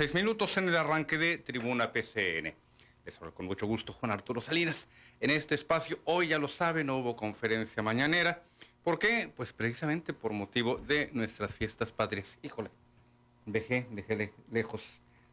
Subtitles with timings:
[0.00, 2.54] Seis minutos en el arranque de Tribuna PCN.
[3.04, 4.88] Les hablo con mucho gusto Juan Arturo Salinas.
[5.20, 8.42] En este espacio, hoy ya lo saben, no hubo conferencia mañanera.
[8.82, 9.30] ¿Por qué?
[9.36, 12.38] Pues precisamente por motivo de nuestras fiestas patrias.
[12.42, 12.70] Híjole,
[13.44, 14.82] dejé, dejé lejos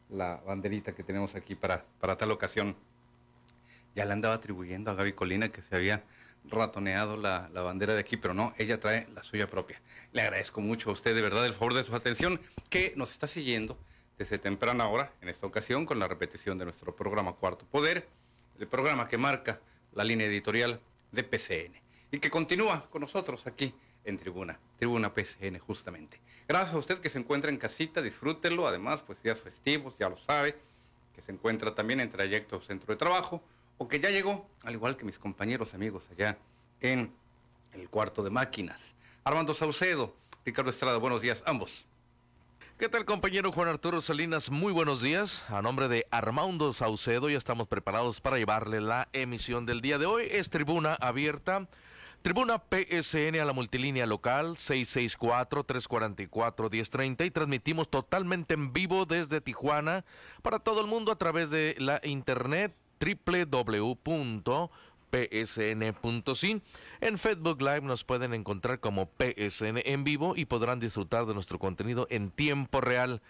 [0.09, 2.75] la banderita que tenemos aquí para, para tal ocasión.
[3.95, 6.03] Ya le andaba atribuyendo a Gaby Colina que se había
[6.43, 9.81] ratoneado la, la, bandera de aquí, pero no, ella trae la suya propia.
[10.11, 13.27] Le agradezco mucho a usted de verdad el favor de su atención que nos está
[13.27, 13.77] siguiendo
[14.17, 18.07] desde temprana hora, en esta ocasión con la repetición de nuestro programa Cuarto Poder,
[18.59, 19.59] el programa que marca
[19.93, 20.79] la línea editorial
[21.11, 21.73] de PCN
[22.11, 23.73] y que continúa con nosotros aquí
[24.05, 26.19] en Tribuna, Tribuna PCN justamente.
[26.47, 30.17] Gracias a usted que se encuentra en casita, disfrútelo, además pues días festivos, ya lo
[30.17, 30.55] sabe,
[31.13, 33.43] que se encuentra también en trayecto centro de trabajo
[33.77, 36.37] o que ya llegó, al igual que mis compañeros amigos allá
[36.81, 37.13] en
[37.73, 38.95] el cuarto de máquinas.
[39.23, 40.15] Armando Saucedo,
[40.45, 41.85] Ricardo Estrada, buenos días ambos.
[42.77, 44.51] ¿Qué tal compañero Juan Arturo Salinas?
[44.51, 45.49] Muy buenos días.
[45.49, 50.05] A nombre de Armando Saucedo ya estamos preparados para llevarle la emisión del día de
[50.05, 50.27] hoy.
[50.29, 51.67] Es tribuna abierta.
[52.21, 60.05] Tribuna PSN a la multilínea local 664-344-1030 y transmitimos totalmente en vivo desde Tijuana
[60.43, 64.69] para todo el mundo a través de la internet www
[65.11, 66.63] psn.sin.
[67.01, 71.59] En Facebook Live nos pueden encontrar como PSN en vivo y podrán disfrutar de nuestro
[71.59, 73.21] contenido en tiempo real.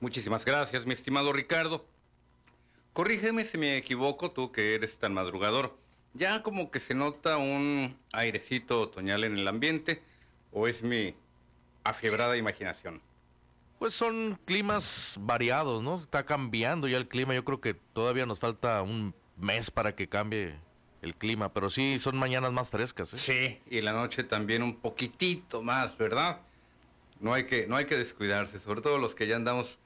[0.02, 1.88] Muchísimas gracias, mi estimado Ricardo.
[2.94, 5.76] Corrígeme si me equivoco, tú que eres tan madrugador.
[6.14, 10.04] Ya como que se nota un airecito otoñal en el ambiente,
[10.52, 11.16] o es mi
[11.84, 13.02] afiebrada imaginación.
[13.80, 16.02] Pues son climas variados, ¿no?
[16.02, 17.36] Está cambiando ya el clima.
[17.36, 20.60] Yo creo que todavía nos falta un mes para que cambie
[21.02, 23.14] el clima, pero sí son mañanas más frescas.
[23.14, 23.18] ¿eh?
[23.18, 26.42] Sí, y la noche también un poquitito más, ¿verdad?
[27.20, 29.80] No hay que, no hay que descuidarse, sobre todo los que ya andamos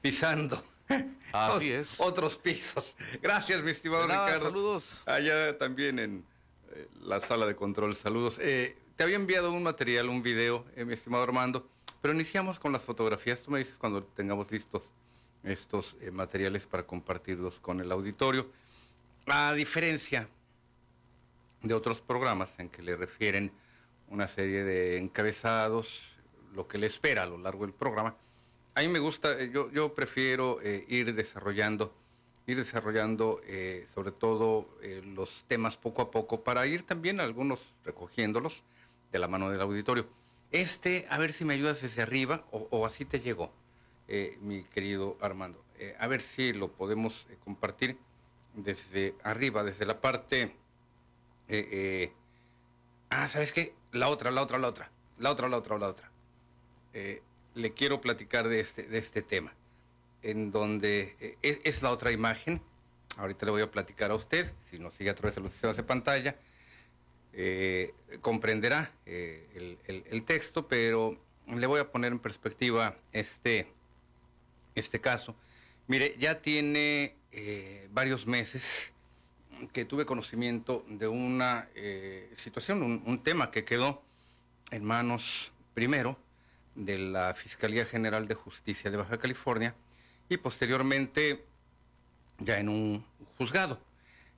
[0.00, 0.62] pisando.
[1.32, 2.00] Así es.
[2.00, 2.96] Otros pisos.
[3.22, 4.40] Gracias, mi estimado Ricardo.
[4.40, 5.02] Saludos.
[5.06, 6.24] Allá también en
[6.72, 8.38] eh, la sala de control, saludos.
[8.40, 11.66] Eh, te había enviado un material, un video, mi estimado Armando,
[12.02, 13.42] pero iniciamos con las fotografías.
[13.42, 14.82] Tú me dices cuando tengamos listos
[15.42, 18.50] estos materiales para compartirlos con el auditorio.
[19.26, 20.28] A diferencia
[21.62, 23.52] de otros programas en que le refieren
[24.08, 26.02] una serie de encabezados,
[26.54, 28.16] lo que le espera a lo largo del programa.
[28.74, 31.94] A mí me gusta, eh, yo, yo prefiero eh, ir desarrollando,
[32.46, 34.68] ir desarrollando eh, sobre todo
[35.14, 38.64] los temas poco a poco para ir también algunos recogiéndolos
[39.12, 40.06] de la mano del auditorio.
[40.50, 43.52] Este, a ver si me ayudas desde arriba o, o así te llegó,
[44.40, 45.62] mi querido Armando.
[46.00, 47.96] a ver si lo podemos compartir
[48.54, 50.56] desde arriba, desde la parte
[51.52, 52.12] eh, eh,
[53.10, 53.74] ah, ¿sabes qué?
[53.90, 54.92] La otra, la otra, la otra.
[55.18, 56.10] La otra, la otra, la otra.
[56.94, 57.22] Eh,
[57.54, 59.52] le quiero platicar de este, de este tema,
[60.22, 62.62] en donde es, la otra imagen.
[63.16, 65.76] Ahorita le voy a platicar a usted, si nos sigue a través de los sistemas
[65.76, 66.36] de pantalla,
[68.20, 71.18] comprenderá el, texto, pero
[71.48, 73.66] le voy a poner en perspectiva este,
[74.76, 75.34] este caso.
[75.88, 77.16] Mire, ya tiene
[77.90, 78.92] varios meses
[79.68, 84.02] que tuve conocimiento de una eh, situación, un, tema que quedó
[84.70, 86.18] en manos primero
[86.74, 89.74] de la Fiscalía General de Justicia de Baja California
[90.28, 91.44] y posteriormente
[92.38, 93.04] ya en un
[93.36, 93.80] juzgado.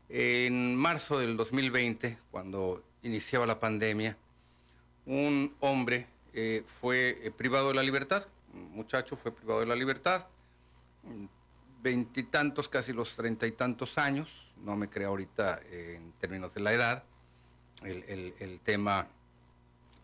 [0.08, 4.16] En marzo del 2020, cuando iniciaba la pandemia,
[5.06, 9.76] un hombre eh, fue eh, privado de la libertad, un muchacho fue privado de la
[9.76, 10.26] libertad,
[11.82, 16.72] veintitantos, casi los treinta y tantos años, no me creo ahorita en términos de la
[16.72, 17.04] edad,
[17.82, 19.08] el, tema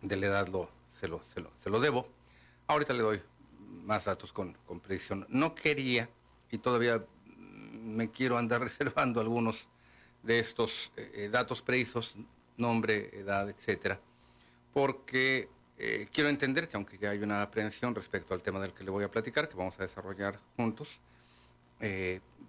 [0.03, 2.09] de la edad lo, se, lo, se, lo, debo.
[2.67, 3.23] Ahorita le doy
[3.85, 5.27] más datos con, con predicción.
[5.29, 6.11] No quería,
[6.51, 7.05] y todavía
[7.37, 9.69] me quiero andar reservando algunos
[10.23, 12.15] de estos eh, eh, datos precisos,
[12.57, 14.01] nombre, edad, etcétera,
[14.73, 15.49] porque
[15.79, 18.91] eh, quiero entender que aunque ya hay una aprehensión respecto al tema del que le
[18.91, 21.01] voy a platicar, que vamos a desarrollar juntos,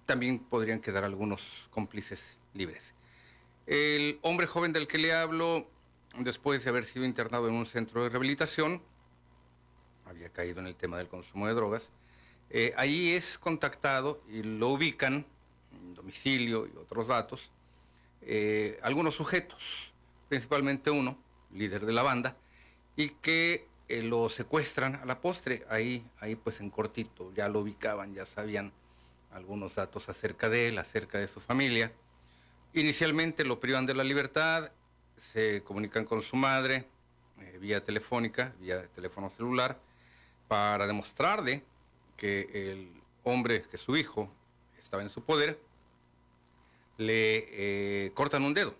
[0.06, 2.94] también podrían quedar algunos cómplices libres.
[3.68, 5.70] El hombre joven del que le hablo,
[6.18, 8.82] después de haber sido internado en un centro de rehabilitación,
[10.06, 11.92] había caído en el tema del consumo de drogas,
[12.50, 15.26] eh, ahí es contactado y lo ubican,
[15.94, 17.52] domicilio y otros datos,
[18.22, 19.94] eh, algunos sujetos,
[20.28, 21.18] principalmente uno,
[21.54, 22.36] líder de la banda,
[22.96, 27.60] y que eh, lo secuestran a la postre, ahí, ahí pues en cortito, ya lo
[27.60, 28.74] ubicaban, ya sabían
[29.32, 31.92] algunos datos acerca de él, acerca de su familia.
[32.74, 34.72] Inicialmente lo privan de la libertad,
[35.18, 36.88] se comunican con su madre
[37.60, 39.80] vía telefónica, vía teléfono celular,
[40.48, 41.64] para demostrarle
[42.18, 42.92] que el
[43.24, 44.32] hombre, que su hijo,
[44.82, 45.60] estaba en su poder,
[46.98, 48.76] le eh, cortan un dedo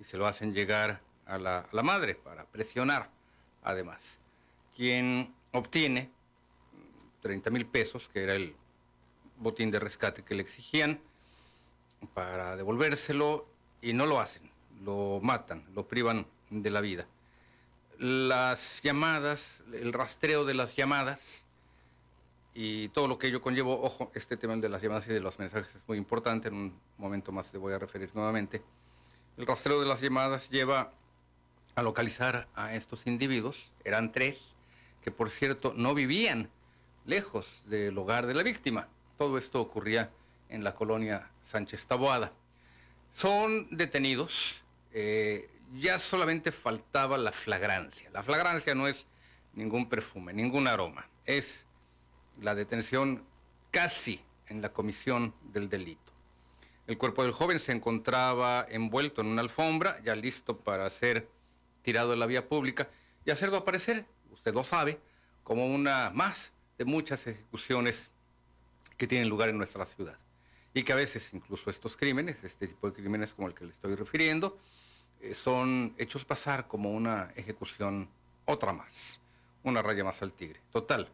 [0.00, 3.10] y se lo hacen llegar a la, madre para presionar,
[3.62, 4.18] además,
[4.74, 6.10] quien obtiene
[7.20, 8.56] 30 mil pesos, que era el
[9.38, 11.00] botín de rescate que le exigían,
[12.14, 13.46] para devolvérselo
[13.82, 14.50] y no lo hacen,
[14.84, 17.06] lo matan, lo privan de la vida.
[17.98, 21.44] Las llamadas, el rastreo de las llamadas,
[22.60, 23.80] y todo lo que ello conllevó.
[23.82, 26.80] Ojo, este tema de las llamadas y de los mensajes es muy importante, en un
[26.96, 28.64] momento más te voy a referir nuevamente.
[29.36, 30.92] El rastreo de las llamadas lleva
[31.76, 34.56] a localizar a estos individuos, eran tres,
[35.02, 36.50] que por cierto no vivían
[37.06, 38.88] lejos del hogar de la víctima.
[39.18, 40.12] Todo esto ocurría
[40.48, 42.32] en la colonia Sánchez Taboada.
[43.12, 44.62] Son detenidos,
[44.92, 48.08] eh, ya solamente faltaba la flagrancia.
[48.12, 49.08] La flagrancia no es
[49.54, 51.66] ningún perfume, ningún aroma, es
[52.40, 53.24] la detención
[53.72, 56.12] casi en la comisión del delito.
[56.86, 61.28] El cuerpo del joven se encontraba envuelto en una alfombra, ya listo para ser
[61.82, 62.88] tirado de la vía pública
[63.24, 65.00] y hacerlo aparecer, usted lo sabe,
[65.42, 68.12] como una más de muchas ejecuciones
[68.98, 70.18] que tienen lugar en nuestra ciudad.
[70.74, 73.72] Y que a veces incluso estos crímenes, este tipo de crímenes como el que le
[73.72, 74.58] estoy refiriendo,
[75.20, 78.10] eh, son hechos pasar como una ejecución
[78.44, 79.20] otra más,
[79.62, 80.60] una raya más al tigre.
[80.70, 81.08] Total,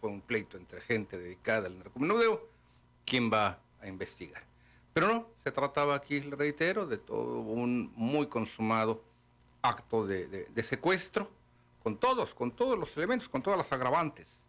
[0.00, 2.48] fue un pleito entre gente dedicada al narcomenudeo,
[3.04, 4.42] ¿quién va a investigar?
[4.92, 9.02] Pero no, se trataba aquí, le reitero, de todo un muy consumado
[9.60, 11.30] acto de, secuestro,
[11.82, 14.46] con todos, con todos los elementos, con todas las agravantes.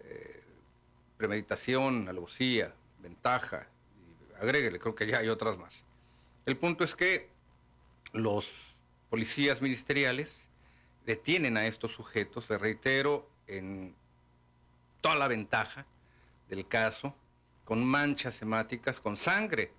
[0.00, 0.42] Eh,
[1.16, 5.84] premeditación, alevosía, ventaja, y agréguele, creo que ya hay otras más.
[6.44, 7.28] El punto es que
[8.12, 8.76] los
[9.10, 10.48] policías ministeriales
[11.04, 13.94] detienen a estos sujetos, le reitero, en
[15.00, 15.86] toda la ventaja
[16.48, 17.14] del caso,
[17.64, 19.72] con manchas hemáticas, con sangre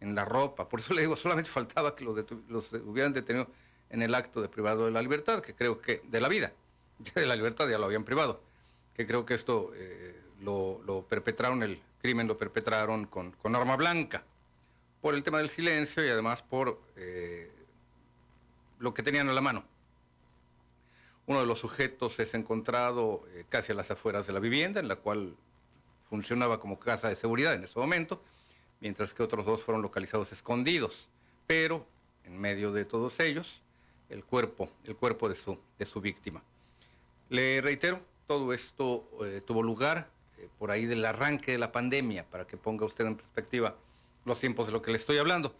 [0.00, 0.68] en la ropa.
[0.68, 3.48] Por eso le digo, solamente faltaba que los, hubieran detenido
[3.90, 6.52] en el acto de privado de la libertad, que creo que, de la vida,
[6.98, 8.42] ya de la libertad ya lo habían privado,
[8.94, 14.24] que creo que esto eh, lo, perpetraron, el crimen lo perpetraron con, con, arma blanca,
[15.00, 17.50] por el tema del silencio y además por eh,
[18.78, 19.64] lo que tenían a la mano.
[21.26, 24.88] Uno de los sujetos es encontrado eh, casi a las afueras de la vivienda, en
[24.88, 25.36] la cual
[26.08, 28.22] funcionaba como casa de seguridad en ese momento,
[28.80, 31.08] mientras que otros dos fueron localizados escondidos.
[31.46, 31.86] Pero
[32.24, 33.62] en medio de todos ellos,
[34.10, 36.42] el cuerpo, el cuerpo de su, de su víctima.
[37.30, 40.08] Le reitero, todo esto eh, tuvo lugar
[40.38, 43.76] eh, por ahí del arranque de la pandemia, para que ponga usted en perspectiva
[44.24, 45.54] los tiempos de lo que le estoy hablando.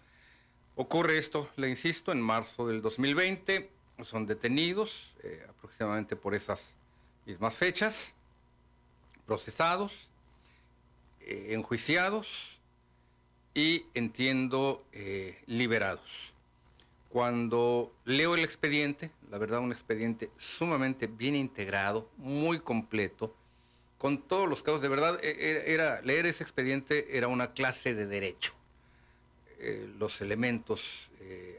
[0.76, 3.70] Ocurre esto, le insisto, en marzo del 2020
[4.02, 6.74] son detenidos eh, aproximadamente por esas
[7.26, 8.12] mismas fechas,
[9.26, 10.08] procesados,
[11.20, 12.58] eh, enjuiciados
[13.54, 16.32] y entiendo eh, liberados.
[17.08, 23.36] Cuando leo el expediente, la verdad un expediente sumamente bien integrado, muy completo,
[24.04, 27.94] con todos los casos, de verdad, e, e, era, leer ese expediente era una clase
[27.94, 28.52] de derecho.
[29.98, 31.08] los elementos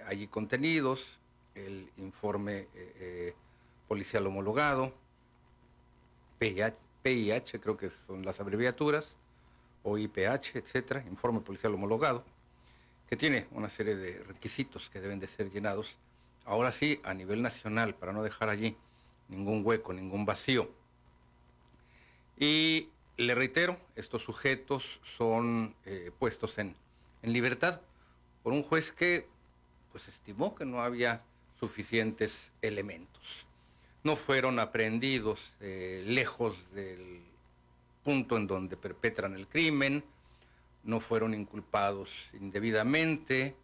[0.05, 1.17] allí contenidos,
[1.55, 3.33] el informe eh, eh,
[3.87, 4.93] policial homologado,
[6.37, 9.15] PIH, creo que son las abreviaturas,
[9.81, 12.23] o IPH, etcétera, informe policial homologado,
[13.09, 15.97] que tiene una serie de requisitos que deben de ser llenados,
[16.45, 18.77] ahora sí, a nivel nacional, para no dejar allí
[19.29, 20.84] ningún hueco, ningún vacío.
[22.37, 26.75] Y le reitero, estos sujetos son eh, puestos en,
[27.21, 27.81] en libertad
[28.43, 29.27] por un juez que
[29.91, 31.23] pues estimó que no había
[31.59, 33.47] suficientes elementos.
[34.03, 37.21] No fueron aprehendidos eh, lejos del
[38.03, 40.03] punto en donde perpetran el crimen,
[40.83, 43.55] no fueron inculpados indebidamente,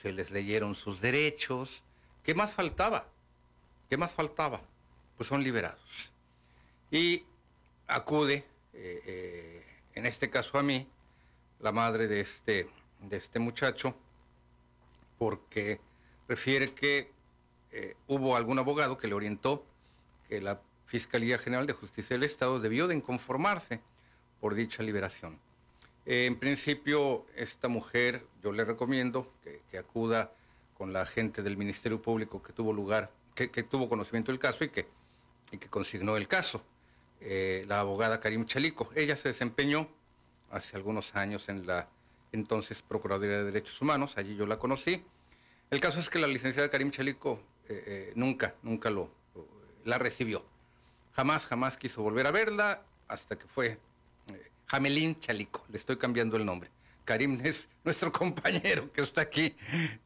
[0.00, 1.82] se les leyeron sus derechos.
[2.22, 3.08] ¿Qué más faltaba?
[3.88, 4.60] ¿Qué más faltaba?
[5.16, 6.10] Pues son liberados.
[6.90, 7.24] Y
[7.90, 10.88] acude, eh, eh, en este caso a mí,
[11.58, 12.68] la madre de este,
[13.00, 13.94] de este muchacho,
[15.18, 15.80] porque
[16.28, 17.12] refiere que
[17.72, 19.64] eh, hubo algún abogado que le orientó
[20.28, 23.80] que la Fiscalía General de Justicia del Estado debió de inconformarse
[24.40, 25.38] por dicha liberación.
[26.06, 30.32] En principio, esta mujer, yo le recomiendo que, acuda
[30.76, 34.70] con la gente del Ministerio Público que tuvo lugar, que, tuvo conocimiento del caso y
[34.70, 34.88] que,
[35.52, 36.64] y que consignó el caso.
[37.20, 38.90] Eh, la abogada Karim Chalico.
[38.94, 39.88] Ella se desempeñó
[40.50, 41.88] hace algunos años en la
[42.32, 45.04] entonces Procuraduría de Derechos Humanos, allí yo la conocí.
[45.70, 49.10] El caso es que la licenciada Karim Chalico eh, nunca, nunca lo,
[49.84, 50.44] la recibió.
[51.12, 53.78] Jamás, jamás quiso volver a verla hasta que fue
[54.28, 55.64] eh, Jamelín Chalico.
[55.68, 56.70] Le estoy cambiando el nombre.
[57.04, 59.54] Karim es nuestro compañero que está aquí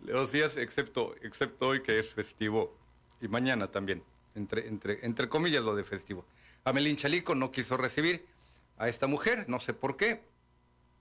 [0.01, 2.77] los días, excepto, excepto hoy que es festivo
[3.21, 4.03] y mañana también,
[4.35, 6.25] entre, entre, entre comillas lo de festivo.
[6.65, 8.27] Jamelín Chalico no quiso recibir
[8.79, 10.23] a esta mujer, no sé por qué.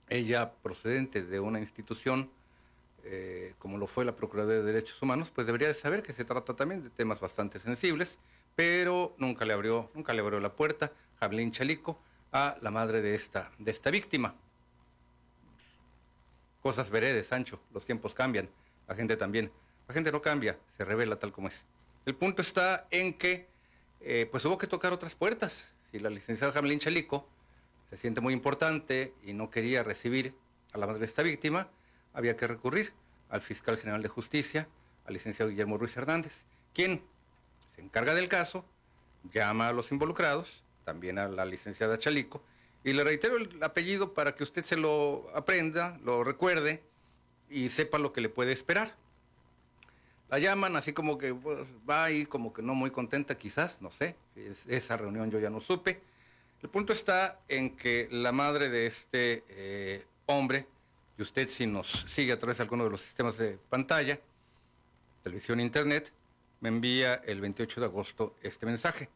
[0.08, 2.30] Ella procedente de una institución
[3.04, 6.24] eh, como lo fue la Procuraduría de Derechos Humanos, pues debería de saber que se
[6.24, 8.18] trata también de temas bastante sensibles
[8.56, 11.98] pero nunca le abrió, nunca le abrió la puerta Jablín Chalico
[12.32, 14.34] a la madre de esta, de esta víctima.
[16.62, 18.48] Cosas veredes, Sancho, los tiempos cambian,
[18.88, 19.52] la gente también.
[19.86, 21.64] La gente no cambia, se revela tal como es.
[22.06, 23.48] El punto está en que
[24.00, 25.72] eh, pues hubo que tocar otras puertas.
[25.90, 27.28] Si la licenciada Jamelín Chalico
[27.90, 30.34] se siente muy importante y no quería recibir
[30.72, 31.68] a la madre de esta víctima,
[32.12, 32.92] había que recurrir
[33.28, 34.68] al fiscal general de justicia,
[35.04, 37.02] al licenciado Guillermo Ruiz Hernández, quien
[37.74, 38.64] se encarga del caso,
[39.32, 42.42] llama a los involucrados, también a la licenciada Chalico,
[42.84, 46.82] y le reitero el apellido para que usted se lo aprenda, lo recuerde
[47.48, 48.94] y sepa lo que le puede esperar.
[50.34, 53.92] La llaman así como que pues, va ahí como que no muy contenta quizás, no
[53.92, 54.16] sé,
[54.66, 56.00] esa reunión yo ya no supe.
[56.60, 60.66] El punto está en que la madre de este eh, hombre,
[61.16, 64.18] y usted si nos sigue a través de alguno de los sistemas de pantalla,
[65.22, 66.12] televisión, internet,
[66.58, 69.08] me envía el 28 de agosto este mensaje.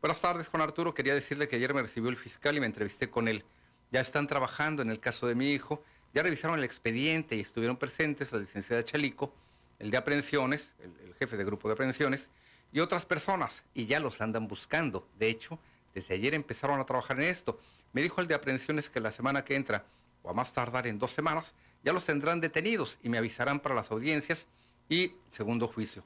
[0.00, 0.94] Buenas tardes, Juan Arturo.
[0.94, 3.44] Quería decirle que ayer me recibió el fiscal y me entrevisté con él.
[3.90, 5.82] Ya están trabajando en el caso de mi hijo,
[6.14, 9.34] ya revisaron el expediente y estuvieron presentes la licenciada Chalico,
[9.78, 12.30] el de aprehensiones, el, jefe de grupo de aprehensiones,
[12.72, 15.08] y otras personas, y ya los andan buscando.
[15.18, 15.58] De hecho,
[15.94, 17.58] desde ayer empezaron a trabajar en esto.
[17.92, 19.86] Me dijo el de aprehensiones que la semana que entra,
[20.22, 23.74] o a más tardar en dos semanas, ya los tendrán detenidos y me avisarán para
[23.74, 24.48] las audiencias
[24.88, 26.04] y segundo juicio.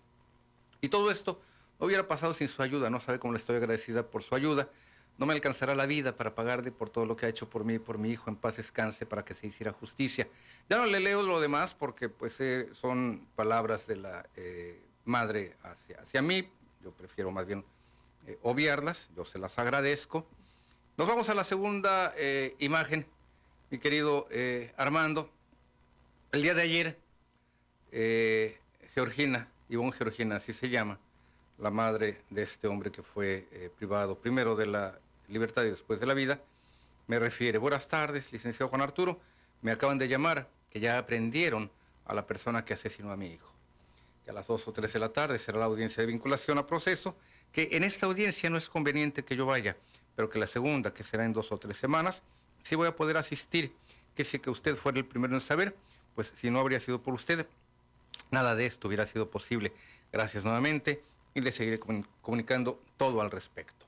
[0.81, 1.41] Y todo esto
[1.79, 4.69] no hubiera pasado sin su ayuda, no sabe cómo le estoy agradecida por su ayuda.
[5.21, 7.75] No me alcanzará la vida para pagarle por todo lo que ha hecho por mí
[7.75, 8.31] y por mi hijo.
[8.31, 10.27] En paz descanse para que se hiciera justicia.
[10.71, 15.59] Ya no le leo lo demás porque pues eh, son palabras de la eh, madre
[15.63, 16.49] hacia, hacia mí.
[16.83, 17.67] Yo prefiero más bien
[18.27, 19.11] eh, obviarlas.
[19.15, 20.27] Yo se las agradezco.
[20.97, 22.15] Nos vamos a la segunda
[22.59, 23.07] imagen,
[23.69, 24.27] mi querido
[24.79, 25.31] Armando.
[26.33, 26.99] El día de ayer,
[28.95, 30.99] Georgina Ivonne Georgina, así se llama,
[31.59, 34.99] la madre de este hombre que fue privado primero de la
[35.31, 36.41] libertad y después de la vida,
[37.07, 39.21] me refiere, buenas tardes, licenciado Juan Arturo,
[39.63, 41.71] me acaban de llamar que ya aprendieron
[42.05, 43.53] a la persona que asesinó a mi hijo,
[44.25, 46.67] que a las 2 o 3 de la tarde será la audiencia de vinculación a
[46.67, 47.17] proceso,
[47.53, 49.77] que en esta audiencia no es conveniente que yo vaya,
[50.17, 52.23] pero que la segunda, que será en dos o tres semanas,
[52.63, 53.73] sí voy a poder asistir,
[54.15, 55.75] que si que usted fuera el primero en saber,
[56.15, 57.47] pues si no habría sido por usted,
[58.31, 59.73] Nada de esto hubiera sido posible.
[60.13, 61.03] Gracias nuevamente
[61.35, 61.81] y le seguiré
[62.21, 63.80] comunicando todo al respecto.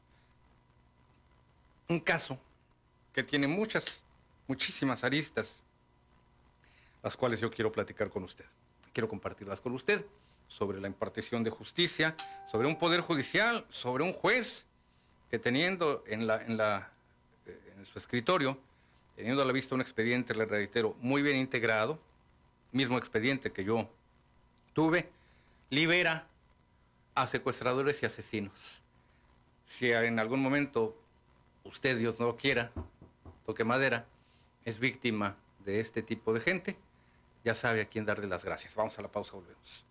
[1.88, 2.38] Un caso
[3.12, 4.02] que tiene muchas,
[4.46, 5.62] muchísimas aristas,
[7.02, 8.44] las cuales yo quiero platicar con usted.
[8.92, 10.04] Quiero compartirlas con usted
[10.48, 12.14] sobre la impartición de justicia,
[12.50, 14.66] sobre un poder judicial, sobre un juez
[15.30, 16.90] que teniendo en, la, en, la,
[17.46, 18.58] eh, en su escritorio,
[19.16, 21.98] teniendo a la vista un expediente, le reitero, muy bien integrado,
[22.70, 23.88] mismo expediente que yo
[24.74, 25.08] tuve,
[25.70, 26.26] libera
[27.14, 28.82] a secuestradores y asesinos.
[29.66, 31.01] Si en algún momento
[31.64, 32.72] usted, Dios no lo quiera,
[33.46, 34.06] toque madera,
[34.64, 36.76] es víctima de este tipo de gente,
[37.44, 38.74] ya sabe a quién darle las gracias.
[38.74, 39.84] Vamos a la pausa, volvemos.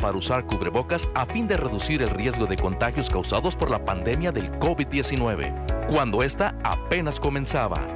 [0.00, 4.32] Para usar cubrebocas a fin de reducir el riesgo de contagios causados por la pandemia
[4.32, 7.86] del COVID-19, cuando esta apenas comenzaba.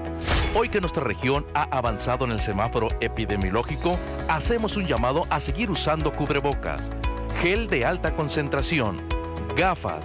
[0.55, 5.71] Hoy que nuestra región ha avanzado en el semáforo epidemiológico, hacemos un llamado a seguir
[5.71, 6.91] usando cubrebocas,
[7.43, 9.01] gel de alta concentración,
[9.57, 10.05] gafas,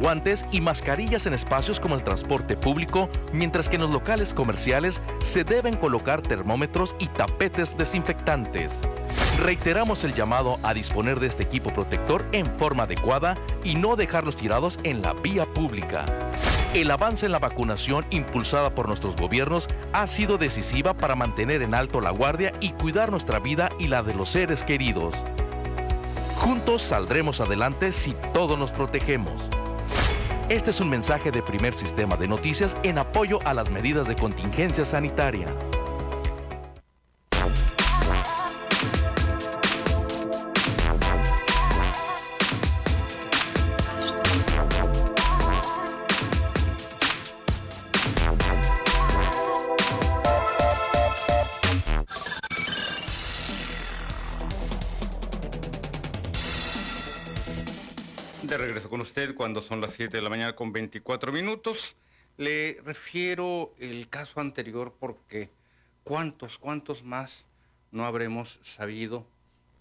[0.00, 5.02] guantes y mascarillas en espacios como el transporte público, mientras que en los locales comerciales
[5.20, 8.82] se deben colocar termómetros y tapetes desinfectantes.
[9.42, 14.36] Reiteramos el llamado a disponer de este equipo protector en forma adecuada y no dejarlos
[14.36, 16.04] tirados en la vía pública.
[16.74, 21.74] El avance en la vacunación impulsada por nuestros gobiernos ha sido decisiva para mantener en
[21.74, 25.16] alto la guardia y cuidar nuestra vida y la de los seres queridos.
[26.36, 29.48] Juntos saldremos adelante si todos nos protegemos.
[30.50, 34.14] Este es un mensaje de primer sistema de noticias en apoyo a las medidas de
[34.14, 35.48] contingencia sanitaria.
[59.30, 61.96] Cuando son las 7 de la mañana con 24 minutos.
[62.36, 65.50] Le refiero el caso anterior porque
[66.04, 67.46] cuántos, cuántos más
[67.90, 69.26] no habremos sabido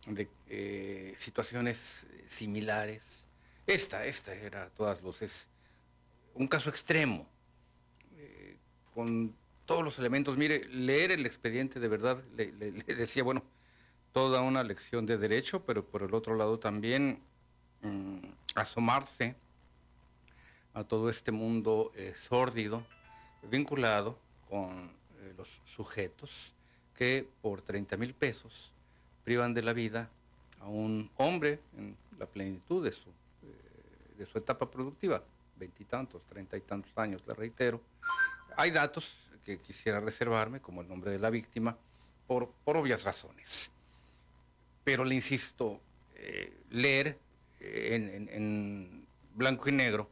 [0.06, 3.26] de eh, situaciones similares.
[3.68, 5.48] Esta, esta era a todas luces
[6.34, 7.28] un caso extremo,
[8.18, 8.58] eh,
[8.94, 9.34] con
[9.66, 10.38] todos los elementos.
[10.38, 13.44] Mire, leer el expediente de verdad, le, decía, bueno,
[14.12, 17.20] toda una lección de derecho, pero por el otro lado también
[17.82, 18.20] mm,
[18.56, 19.36] asomarse
[20.74, 22.84] a todo este mundo eh, sórdido,
[23.44, 24.18] vinculado
[24.50, 26.54] con eh, los sujetos
[26.96, 28.72] que por 30 mil pesos
[29.24, 30.10] privan de la vida
[30.60, 35.24] a un hombre en la plenitud de su, eh, de su etapa productiva,
[35.58, 37.82] veintitantos, treinta y tantos años, le reitero.
[38.56, 41.78] Hay datos que quisiera reservarme, como el nombre de la víctima,
[42.28, 43.72] por, por obvias razones.
[44.84, 45.80] Pero le insisto,
[46.16, 47.18] eh, leer
[47.62, 50.10] en, blanco y negro,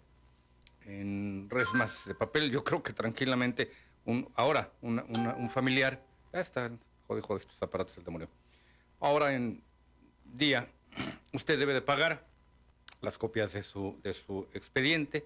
[0.85, 3.71] en resmas de papel, yo creo que tranquilamente,
[4.05, 6.71] un, ahora un familiar, ya está,
[7.07, 8.29] jode, jode estos aparatos el demonio.
[8.99, 9.61] Ahora en
[10.25, 10.67] día,
[11.33, 12.25] usted debe de pagar
[13.01, 15.25] las copias de su, de su expediente.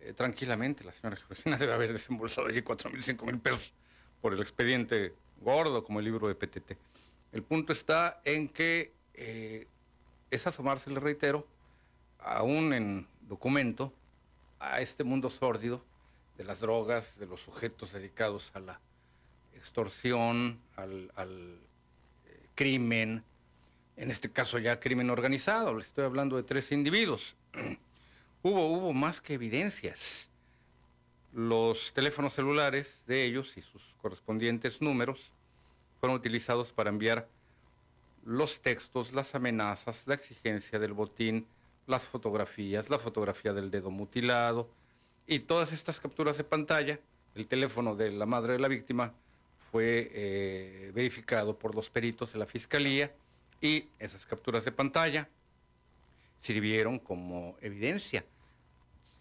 [0.00, 3.72] Eh, tranquilamente, la señora Georgina debe haber desembolsado allí cuatro mil, cinco mil pesos
[4.20, 6.76] por el expediente gordo como el libro de PTT.
[7.32, 9.66] El punto está en que eh,
[10.30, 11.46] es asomarse, le reitero,
[12.18, 13.92] aún en documento,
[14.58, 15.84] a este mundo sórdido
[16.36, 18.80] de las drogas, de los sujetos dedicados a la
[19.54, 21.10] extorsión, al,
[22.26, 23.24] eh, crimen,
[23.96, 27.36] en este caso ya crimen organizado, le estoy hablando de tres individuos.
[28.42, 30.28] hubo, hubo más que evidencias.
[31.32, 35.32] Los teléfonos celulares de ellos y sus correspondientes números
[36.00, 37.28] fueron utilizados para enviar
[38.24, 41.46] los textos, las amenazas, la exigencia del botín,
[41.86, 44.68] las fotografías, la fotografía del dedo mutilado
[45.26, 47.00] y todas estas capturas de pantalla.
[47.34, 49.12] El teléfono de la madre de la víctima
[49.70, 53.12] fue eh, verificado por los peritos de la fiscalía
[53.60, 55.28] y esas capturas de pantalla
[56.40, 58.24] sirvieron como evidencia.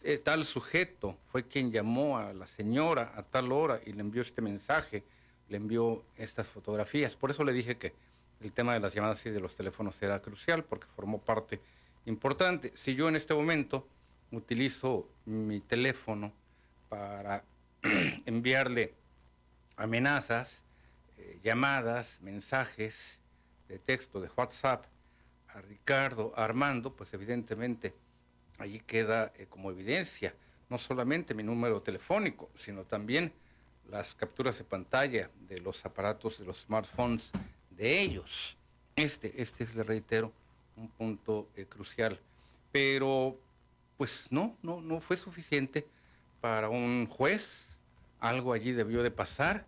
[0.03, 4.21] Eh, tal sujeto fue quien llamó a la señora a tal hora y le envió
[4.21, 5.03] este mensaje,
[5.49, 7.15] le envió estas fotografías.
[7.15, 7.93] Por eso le dije que
[8.41, 11.59] el tema de las llamadas y de los teléfonos era crucial porque formó parte
[12.05, 12.73] importante.
[12.75, 13.87] Si yo en este momento
[14.31, 16.31] utilizo mi teléfono
[16.89, 17.43] para
[18.25, 18.93] enviarle
[19.77, 20.63] amenazas,
[21.17, 23.19] eh, llamadas, mensajes,
[23.67, 24.85] de texto de WhatsApp
[25.49, 27.93] a Ricardo, a Armando, pues evidentemente
[28.59, 30.35] allí queda eh, como evidencia
[30.69, 33.31] no solamente mi número telefónico, sino también
[33.89, 37.31] las capturas de pantalla de los aparatos, de los smartphones
[37.69, 38.57] de ellos.
[38.95, 40.31] Este, este es, le reitero,
[40.75, 42.19] un punto eh, crucial.
[42.71, 43.39] Pero,
[43.97, 45.87] pues no, no, no fue suficiente
[46.41, 47.77] para un juez.
[48.19, 49.65] Algo allí debió de pasar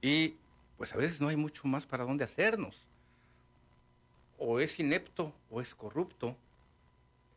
[0.00, 0.36] y
[0.76, 2.88] pues a veces no hay mucho más para dónde hacernos
[4.40, 6.34] o es inepto o es corrupto.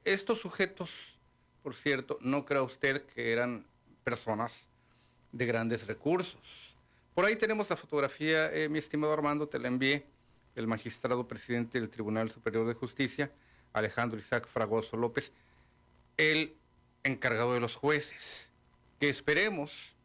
[0.06, 1.20] Estos sujetos,
[1.62, 3.66] por cierto, no crea usted que eran
[4.04, 4.68] personas
[5.34, 6.76] de grandes recursos.
[7.14, 10.06] Por ahí tenemos la fotografía, eh, mi estimado Armando, te la envié,
[10.56, 13.32] el magistrado presidente del Tribunal Superior de Justicia,
[13.74, 15.34] Alejandro Isaac Fragoso López,
[16.18, 16.56] el
[17.04, 18.52] encargado de los jueces,
[19.00, 19.96] que esperemos,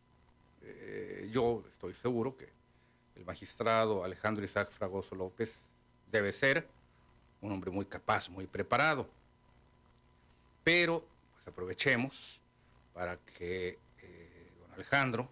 [0.62, 2.48] eh, yo estoy seguro que
[3.16, 5.60] el magistrado Alejandro Isaac Fragoso López
[6.10, 6.66] debe ser
[7.40, 9.08] un hombre muy capaz, muy preparado.
[10.64, 12.40] Pero pues aprovechemos
[12.92, 15.30] para que eh, don Alejandro,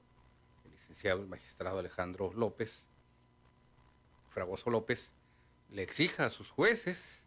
[0.64, 2.86] el licenciado, el magistrado Alejandro López,
[4.36, 5.12] Fragoso López,
[5.70, 7.24] le exija a sus jueces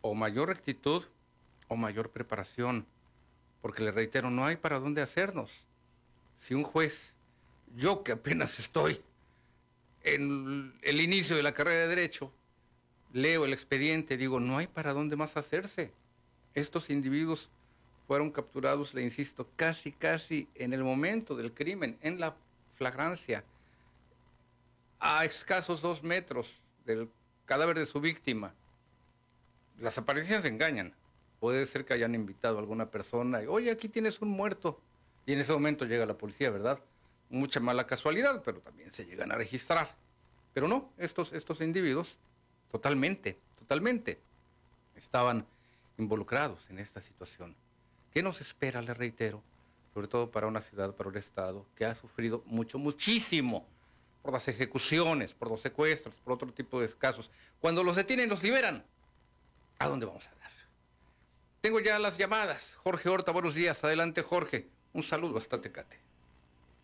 [0.00, 1.04] o mayor rectitud
[1.66, 2.86] o mayor preparación.
[3.60, 5.50] Porque le reitero, no hay para dónde hacernos.
[6.36, 7.14] Si un juez,
[7.74, 9.02] yo que apenas estoy
[10.04, 12.32] en el inicio de la carrera de derecho,
[13.12, 15.90] leo el expediente, digo, no hay para dónde más hacerse.
[16.54, 17.50] Estos individuos
[18.06, 22.36] fueron capturados, le insisto, casi, casi en el momento del crimen, en la
[22.76, 23.42] flagrancia,
[25.00, 27.10] a escasos dos metros del
[27.44, 28.54] cadáver de su víctima.
[29.78, 30.94] Las apariencias engañan.
[31.40, 34.80] Puede ser que hayan invitado a alguna persona y, oye, aquí tienes un muerto.
[35.26, 36.80] Y en ese momento llega la policía, ¿verdad?
[37.28, 39.94] Mucha mala casualidad, pero también se llegan a registrar.
[40.54, 42.16] Pero no, estos, estos individuos
[42.70, 44.18] totalmente, totalmente,
[44.94, 45.46] estaban
[45.98, 47.54] involucrados en esta situación.
[48.12, 49.42] ¿Qué nos espera, le reitero,
[49.92, 53.66] sobre todo para una ciudad, para un Estado que ha sufrido mucho, muchísimo
[54.26, 57.30] por las ejecuciones, por los secuestros, por otro tipo de casos?
[57.60, 58.84] Cuando los detienen, los liberan.
[59.78, 60.50] ¿A dónde vamos a dar?
[61.60, 62.76] Tengo ya las llamadas.
[62.82, 63.82] Jorge Horta, buenos días.
[63.84, 64.66] Adelante, Jorge.
[64.92, 65.98] Un saludo hasta Tecate.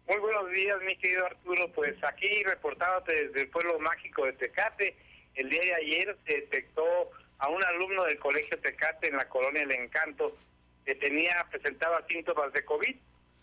[0.06, 1.70] Muy buenos días, mi querido Arturo.
[1.72, 4.96] Pues aquí reportándote desde el pueblo mágico de Tecate
[5.34, 9.62] el día de ayer se detectó a un alumno del Colegio Tecate en la colonia
[9.62, 10.36] El Encanto
[10.84, 12.96] que tenía, presentaba síntomas de COVID.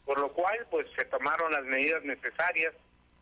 [0.06, 2.74] por lo cual pues se tomaron las medidas necesarias.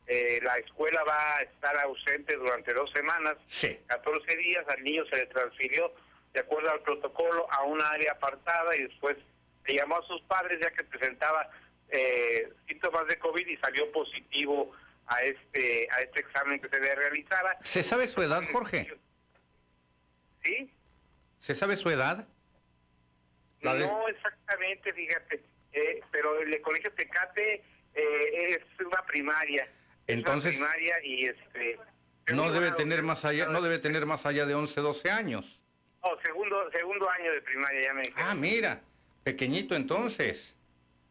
[0.08, 3.78] Eh, la escuela va a estar ausente durante dos semanas, Sí.
[3.88, 5.94] 14 días, al niño se le transfirió
[6.34, 9.18] de acuerdo al protocolo a una área apartada y después
[9.66, 11.50] le llamó a sus padres ya que presentaba
[11.90, 14.72] eh, síntomas de COVID y salió positivo
[15.08, 17.58] a este a este examen que se le realizara.
[17.62, 18.94] ¿Se sabe su edad, Jorge?
[20.44, 20.72] ¿Sí?
[21.40, 22.28] ¿Se sabe su edad?
[23.62, 25.42] La de- No exactamente, fíjate,
[25.74, 29.68] eh, pero el colegio Tecate eh, es una primaria.
[30.08, 31.78] Una Entonces- primaria y este
[32.34, 35.60] No debe tener más allá, no debe tener más allá de 11, 12 años.
[36.04, 38.24] No, segundo segundo año de primaria ya me dijeron.
[38.30, 38.82] Ah, mira,
[39.24, 40.56] pequeñito entonces.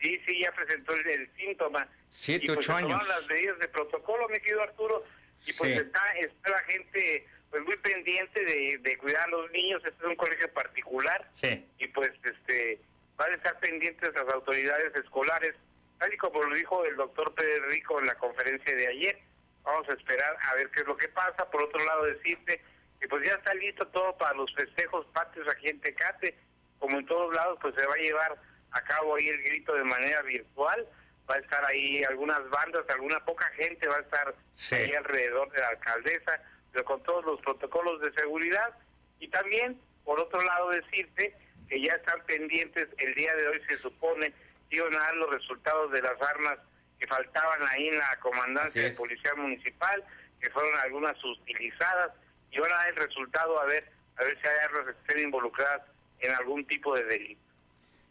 [0.01, 1.89] Sí, sí, ya presentó el, el síntoma.
[2.11, 3.07] Siete, pues, ocho años.
[3.09, 5.05] las medidas de protocolo, mi querido Arturo,
[5.47, 5.79] y pues Sí.
[5.79, 9.83] está, está la gente pues muy pendiente de, de cuidar a los niños.
[9.85, 11.65] Este es un colegio particular Sí.
[11.79, 12.81] y pues este
[13.17, 15.55] van a estar pendientes las autoridades escolares,
[15.99, 19.19] tal y como lo dijo el doctor Pérez Rico en la conferencia de ayer.
[19.63, 21.51] Vamos a esperar a ver qué es lo que pasa.
[21.51, 22.63] Por otro lado, decirte
[23.01, 26.37] que pues ya está listo todo para los festejos patrios aquí en Tecate.
[26.79, 28.37] Como en todos lados, pues se va a llevar
[28.73, 30.87] a cabo ahí el grito de manera virtual.
[31.29, 34.77] Va a estar ahí algunas bandas, alguna poca gente va a estar Sí.
[34.77, 36.41] ahí alrededor de la alcaldesa,
[36.73, 38.75] pero con todos los protocolos de seguridad.
[39.19, 41.35] Y también, por otro lado, decirte
[41.69, 44.33] que ya están pendientes, el día de hoy se supone
[44.71, 46.59] iban a dar los resultados de las armas
[46.99, 50.03] que faltaban ahí en la comandancia de policía municipal,
[50.41, 52.13] que fueron algunas utilizadas,
[52.51, 55.25] y van a dar el resultado a ver, a ver si hay armas que estén
[55.27, 55.83] involucradas
[56.21, 57.41] en algún tipo de delito.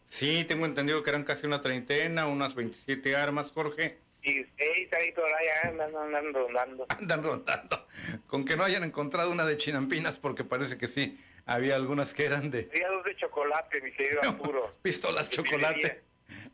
[0.08, 3.98] Sí, tengo entendido que eran casi una treintena, unas 27 armas, Jorge.
[4.22, 6.86] Y seis ahí todavía andan, andan rondando.
[6.98, 7.86] Andan rondando.
[8.26, 12.24] Con que no hayan encontrado una de chinampinas, porque parece que sí, había algunas que
[12.24, 14.74] eran de Sería dos de chocolate, mi querido Arturo.
[14.82, 16.02] pistolas chocolate.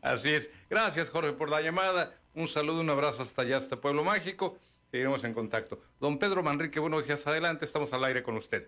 [0.03, 0.49] Así es.
[0.69, 2.13] Gracias, Jorge, por la llamada.
[2.35, 4.57] Un saludo, un abrazo hasta allá, hasta Pueblo Mágico.
[4.91, 5.79] Seguiremos en contacto.
[5.99, 7.25] Don Pedro Manrique, buenos días.
[7.25, 8.67] Adelante, estamos al aire con usted.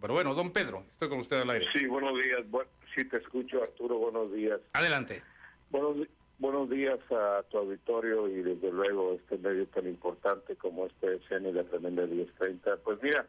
[0.00, 1.66] Pero bueno, don Pedro, estoy con usted al aire.
[1.74, 2.40] Sí, buenos días.
[2.50, 3.98] Bu- sí, te escucho, Arturo.
[3.98, 4.60] Buenos días.
[4.72, 5.22] Adelante.
[5.70, 6.08] Buenos,
[6.38, 11.52] buenos días a tu auditorio y desde luego este medio tan importante como este CN
[11.52, 12.78] de Tremenda 1030.
[12.78, 13.26] Pues mira,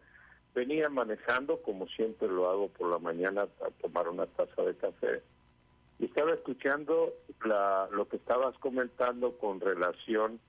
[0.53, 5.21] venía manejando como siempre lo hago por la mañana a tomar una taza de café
[5.99, 7.13] y estaba escuchando
[7.45, 10.39] la, lo que estabas comentando con relación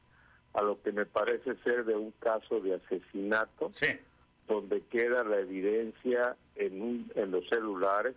[0.55, 3.87] a lo que me parece ser de un caso de asesinato Sí.
[4.49, 8.15] donde queda la evidencia en, un- en los celulares.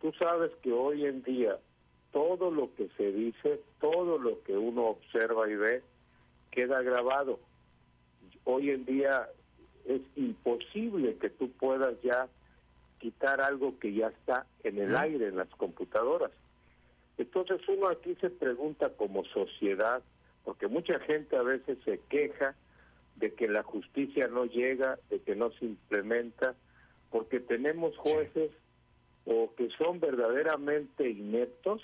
[0.00, 1.58] Tú sabes que hoy en día
[2.12, 5.82] todo lo que se dice, todo lo que uno observa y ve,
[6.50, 7.38] queda grabado.
[8.44, 9.28] Hoy en día
[9.86, 12.28] es imposible que tú puedas ya
[12.98, 16.30] quitar algo que ya está en el aire en las computadoras.
[17.18, 20.02] Entonces uno aquí se pregunta como sociedad,
[20.44, 22.54] porque mucha gente a veces se queja
[23.16, 26.54] de que la justicia no llega, de que no se implementa,
[27.10, 28.50] porque tenemos jueces
[29.24, 31.82] o que son verdaderamente ineptos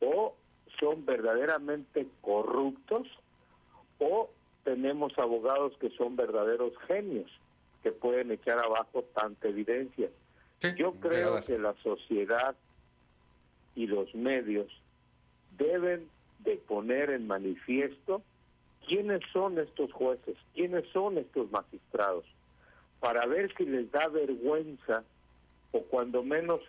[0.00, 0.34] o
[0.78, 3.08] son verdaderamente corruptos
[3.98, 4.30] o
[4.64, 7.30] tenemos abogados que son verdaderos genios
[7.82, 10.08] que pueden echar abajo tanta evidencia.
[10.58, 12.56] Sí, Yo creo que la sociedad
[13.74, 14.68] y los medios
[15.58, 16.08] deben
[16.40, 18.22] de poner en manifiesto
[18.86, 22.24] quiénes son estos jueces, quiénes son estos magistrados,
[23.00, 25.04] para ver si les da vergüenza
[25.72, 26.60] o cuando menos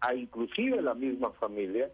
[0.00, 1.90] a inclusive la misma familia,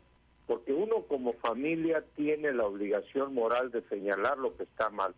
[0.50, 5.14] porque uno como familia tiene la obligación moral de señalar lo que está mal.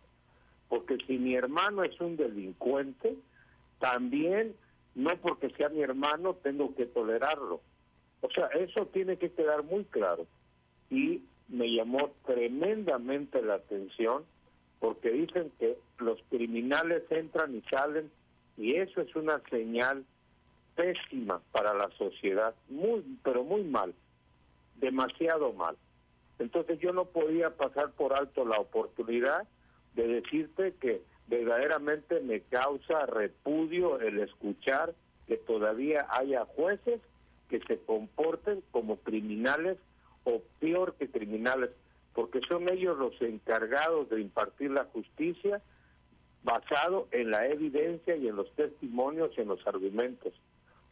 [0.69, 3.15] Porque si mi hermano es un delincuente,
[3.79, 4.55] también
[4.93, 7.61] no porque sea mi hermano tengo que tolerarlo.
[8.21, 10.27] O sea, eso tiene que quedar muy claro.
[10.91, 14.25] Y me llamó tremendamente la atención
[14.77, 18.11] porque dicen que los criminales entran y salen
[18.55, 20.05] y eso es una señal
[20.75, 23.95] pésima para la sociedad, muy pero muy mal,
[24.75, 25.77] demasiado mal.
[26.39, 29.47] Entonces yo no podía pasar por alto la oportunidad
[29.95, 34.93] de decirte que verdaderamente me causa repudio el escuchar
[35.27, 36.99] que todavía haya jueces
[37.49, 39.77] que se comporten como criminales
[40.23, 41.69] o peor que criminales,
[42.13, 45.61] porque son ellos los encargados de impartir la justicia
[46.43, 50.33] basado en la evidencia y en los testimonios y en los argumentos.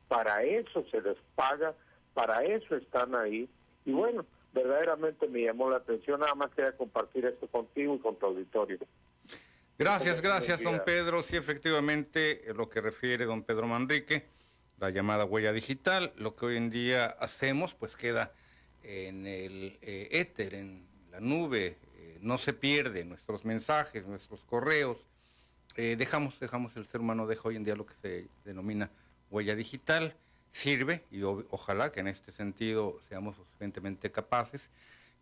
[0.07, 1.73] Para eso se les paga,
[2.13, 3.49] para eso están ahí.
[3.85, 8.17] Y bueno, verdaderamente me llamó la atención, nada más quería compartir esto contigo y con
[8.17, 8.79] tu auditorio.
[9.77, 10.81] Gracias, gracias, don.
[10.85, 11.23] Pedro.
[11.23, 14.25] Sí, efectivamente, eh, lo que refiere don Pedro Manrique,
[14.79, 18.31] la llamada huella digital, lo que hoy en día hacemos, pues queda
[18.83, 24.97] en el eh, éter, en la nube, eh, no se pierde nuestros mensajes, nuestros correos.
[25.75, 28.89] Eh, dejamos, dejamos, el ser humano deja hoy en día lo que se denomina
[29.29, 30.15] huella digital.
[30.51, 34.69] Sirve, y ojalá que en este sentido seamos suficientemente capaces,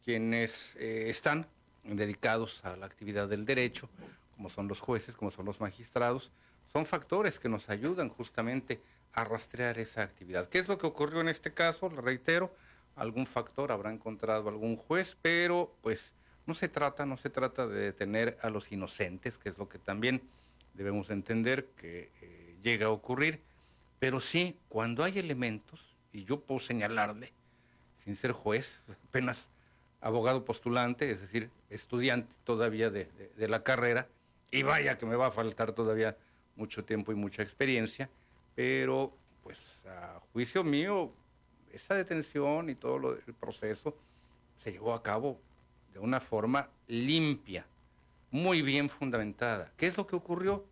[0.03, 1.45] quienes están
[1.83, 3.89] dedicados a la actividad del derecho,
[4.35, 6.31] como son los jueces, como son los magistrados,
[6.71, 8.81] son factores que nos ayudan justamente
[9.13, 10.47] a rastrear esa actividad.
[10.47, 11.89] ¿Qué es lo que ocurrió en este caso?
[11.89, 12.53] Lo reitero,
[12.95, 16.13] algún factor habrá encontrado algún juez, pero pues
[16.45, 19.79] no se trata, no se trata de detener a los inocentes, que es lo que
[19.79, 20.21] también
[20.73, 23.41] debemos entender que eh, llega a ocurrir,
[23.99, 27.33] pero sí cuando hay elementos, y yo puedo señalarle,
[28.03, 29.47] sin ser juez, apenas
[30.01, 34.07] abogado postulante, es decir, estudiante todavía de, la carrera,
[34.51, 36.17] y vaya que me va a faltar todavía
[36.55, 38.09] mucho tiempo y mucha experiencia,
[38.55, 41.13] pero pues a juicio mío
[41.71, 43.95] esa detención y todo el proceso
[44.57, 45.39] se llevó a cabo
[45.93, 47.65] de una forma limpia,
[48.31, 49.71] muy bien fundamentada.
[49.77, 50.65] ¿Qué es lo que ocurrió?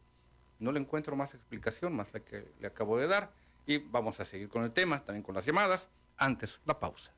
[0.60, 3.32] No le encuentro más explicación, más la que le acabo de dar.
[3.65, 5.89] Y vamos a seguir con el tema, también con las llamadas.
[6.17, 7.16] Antes, la pausa.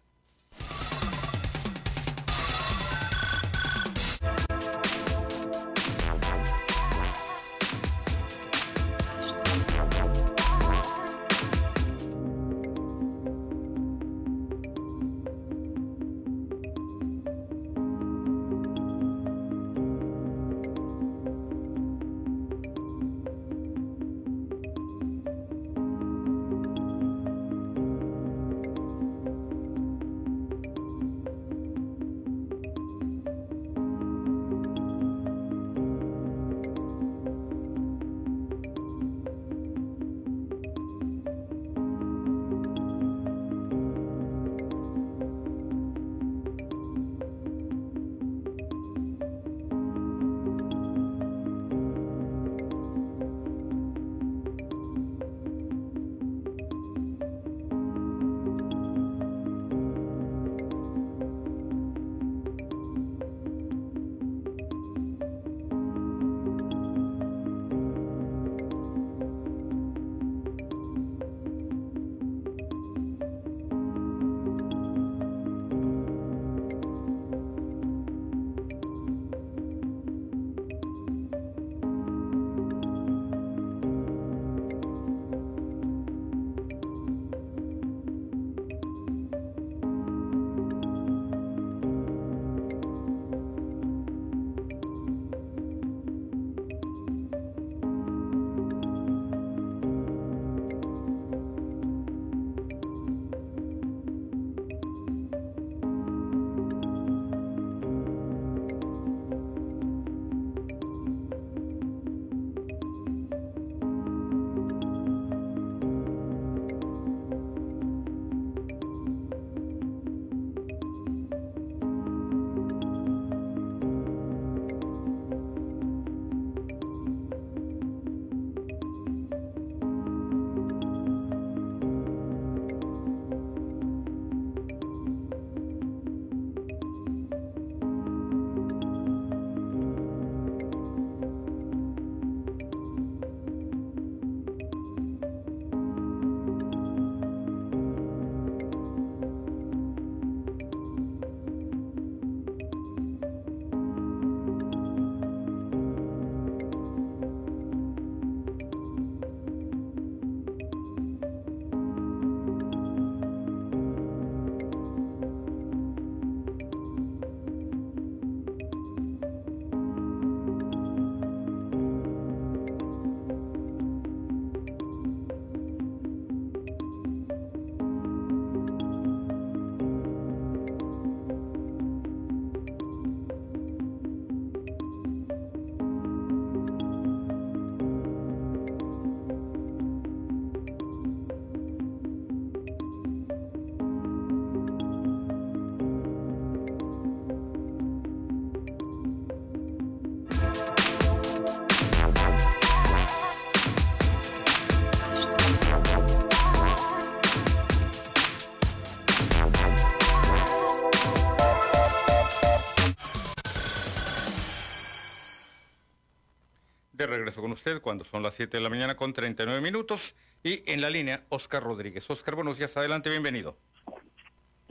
[217.30, 220.16] Regreso con usted cuando son las 7 de la mañana con 39 minutos.
[220.42, 222.10] Y en la línea, Oscar Rodríguez.
[222.10, 223.56] Oscar, buenos días, adelante, bienvenido.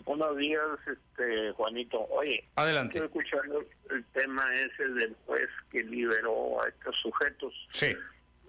[0.04, 2.00] Buenos días, este Juanito.
[2.10, 2.98] Oye, adelante.
[2.98, 7.54] Estoy escuchando el tema ese del juez que liberó a estos sujetos.
[7.70, 7.94] Sí.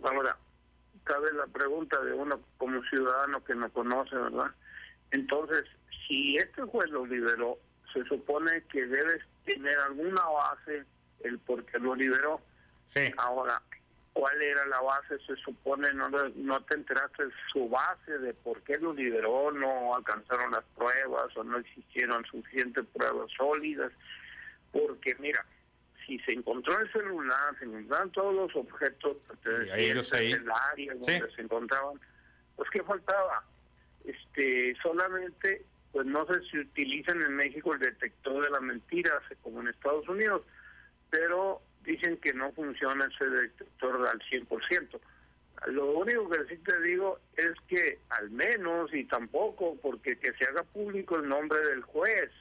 [0.02, 0.36] Ahora,
[1.04, 4.52] cabe la pregunta de uno como ciudadano que no conoce, ¿verdad?
[5.12, 5.66] Entonces,
[6.08, 7.60] si este juez lo liberó,
[7.94, 10.84] se supone que debes tener alguna base
[11.26, 12.42] el por qué lo liberó.
[12.96, 13.12] Sí.
[13.18, 13.62] Ahora,
[14.20, 15.18] ¿cuál era la base?
[15.26, 20.52] Se supone, no, no te enteraste su base de por qué lo liberó, no alcanzaron
[20.52, 23.94] las pruebas o no existieron suficientes pruebas sólidas.
[24.74, 25.46] Porque, mira,
[26.06, 31.42] si se encontró el celular, se encontraron todos los objetos pertenecientes del área donde se
[31.42, 32.02] encontraban,
[32.58, 33.46] pues ¿qué faltaba?
[34.04, 35.64] Este, solamente,
[35.94, 40.10] pues no sé si utilizan en México el detector de la mentira, como en Estados
[40.10, 40.42] Unidos,
[41.10, 45.00] pero dicen que no funciona ese detector al 100%.
[45.68, 50.46] Lo único que sí te digo es que al menos y tampoco porque que se
[50.50, 52.32] haga público el nombre del juez,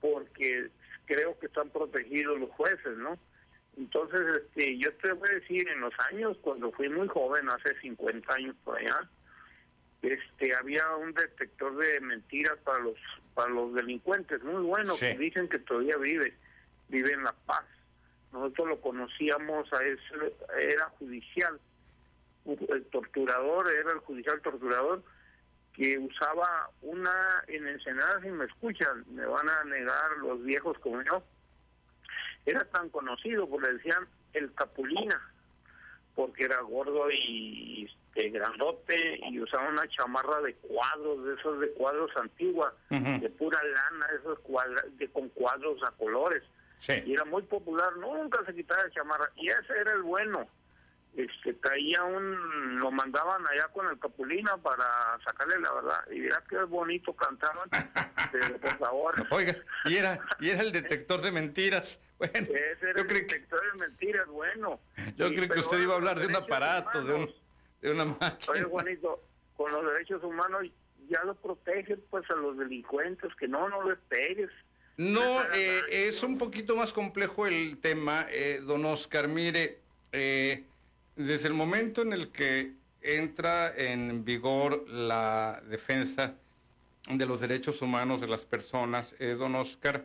[0.00, 0.70] porque
[1.04, 3.18] creo que están protegidos los jueces, ¿no?
[3.76, 7.78] Entonces, este, yo te voy a decir, en los años, cuando fui muy joven, hace
[7.80, 9.08] 50 años por allá,
[10.02, 12.96] este, había un detector de mentiras para los
[13.34, 16.34] para los delincuentes, muy bueno, que dicen que todavía vive,
[16.88, 17.64] vive en La Paz.
[18.32, 21.60] Nosotros lo conocíamos, a ese, era judicial,
[22.46, 25.02] el torturador, era el judicial torturador,
[25.72, 31.02] que usaba una en Ensenada, si me escuchan, me van a negar los viejos como
[31.02, 31.22] yo,
[32.46, 35.20] era tan conocido, porque le decían el Capulina,
[36.14, 41.70] porque era gordo y este, grandote y usaba una chamarra de cuadros, de esos de
[41.72, 46.42] cuadros antigua, de pura lana, esos cuadros, de, con cuadros a colores.
[46.88, 49.30] Y era muy popular, nunca se quitaba la chamarra.
[49.36, 50.48] Y ese era el bueno.
[51.16, 56.40] Este traía un lo mandaban allá con el Capulina para sacarle la verdad y mira
[56.48, 57.68] qué bonito cantaban
[58.32, 59.14] pero por favor.
[59.30, 59.56] Oiga
[59.86, 64.28] y era y era el detector de mentiras bueno ese era el detector de mentiras
[64.28, 64.78] bueno.
[65.16, 67.34] yo creo que usted iba a hablar de un aparato de, un,
[67.82, 68.52] de una máquina.
[68.52, 69.20] Oye Juanito
[69.56, 70.62] con los derechos humanos
[71.08, 74.50] ya lo protegen pues a los delincuentes que no no les pegues
[74.96, 79.28] no, eh, es un poquito más complejo el tema, eh, don Oscar.
[79.28, 79.78] Mire,
[80.12, 80.64] eh,
[81.16, 82.72] desde el momento en el que
[83.02, 86.34] entra en vigor la defensa
[87.08, 90.04] de los derechos humanos de las personas, eh, don Oscar,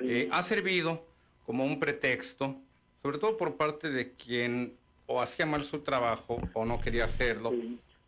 [0.00, 1.06] eh, ha servido
[1.44, 2.56] como un pretexto,
[3.02, 7.52] sobre todo por parte de quien o hacía mal su trabajo o no quería hacerlo,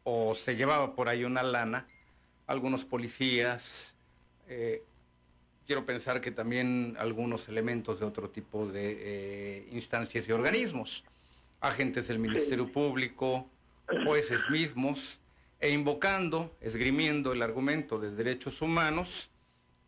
[0.04, 1.86] o se llevaba por ahí una lana,
[2.46, 3.94] algunos policías,
[4.48, 4.82] eh,
[5.70, 11.04] quiero pensar que también algunos elementos de otro tipo de instancias y organismos
[11.60, 13.48] agentes del Ministerio Público,
[14.04, 15.20] jueces mismos,
[15.60, 19.30] e invocando, esgrimiendo el argumento de derechos humanos,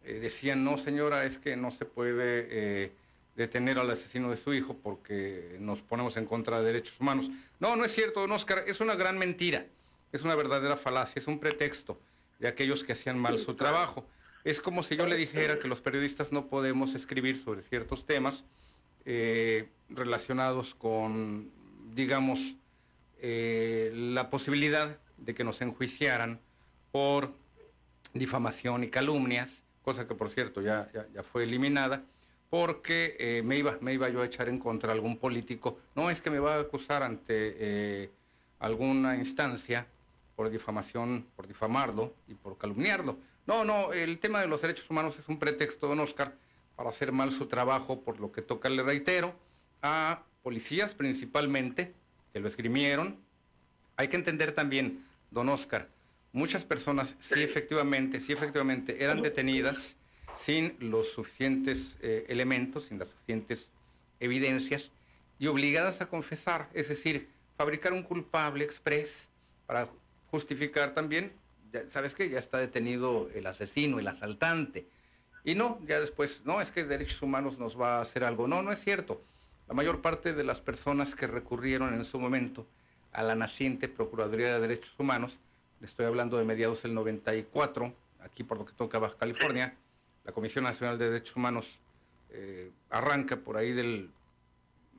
[0.05, 2.93] eh, decían, no señora, es que no se puede eh,
[3.35, 7.29] detener al asesino de su hijo porque nos ponemos en contra de derechos humanos.
[7.59, 9.67] No, no es cierto, don Oscar, es una gran mentira,
[10.13, 11.99] es una verdadera falacia, es un pretexto
[12.39, 14.07] de aquellos que hacían mal su trabajo.
[14.45, 18.45] Es como si yo le dijera que los periodistas no podemos escribir sobre ciertos temas
[19.05, 21.51] eh, relacionados con
[21.95, 22.57] digamos,
[23.21, 26.41] eh, la posibilidad de que nos enjuiciaran
[26.91, 27.33] por
[28.15, 30.89] difamación y calumnias, cosa que por cierto ya,
[31.23, 32.05] fue eliminada,
[32.51, 35.79] porque eh, me, iba, me iba yo a echar en contra algún político.
[35.95, 38.11] No es que me va a acusar ante
[38.59, 39.87] alguna instancia
[40.37, 43.17] por difamación, por difamarlo y por calumniarlo.
[43.47, 46.37] No, no, el tema de los derechos humanos es un pretexto, don Oscar,
[46.77, 49.35] para hacer mal su trabajo, por lo que toca, le reitero,
[49.83, 51.95] a policías principalmente,
[52.33, 53.19] que lo esgrimieron.
[53.97, 55.89] Hay que entender también, don Oscar,
[56.33, 59.97] muchas personas sí efectivamente, sí efectivamente eran detenidas
[60.37, 63.71] sin los suficientes eh, elementos, sin las suficientes
[64.19, 64.93] evidencias
[65.39, 69.29] y obligadas a confesar, es decir, fabricar un culpable express
[69.67, 69.89] para
[70.31, 71.33] justificar también,
[71.91, 72.29] ¿sabes qué?
[72.29, 74.87] Ya está detenido el asesino, el asaltante.
[75.45, 78.47] Y no, ya después, no, es que Derechos Humanos nos va a hacer algo.
[78.47, 79.23] No, no es cierto.
[79.69, 82.67] La mayor parte de las personas que recurrieron en su momento
[83.13, 85.41] a la naciente Procuraduría de Derechos Humanos,
[85.81, 89.77] le estoy hablando de mediados del 94, aquí por lo que toca Baja California,
[90.25, 91.81] la Comisión Nacional de Derechos Humanos
[92.31, 94.11] eh, arranca por ahí del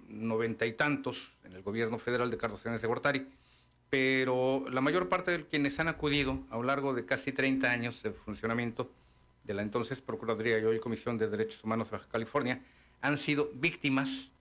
[0.07, 3.27] noventa y tantos en el gobierno federal de Carlos Fernández de Gortari,
[3.93, 8.01] pero la mayor parte de quienes han acudido a lo largo de casi 30 años
[8.01, 8.89] de funcionamiento
[9.43, 12.59] de la entonces Procuraduría y hoy Comisión de Derechos Humanos de Baja California
[13.01, 14.31] han sido víctimas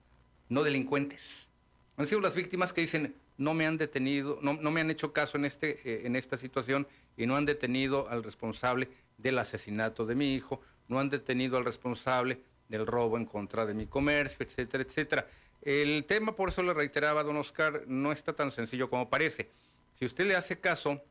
[0.49, 1.49] no delincuentes.
[1.97, 5.37] Han sido las víctimas que dicen, no me han detenido, no, me han hecho caso
[5.37, 8.89] en, este, eh, en esta situación y no han detenido al responsable
[9.19, 13.75] del asesinato de mi hijo, no han detenido al responsable del robo en contra de
[13.75, 15.27] mi comercio, etcétera, etcétera.
[15.65, 19.49] El tema, por eso le reiteraba, don Oscar, no está tan sencillo como parece.
[19.97, 21.01] Si usted le hace caso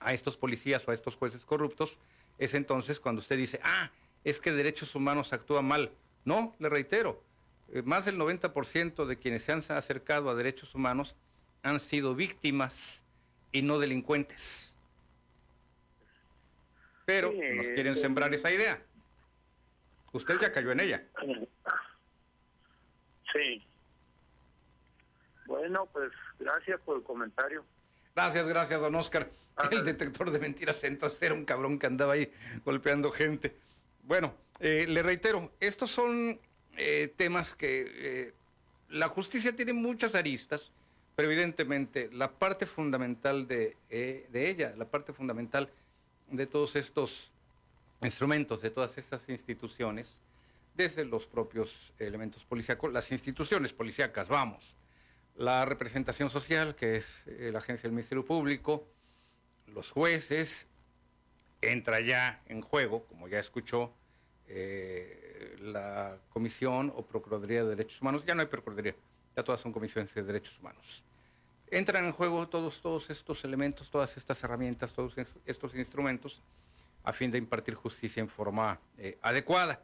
[0.00, 1.98] a estos policías o a estos jueces corruptos,
[2.36, 3.90] es entonces cuando usted dice, ah,
[4.24, 5.90] es que derechos humanos actúa mal.
[6.24, 7.22] No, le reitero,
[7.72, 11.14] eh, más del 90% de quienes se han acercado a derechos humanos
[11.62, 13.02] han sido víctimas
[13.52, 14.74] y no delincuentes.
[17.06, 18.82] Pero nos quieren sembrar esa idea.
[20.12, 21.04] Usted ya cayó en ella.
[23.32, 23.67] Sí.
[25.48, 27.64] Bueno, pues gracias por el comentario.
[28.14, 29.30] Gracias, gracias, don Oscar.
[29.72, 32.30] El detector de mentiras entonces era un cabrón que andaba ahí
[32.66, 33.56] golpeando gente.
[34.02, 36.38] Bueno, eh, le reitero, estos son
[36.76, 38.34] eh, temas que eh,
[38.90, 40.70] la justicia tiene muchas aristas,
[41.16, 45.70] pero evidentemente la parte fundamental de, de ella, la parte fundamental
[46.28, 47.32] de todos estos
[48.02, 50.20] instrumentos, de todas estas instituciones,
[50.74, 54.76] desde los propios elementos policíacos, las instituciones policíacas, vamos,
[55.38, 58.86] la representación social, que es la agencia del Ministerio Público,
[59.68, 60.66] los jueces,
[61.60, 63.92] entra ya en juego, como ya escuchó,
[64.48, 68.96] eh, la Comisión o Procuraduría de Derechos Humanos, ya no hay Procuraduría,
[69.36, 71.04] ya todas son comisiones de derechos humanos.
[71.70, 75.14] Entran en juego todos, todos estos elementos, todas estas herramientas, todos
[75.44, 76.40] estos instrumentos
[77.04, 79.82] a fin de impartir justicia en forma eh, adecuada.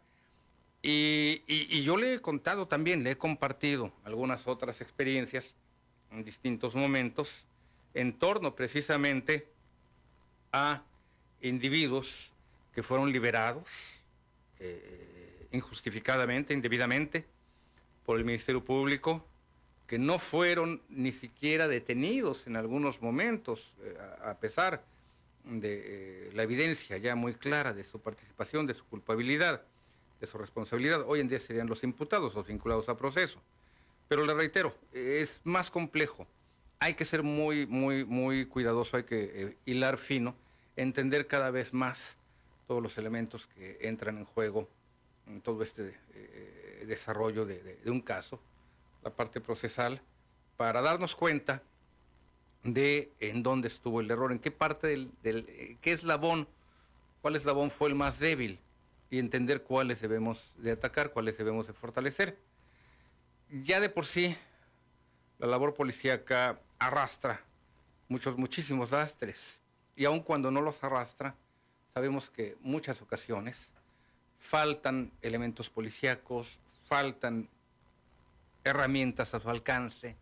[0.87, 5.55] Y, yo le he contado también, le he compartido algunas otras experiencias
[6.11, 7.47] en distintos momentos
[7.95, 9.49] en torno precisamente
[10.53, 10.83] a
[11.41, 12.31] individuos
[12.75, 13.67] que fueron liberados
[14.61, 17.25] eh, injustificadamente, indebidamente,
[18.05, 19.27] por el Ministerio Público,
[19.87, 24.85] que no fueron ni siquiera detenidos en algunos momentos, eh, a, pesar
[25.45, 29.63] de eh, la evidencia ya muy clara de su participación, de su culpabilidad,
[30.21, 31.05] de su responsabilidad.
[31.07, 33.41] Hoy en día serían los imputados, los vinculados a proceso.
[34.09, 36.27] Pero le reitero, es más complejo.
[36.79, 40.35] Hay que ser muy, muy, muy cuidadoso, hay que hilar fino
[40.77, 42.17] entender cada vez más
[42.67, 44.69] todos los elementos que entran en juego
[45.27, 48.41] en todo este eh, desarrollo de, un caso,
[49.03, 50.03] la parte procesal,
[50.57, 51.63] para darnos cuenta
[52.63, 56.49] de en dónde estuvo el error, en qué parte del, del eh, qué eslabón,
[57.23, 58.59] cuál eslabón fue el más débil
[59.11, 62.39] y entender cuáles debemos de atacar, cuáles debemos de fortalecer.
[63.51, 64.37] Ya de por sí,
[65.39, 67.41] la labor policíaca arrastra
[68.09, 69.61] muchos, muchísimos lastres
[69.97, 71.35] y aun cuando no los arrastra,
[71.93, 73.73] sabemos que muchas ocasiones
[74.39, 77.49] faltan elementos policíacos, faltan
[78.65, 80.17] herramientas a su alcance,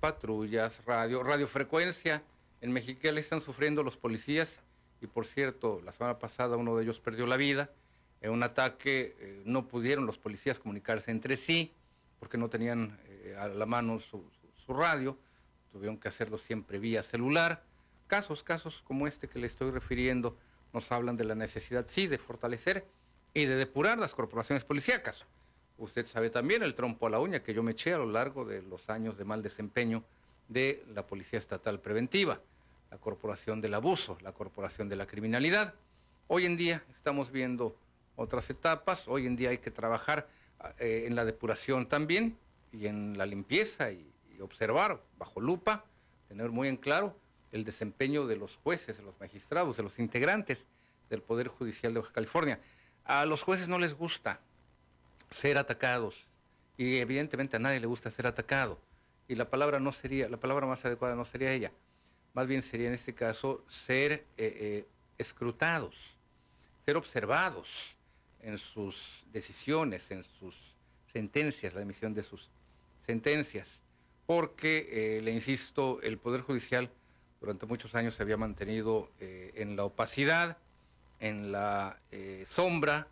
[0.00, 2.22] patrullas, radio, radiofrecuencia.
[2.60, 4.60] En Mexicali están sufriendo los policías
[5.04, 7.70] y por cierto, la semana pasada uno de ellos perdió la vida.
[8.20, 11.72] En un ataque eh, no pudieron los policías comunicarse entre sí
[12.18, 14.24] porque no tenían eh, a la mano su
[14.68, 15.18] radio,
[15.72, 17.62] tuvieron que hacerlo siempre vía celular
[18.06, 20.36] casos, casos como este que le estoy refiriendo,
[20.72, 22.86] nos hablan de la necesidad, sí, de fortalecer
[23.32, 25.24] y de depurar las corporaciones policíacas.
[25.78, 28.44] Usted sabe también el trompo a la uña que yo me eché a lo largo
[28.44, 30.04] de los años de mal desempeño
[30.48, 32.40] de la Policía Estatal Preventiva,
[32.94, 35.74] la Corporación del Abuso, la Corporación de la Criminalidad.
[36.28, 37.76] Hoy en día estamos viendo
[38.14, 40.28] otras etapas, hoy en día hay que trabajar
[40.78, 42.38] eh, en la depuración también
[42.70, 44.06] y en la limpieza y
[44.40, 45.84] observar bajo lupa,
[46.28, 47.16] tener muy en claro
[47.50, 50.64] el desempeño de los jueces, de los magistrados, de los integrantes
[51.10, 52.60] del Poder Judicial de Baja California.
[53.04, 54.38] A los jueces no les gusta
[55.30, 56.28] ser atacados
[56.76, 58.78] y evidentemente a nadie le gusta ser atacado.
[59.26, 61.72] Y la palabra no sería, la palabra más adecuada no sería ella.
[62.34, 64.86] Más bien sería en este caso ser eh, eh,
[65.18, 65.94] escrutados,
[66.84, 67.96] ser observados
[68.42, 70.74] en sus decisiones, en sus
[71.12, 72.50] sentencias, la emisión de sus
[73.06, 73.80] sentencias.
[74.26, 76.90] Porque, eh, le insisto, el Poder Judicial
[77.40, 80.56] durante muchos años se había mantenido en la opacidad,
[81.20, 82.00] en la
[82.46, 83.06] sombra,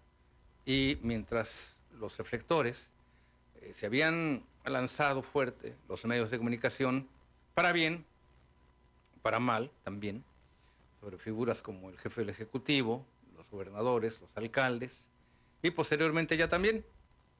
[0.65, 2.91] y mientras los reflectores
[3.75, 7.11] se habían lanzado fuerte, los medios de comunicación,
[7.55, 8.07] para bien,
[9.23, 10.25] para mal también,
[11.01, 13.07] sobre figuras como el jefe del Ejecutivo,
[13.37, 15.11] los gobernadores, los alcaldes,
[15.63, 16.85] y posteriormente ya también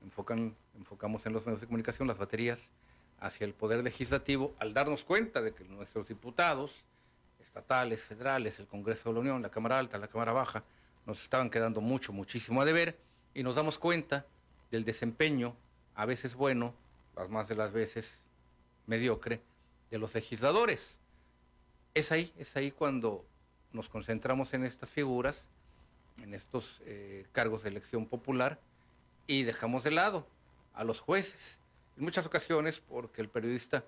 [0.03, 2.71] enfocan, enfocamos en los medios de comunicación las baterías
[3.21, 6.85] hacia el Poder Legislativo al darnos cuenta de que nuestros diputados
[7.41, 10.65] estatales, federales, el Congreso de la Unión, la Cámara Alta, la Cámara Baja,
[11.07, 12.99] nos estaban quedando mucho, muchísimo a deber
[13.35, 14.27] y nos damos cuenta
[14.71, 15.57] del desempeño,
[15.95, 16.75] a veces bueno,
[17.17, 18.19] las más de las veces
[18.87, 19.41] mediocre,
[19.91, 20.99] de los legisladores.
[21.95, 23.25] Es ahí, es ahí cuando
[23.73, 25.47] nos concentramos en estas figuras,
[26.23, 28.59] en estos eh, cargos de elección popular,
[29.27, 30.27] y dejamos de lado
[30.75, 31.59] a los jueces.
[31.97, 33.85] En muchas ocasiones, porque el periodista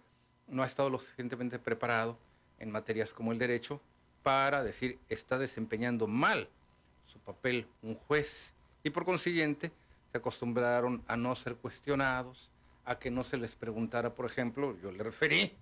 [0.48, 2.18] no ha estado lo suficientemente preparado
[2.58, 3.80] en materias como el derecho
[4.22, 6.48] para decir está desempeñando mal
[7.06, 8.52] su papel un juez
[8.82, 9.72] y por consiguiente
[10.12, 12.50] se acostumbraron a no ser cuestionados,
[12.84, 15.52] a que no se les preguntara, por ejemplo, yo le referí,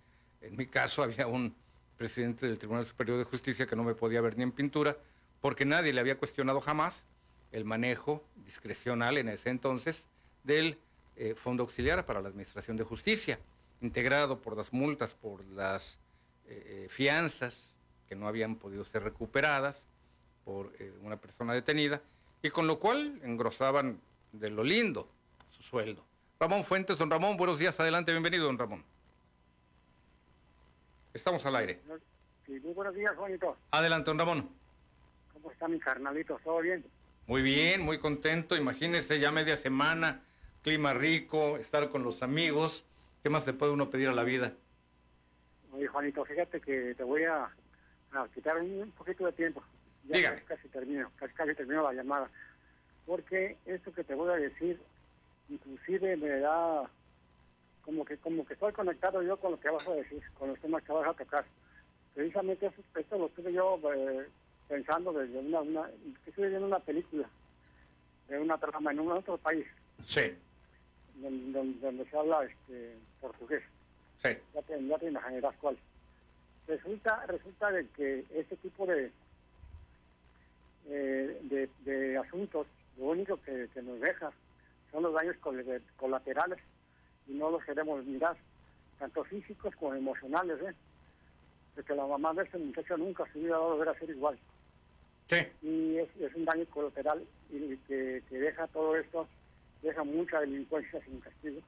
[0.40, 1.54] en mi caso había un
[1.96, 4.96] presidente del Tribunal Superior de Justicia que no me podía ver ni en pintura,
[5.40, 7.04] porque nadie le había cuestionado jamás
[7.52, 10.08] el manejo discrecional en ese entonces
[10.42, 10.78] del
[11.16, 13.38] eh, Fondo Auxiliar para la Administración de Justicia,
[13.80, 15.98] integrado por las multas, por las
[16.46, 17.70] eh, eh, fianzas
[18.08, 19.86] que no habían podido ser recuperadas
[20.44, 20.72] por
[21.02, 22.02] una persona detenida,
[22.42, 24.00] y con lo cual engrosaban
[24.32, 25.08] de lo lindo
[25.50, 26.04] su sueldo.
[26.40, 28.84] Ramón Fuentes, don Ramón, buenos días, adelante, bienvenido, don Ramón.
[31.14, 31.80] Estamos al aire.
[32.46, 33.56] Sí, muy buenos días, Juanito.
[33.70, 34.48] Adelante, don Ramón.
[35.32, 36.40] ¿Cómo está mi carnalito?
[36.42, 36.84] ¿Todo bien?
[37.26, 38.56] Muy bien, muy contento.
[38.56, 40.22] Imagínese ya media semana,
[40.62, 42.86] clima rico, estar con los amigos.
[43.22, 44.54] ¿Qué más se puede uno pedir a la vida?
[45.72, 47.50] Oye, Juanito, fíjate que te voy a,
[48.34, 49.62] quitar un, poquito de tiempo.
[50.04, 52.30] Ya casi termino, casi, casi termino la llamada.
[53.06, 54.80] Porque esto que te voy a decir
[55.48, 56.88] inclusive me da
[57.82, 60.58] como que como que estoy conectado yo con lo que vas a decir, con los
[60.60, 61.44] temas que vas a tocar.
[62.14, 64.28] Precisamente esto lo estuve yo eh,
[64.68, 65.90] pensando desde una, una
[66.26, 67.28] estoy viendo una película
[68.28, 69.66] de una trama en un otro país.
[70.04, 70.34] Sí.
[71.16, 73.62] Donde, se habla este portugués.
[74.18, 74.30] Sí.
[74.54, 75.76] Ya te, ya te imaginarás cuál.
[76.66, 79.10] Resulta, resulta de que este tipo de,
[80.88, 82.66] eh, de, de asuntos,
[82.96, 84.32] lo único que, que nos deja
[84.90, 85.36] son los daños
[85.96, 86.58] colaterales
[87.26, 88.36] y no los queremos mirar,
[88.98, 90.74] tanto físicos como emocionales, ¿eh?
[91.74, 94.38] Porque la mamá de este muchacho nunca se hubiera dado a ser igual.
[95.26, 95.36] Sí.
[95.62, 99.26] Y es, un daño colateral y que, deja todo esto,
[99.82, 101.60] deja mucha delincuencia sin castigo,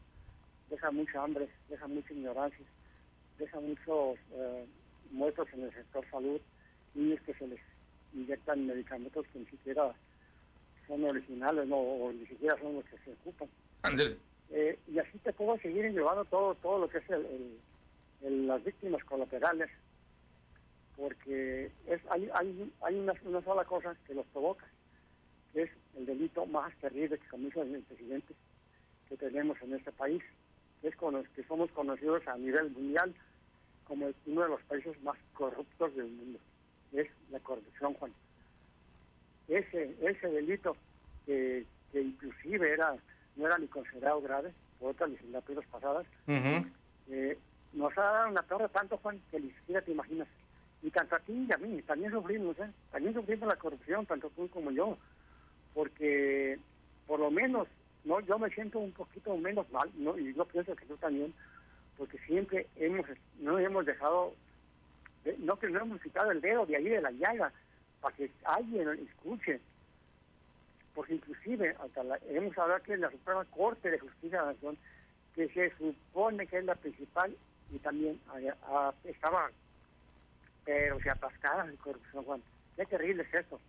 [0.69, 2.65] deja mucha hambre, deja mucha ignorancia,
[3.39, 4.67] deja muchos eh,
[5.11, 6.41] muertos en el sector salud,
[6.95, 7.61] niños que se les
[8.13, 9.95] inyectan medicamentos que ni siquiera
[10.87, 13.49] son originales, no, o ni siquiera son los que se ocupan.
[14.57, 19.03] Eh, y así te puedo seguir llevando todo todo lo que es el, las víctimas
[19.03, 19.69] colaterales,
[20.97, 24.65] porque es hay, hay, hay una, una, sola cosa que los provoca,
[25.55, 28.33] es el delito más terrible que comete el presidente
[29.09, 30.23] que tenemos en este país,
[30.81, 33.13] que es con los que somos conocidos a nivel mundial
[33.83, 36.39] como uno de los países más corruptos del mundo,
[36.93, 38.13] es la corrupción, Juan.
[39.49, 40.77] Ese ese delito
[41.27, 42.97] que, que inclusive era
[43.37, 47.39] no era ni considerado grave por otras legislaturas pasadas, eh,
[47.73, 50.29] nos ha dado una torre tanto, Juan, que ni siquiera te imaginas.
[50.83, 52.71] Y tanto a ti y a mí, también sufrimos, ¿eh?
[52.93, 54.99] También sufrimos la corrupción, tanto tú como yo.
[55.73, 56.59] Porque,
[57.07, 57.67] por lo menos,
[58.05, 60.17] no yo me siento un poquito menos mal, ¿no?
[60.19, 61.33] y yo pienso que tú también,
[61.97, 63.07] porque siempre hemos
[63.41, 64.35] no hemos dejado,
[65.39, 67.53] no que no hemos quitado el dedo de ahí de la llaga,
[68.01, 69.61] para que alguien escuche.
[70.95, 74.79] Porque inclusive hasta la, hemos hablado que la Suprema Corte de Justicia de la Nación,
[75.35, 77.37] que se supone que es la principal
[77.73, 78.21] y también
[79.05, 79.51] estaba,
[80.65, 82.43] pero se atascaba en corrupción, Juan.
[82.77, 83.61] Qué terrible es esto.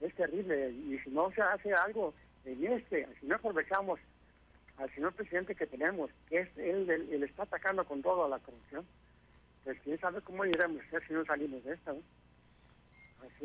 [0.00, 0.70] Es terrible.
[0.70, 4.00] Y si no se hace algo en este, si no aprovechamos
[4.78, 8.38] al señor presidente que tenemos, que es él, él, está atacando con todo a la
[8.38, 8.86] corrupción,
[9.64, 11.92] pues quién sabe cómo iremos a ser si no salimos de esta.
[11.92, 12.00] ¿no?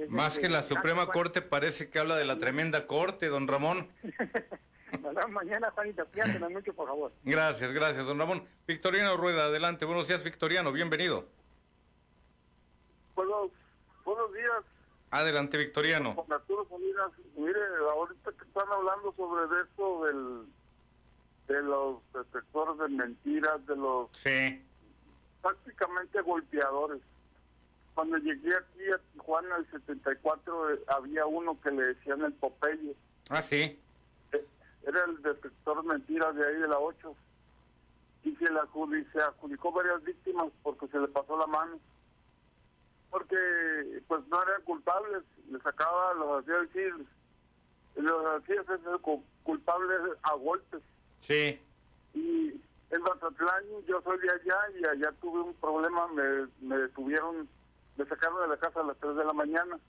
[0.10, 3.88] Más que la Suprema Corte parece que habla de la tremenda Corte, don Ramón.
[5.30, 6.06] mañana, Juanito,
[6.50, 7.12] mucho, por favor.
[7.24, 8.48] Gracias, gracias, don Ramón.
[8.68, 9.86] Victoriano Rueda, adelante.
[9.86, 11.28] Buenos días, Victoriano, bienvenido.
[13.16, 13.52] Buenos,
[14.04, 14.64] buenos días.
[15.12, 16.16] Adelante, Victoriano.
[17.36, 17.60] mire,
[17.92, 20.46] ahorita que están hablando sobre esto del,
[21.48, 24.10] de los detectores de mentiras, de los...
[24.12, 24.66] Sí.
[25.42, 27.02] Prácticamente golpeadores
[27.94, 32.96] cuando llegué aquí a Tijuana el 74 eh, había uno que le decían el Popeye.
[33.30, 33.80] Ah, sí.
[34.32, 34.46] Eh,
[34.86, 37.16] era el detector mentiras de ahí de la 8.
[38.24, 38.68] Y se, la,
[39.12, 41.80] se adjudicó varias víctimas porque se le pasó la mano.
[43.10, 46.94] Porque pues no eran culpables, le sacaba, los hacía decir,
[47.96, 48.80] los hacía ser
[49.44, 50.82] culpables a golpes.
[51.20, 51.60] Sí.
[52.16, 52.50] Y
[52.90, 57.48] en Mazatlán yo soy de allá y allá tuve un problema, me, me detuvieron
[57.98, 59.80] me sacaron de la casa a las 3 de la mañana,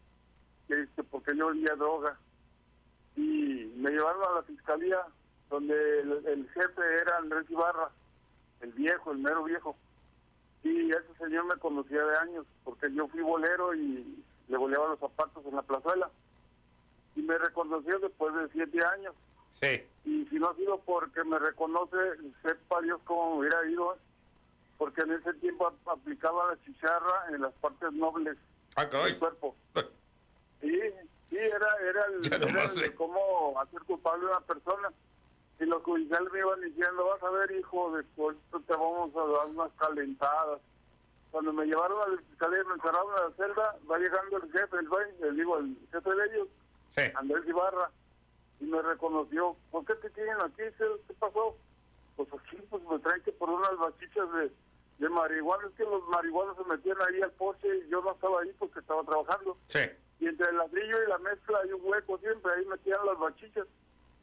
[0.69, 2.19] este, porque yo olía droga.
[3.17, 4.99] Y me llevaron a la fiscalía,
[5.51, 7.91] donde el, jefe era Andrés Ibarra,
[8.61, 9.77] el viejo, el mero viejo.
[10.63, 14.99] Y ese señor me conocía de años, porque yo fui bolero y le boleaba los
[14.99, 16.11] zapatos en la plazuela.
[17.17, 19.15] Y me reconoció después de siete años.
[19.61, 19.85] Sí.
[20.05, 21.97] Y si no ha sido porque me reconoce,
[22.43, 23.97] sepa Dios cómo me hubiera ido,
[24.85, 28.37] porque en ese tiempo ap- aplicaba la chicharra en las partes nobles
[28.77, 29.57] Ah, del cuerpo.
[30.61, 30.79] Sí,
[31.31, 32.95] sí, era, era el, Ya era el sé.
[32.95, 34.93] cómo hacer culpable a una persona.
[35.59, 39.47] Y los judiciales me iban diciendo, vas a ver, hijo, después te vamos a dar
[39.47, 40.61] unas calentadas.
[41.31, 44.53] Cuando me llevaron a la fiscalía y me encerraron en la celda, va llegando el
[44.53, 44.89] jefe, el
[45.23, 46.49] el, digo, el jefe de ellos,
[46.97, 47.03] Sí.
[47.15, 47.91] Andrés Ibarra,
[48.61, 49.57] y me reconoció.
[49.71, 50.63] ¿Por qué te tienen aquí?
[50.77, 51.57] ¿Qué qué pasó?
[52.17, 54.53] Pues aquí, pues me traen que por unas bachichas de,
[54.99, 55.67] de marihuana.
[55.69, 58.81] Es que los marihuanos se metían ahí al poche y yo no estaba ahí porque
[58.81, 59.57] estaba trabajando.
[59.67, 59.81] Sí.
[60.21, 63.67] Y entre el ladrillo y la mezcla hay un hueco siempre, ahí metían las bachichas,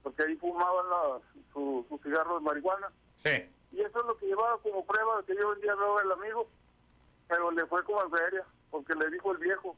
[0.03, 1.19] porque ahí fumaban la-
[1.53, 2.91] su, su cigarro de marihuana.
[3.17, 3.49] Sí.
[3.74, 6.47] Y eso es lo que llevaba como prueba de que yo vendía droga al amigo,
[7.28, 9.76] pero le fue como en feria, porque le dijo el viejo.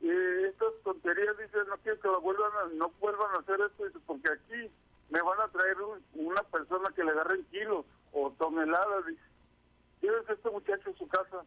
[0.00, 0.10] Y
[0.44, 3.98] estas tonterías, dice, no quiero que lo vuelvan a, no vuelvan a hacer esto, dice,
[4.06, 4.70] porque aquí
[5.10, 9.20] me van a traer un- una persona que le agarren kilos o toneladas, dice.
[10.00, 11.42] Llévese este muchacho a su casa.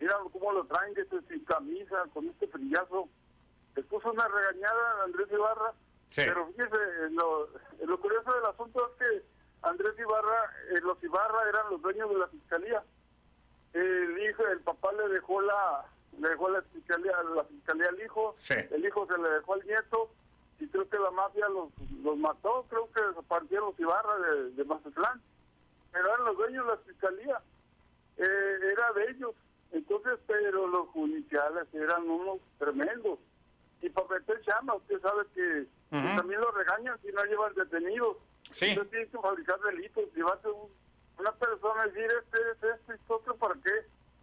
[0.00, 0.94] Mira cómo lo traen,
[1.28, 3.08] sin camisa, con este frillazo.
[3.76, 5.72] Le puso una regañada a Andrés Ibarra,
[6.10, 6.22] Sí.
[6.26, 7.48] pero fíjese, lo,
[7.86, 9.24] lo curioso del asunto es que
[9.62, 12.82] Andrés Ibarra, eh, los Ibarra eran los dueños de la fiscalía.
[13.72, 15.86] El hijo, el papá le dejó la,
[16.18, 18.54] le dejó la fiscalía, la fiscalía al hijo, Sí.
[18.70, 20.10] el hijo se le dejó al nieto,
[20.60, 21.70] y creo que la mafia los,
[22.02, 25.22] los mató, creo que desaparecieron los Ibarra de, de Mazatlán,
[25.92, 27.40] pero eran los dueños de la fiscalía,
[28.18, 29.34] eh, era de ellos,
[29.72, 33.18] entonces, pero los judiciales eran unos tremendos,
[33.80, 38.16] y para meter chamba, usted sabe que, también los regañan si no llevan detenidos,
[38.52, 38.66] Sí.
[38.74, 40.70] tienen que fabricar delitos, llevarse un-
[41.18, 43.70] una persona y decir este, este, este, este otro, ¿para qué?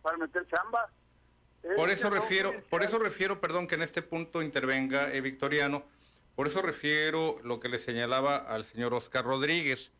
[0.02, 0.90] Para meter chamba.
[1.76, 5.84] Por Es eso refiero, por eso refiero, perdón, que en este punto intervenga eh, Victoriano,
[6.36, 9.92] por eso refiero lo que le señalaba al señor Oscar Rodríguez,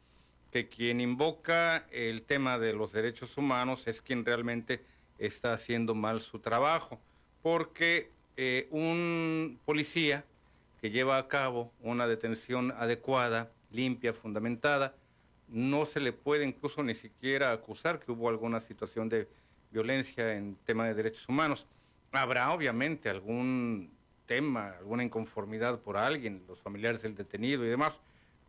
[0.52, 4.84] que quien invoca el tema de los derechos humanos es quien realmente
[5.18, 7.00] está haciendo mal su trabajo,
[7.42, 10.24] porque eh, un policía
[10.82, 14.96] que lleva a cabo una detención adecuada, limpia, fundamentada,
[15.50, 19.28] no se le puede incluso ni siquiera acusar que hubo alguna situación de
[19.72, 21.66] violencia en tema de derechos humanos.
[22.12, 23.92] Habrá obviamente algún
[24.26, 28.00] tema, alguna inconformidad por alguien, los familiares del detenido y demás,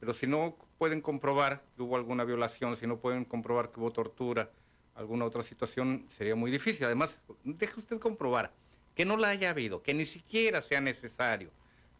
[0.01, 3.93] pero si no pueden comprobar que hubo alguna violación, si no pueden comprobar que hubo
[3.93, 4.51] tortura,
[4.95, 6.87] alguna otra situación, sería muy difícil.
[6.87, 8.53] Además, deje usted comprobar
[8.95, 11.51] que no la haya habido, que ni siquiera sea necesario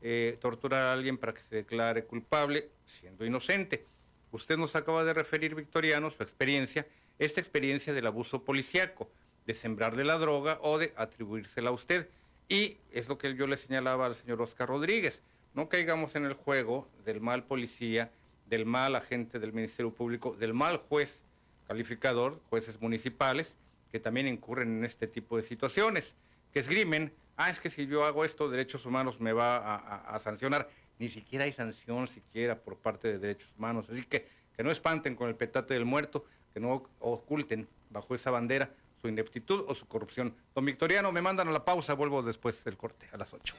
[0.03, 3.85] eh, torturar a alguien para que se declare culpable siendo inocente.
[4.33, 6.87] Usted nos acaba de referir, Victoriano, su experiencia,
[7.19, 9.11] esta experiencia del abuso policíaco,
[9.47, 12.09] de sembrar de la droga o de atribuírsela a usted.
[12.49, 15.23] Y es lo que yo le señalaba al señor Oscar Rodríguez.
[15.55, 18.11] No caigamos en el juego del mal policía,
[18.47, 21.23] del mal agente del Ministerio Público, del mal juez
[21.67, 23.57] calificador, jueces municipales,
[23.91, 26.17] que también incurren en este tipo de situaciones,
[26.53, 30.69] que esgrimen, ah, es que si yo hago esto, derechos humanos me va a, sancionar.
[30.99, 33.89] Ni siquiera hay sanción siquiera por parte de derechos humanos.
[33.89, 34.27] Así que
[34.61, 38.71] que no espanten con el petate del muerto, que no oculten bajo esa bandera
[39.01, 40.35] su ineptitud o su corrupción.
[40.55, 43.55] Don Victoriano, me mandan a la pausa, vuelvo después del corte, a las 8.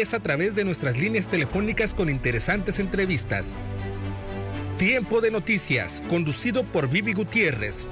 [0.00, 3.54] Es a través de nuestras líneas telefónicas con interesantes entrevistas.
[4.78, 7.86] Tiempo de Noticias, conducido por Vivi Gutiérrez.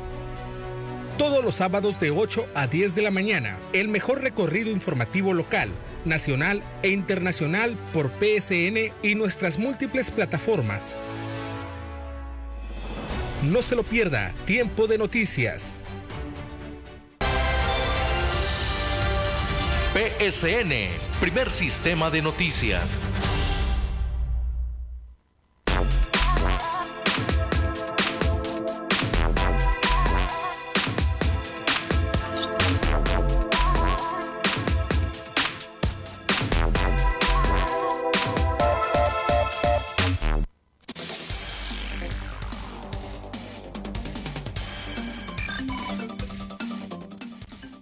[1.19, 5.69] Todos los sábados de 8 a 10 de la mañana, el mejor recorrido informativo local,
[6.07, 10.95] nacional e internacional por PSN y nuestras múltiples plataformas.
[13.43, 15.77] No se lo pierda, Tiempo de Noticias.
[19.93, 22.91] PSN, primer sistema de noticias.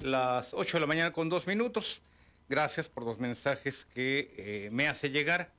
[0.01, 2.01] Las 8 de la mañana con dos minutos.
[2.49, 5.53] Gracias por los mensajes que eh, me hace llegar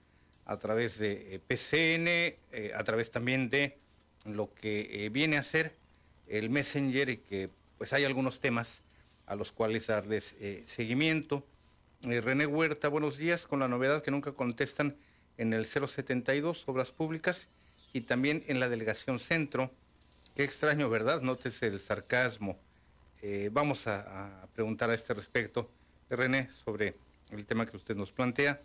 [0.45, 3.77] a través de eh, PCN, eh, a través también de
[4.25, 5.75] lo que viene a ser
[6.27, 8.81] el Messenger y que pues hay algunos temas
[9.27, 10.35] a los cuales darles
[10.65, 11.45] seguimiento.
[12.01, 14.97] René Huerta, buenos días, con la novedad que nunca contestan
[15.37, 17.47] en el 072, Obras Públicas,
[17.93, 19.71] y también en la Delegación Centro.
[20.35, 21.21] Qué extraño, ¿verdad?
[21.21, 22.59] Nótese el sarcasmo.
[23.51, 25.69] Vamos a preguntar a este respecto,
[26.15, 26.95] René, sobre
[27.31, 28.59] el tema que usted nos plantea.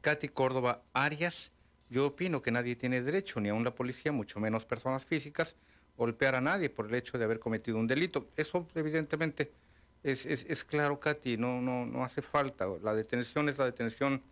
[0.00, 1.50] Katy Córdoba Arias,
[1.90, 5.56] yo opino que nadie tiene derecho, ni aun la policía, mucho menos personas físicas,
[5.96, 8.28] golpear a nadie por el hecho de haber cometido un delito.
[8.36, 9.52] Eso evidentemente
[10.02, 12.66] es, es, es claro, Katy, no, no, no hace falta.
[12.82, 14.22] La detención es la detención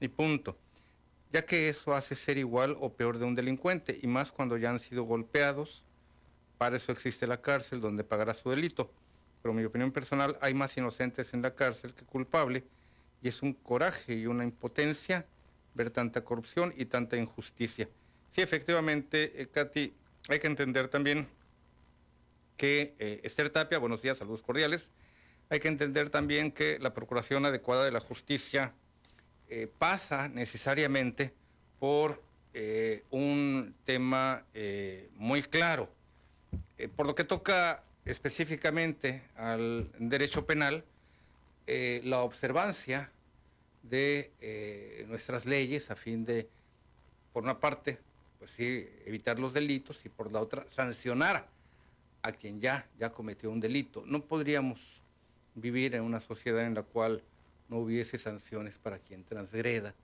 [0.00, 0.56] y punto.
[1.32, 4.70] Ya que eso hace ser igual o peor de un delincuente, y más cuando ya
[4.70, 5.82] han sido golpeados,
[6.56, 8.90] para eso existe la cárcel donde pagará su delito.
[9.42, 12.64] Pero mi opinión personal, hay más inocentes en la cárcel que culpable,
[13.22, 15.26] y es un coraje y una impotencia
[15.74, 17.88] ver tanta corrupción y tanta injusticia.
[18.34, 19.94] Sí, efectivamente, eh, Katy,
[20.28, 21.28] hay que entender también
[22.56, 24.90] que eh, Esther Tapia, buenos días, saludos cordiales,
[25.50, 28.74] hay que entender también que la procuración adecuada de la justicia
[29.48, 31.32] eh, pasa necesariamente
[31.78, 32.22] por
[32.52, 35.90] eh, un tema eh, muy claro.
[36.94, 40.82] Por lo que toca específicamente al derecho penal,
[41.66, 43.10] eh, la observancia
[43.82, 46.48] de eh, nuestras leyes a fin de,
[47.34, 47.98] por una parte,
[48.38, 51.46] pues sí, evitar los delitos y por la otra, sancionar
[52.22, 54.02] a quien ya, ya cometió un delito.
[54.06, 55.02] No podríamos
[55.54, 57.22] vivir en una sociedad en la cual
[57.68, 59.94] no hubiese sanciones para quien transgreda,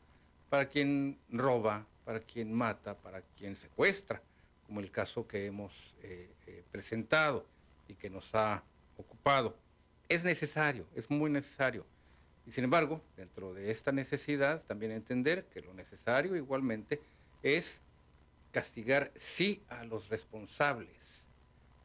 [0.50, 4.20] para quien roba, para quien mata, para quien secuestra,
[4.66, 6.28] como el caso que hemos eh,
[6.70, 7.53] presentado
[7.88, 8.62] y que nos ha
[8.96, 9.56] ocupado.
[10.08, 11.86] Es necesario, es muy necesario.
[12.46, 17.00] Y sin embargo, dentro de esta necesidad, también entender que lo necesario igualmente
[17.42, 17.80] es
[18.52, 21.26] castigar sí a los responsables,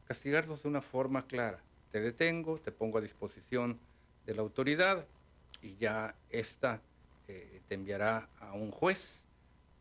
[0.06, 1.60] castigarlos de una forma clara.
[1.90, 3.78] Te detengo, te pongo a disposición
[4.26, 5.06] de la autoridad
[5.62, 6.80] y ya esta
[7.26, 9.24] eh, te enviará a un juez,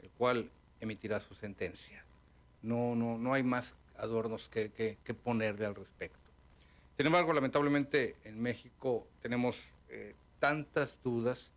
[0.02, 0.50] el cual
[0.80, 2.04] emitirá su sentencia.
[2.62, 6.18] No, no, no hay más adornos que, que, que ponerle al respecto.
[6.98, 11.52] Sin embargo, lamentablemente en México tenemos eh, tantas dudas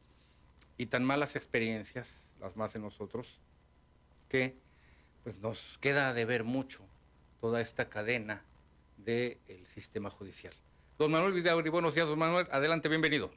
[0.77, 3.41] y tan malas experiencias, las más de nosotros,
[4.29, 4.57] que
[5.25, 6.85] pues nos queda de ver mucho
[7.41, 8.43] toda esta cadena
[8.97, 10.55] del sistema judicial.
[10.99, 12.47] Don Manuel Vidauri, buenos días, don Manuel.
[12.51, 13.31] Adelante, bienvenido.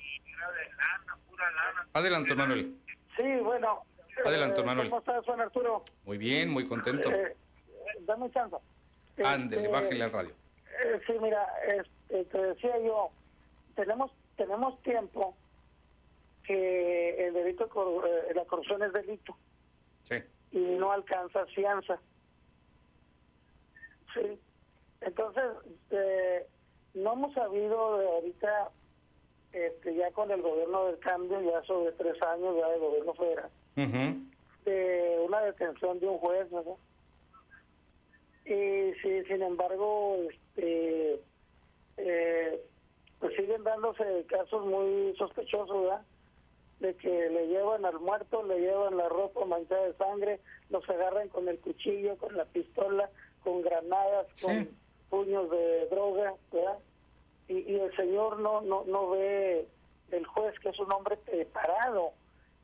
[1.93, 2.75] Adelante, Manuel.
[3.15, 3.83] Sí, bueno.
[4.25, 4.89] Adelante, eh, Manuel.
[4.89, 5.83] ¿Cómo estás, Juan Arturo?
[6.03, 7.09] Muy bien, muy contento.
[7.11, 7.35] Eh,
[8.01, 8.55] dame chance.
[9.23, 10.31] Ándele, Este, bájele al radio.
[10.83, 13.09] eh, sí, mira, este, te decía yo,
[13.75, 15.35] tenemos tenemos tiempo
[16.45, 17.69] que el delito,
[18.05, 19.35] eh, la corrupción es delito
[20.03, 20.15] Sí.
[20.51, 21.99] y no alcanza fianza.
[24.13, 24.39] Sí.
[25.01, 25.43] Entonces,
[25.91, 26.45] eh,
[26.93, 28.69] no hemos sabido de ahorita,
[29.53, 33.49] este, ya con el gobierno del cambio, ya sobre tres años ya de gobierno federal,
[34.65, 36.75] de una detención de un juez, ¿verdad?
[38.45, 41.19] Y sí, sin embargo, este,
[41.97, 42.61] eh,
[43.19, 46.01] pues siguen dándose casos muy sospechosos, ¿verdad?
[46.79, 50.39] De que le llevan al muerto, le llevan la ropa manchada de sangre,
[50.69, 53.09] los agarran con el cuchillo, con la pistola,
[53.43, 54.69] con granadas, con
[55.09, 56.77] puños de droga, ¿verdad?
[57.47, 59.67] Y, y el señor no, no, no ve,
[60.11, 62.11] el juez que es un hombre preparado,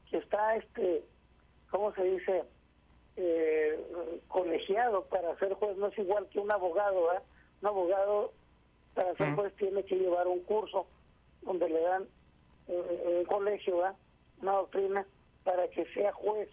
[0.09, 1.03] que está, este,
[1.69, 2.43] ¿cómo se dice?
[3.17, 3.77] Eh,
[4.29, 7.23] colegiado para ser juez, no es igual que un abogado, ¿verdad?
[7.61, 8.31] Un abogado
[8.93, 10.87] para ser juez tiene que llevar un curso
[11.41, 12.07] donde le dan
[12.67, 13.95] eh, un colegio, ¿verdad?
[14.41, 15.05] una doctrina,
[15.43, 16.49] para que sea juez.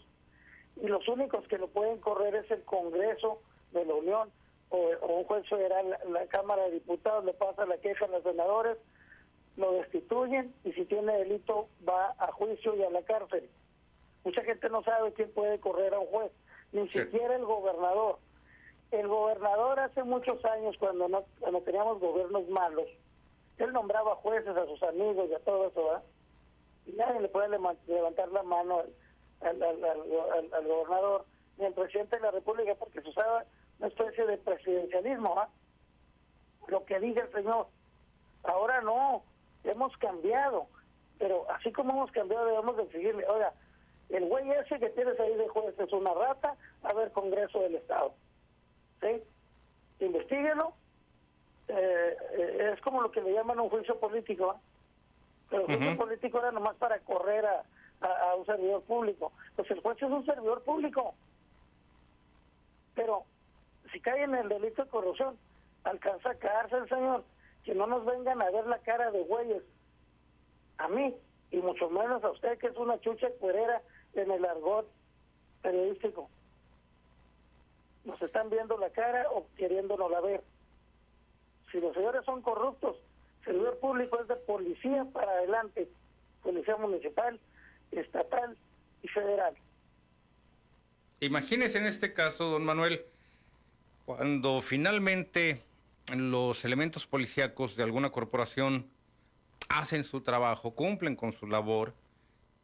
[0.76, 3.40] Y los únicos que lo pueden correr es el Congreso
[3.72, 4.30] de la Unión
[4.70, 8.76] o, un juez federal, la, Cámara de Diputados le pasa la queja a los senadores,
[9.56, 13.48] lo destituyen y si tiene delito va a juicio y a la cárcel.
[14.24, 16.30] Mucha gente no sabe quién puede correr a un juez,
[16.72, 18.18] ni siquiera el gobernador.
[18.90, 22.86] El gobernador hace muchos años, cuando no cuando teníamos gobiernos malos,
[23.58, 26.02] él nombraba jueces a sus amigos y a todo eso, ¿verdad?
[26.86, 28.82] Y nadie le puede levantar la mano
[29.40, 31.26] al, al, gobernador
[31.58, 33.44] ni al presidente de la República porque se usaba
[33.78, 35.48] una especie de presidencialismo, ¿ah?
[36.68, 37.66] Lo que diga el señor.
[38.44, 39.22] Ahora no,
[39.64, 40.66] hemos cambiado,
[41.18, 43.52] pero así como hemos cambiado debemos de exigirle, oiga,
[44.08, 47.76] el güey ese que tienes ahí de juez es una rata, a ver Congreso del
[47.76, 48.14] Estado.
[49.00, 49.22] ¿Sí?
[50.00, 50.72] Investíguelo.
[51.68, 54.58] Eh, eh, es como lo que le llaman un juicio político.
[55.50, 57.64] Pero el juicio político era nomás para correr a,
[58.00, 59.32] a, un servidor público.
[59.56, 61.14] Pues el juez es un servidor público.
[62.94, 63.24] Pero
[63.92, 65.38] si cae en el delito de corrupción,
[65.84, 67.24] alcanza cárcel, señor.
[67.64, 69.62] Que no nos vengan a ver la cara de güeyes.
[70.78, 71.14] A mí,
[71.50, 73.82] y mucho menos a usted, que es una chucha cuerera
[74.14, 74.88] en el argot
[75.62, 76.28] periodístico.
[78.04, 80.42] Nos están viendo la cara o queriéndonos la ver.
[81.70, 82.96] Si los señores son corruptos,
[83.44, 85.88] servidor público es de policía para adelante,
[86.42, 87.38] policía municipal,
[87.92, 88.56] estatal
[89.02, 89.54] y federal.
[91.20, 93.04] Imagínese en este caso, don Manuel,
[94.06, 95.62] cuando finalmente
[96.16, 98.88] los elementos policíacos de alguna corporación
[99.68, 101.92] hacen su trabajo, cumplen con su labor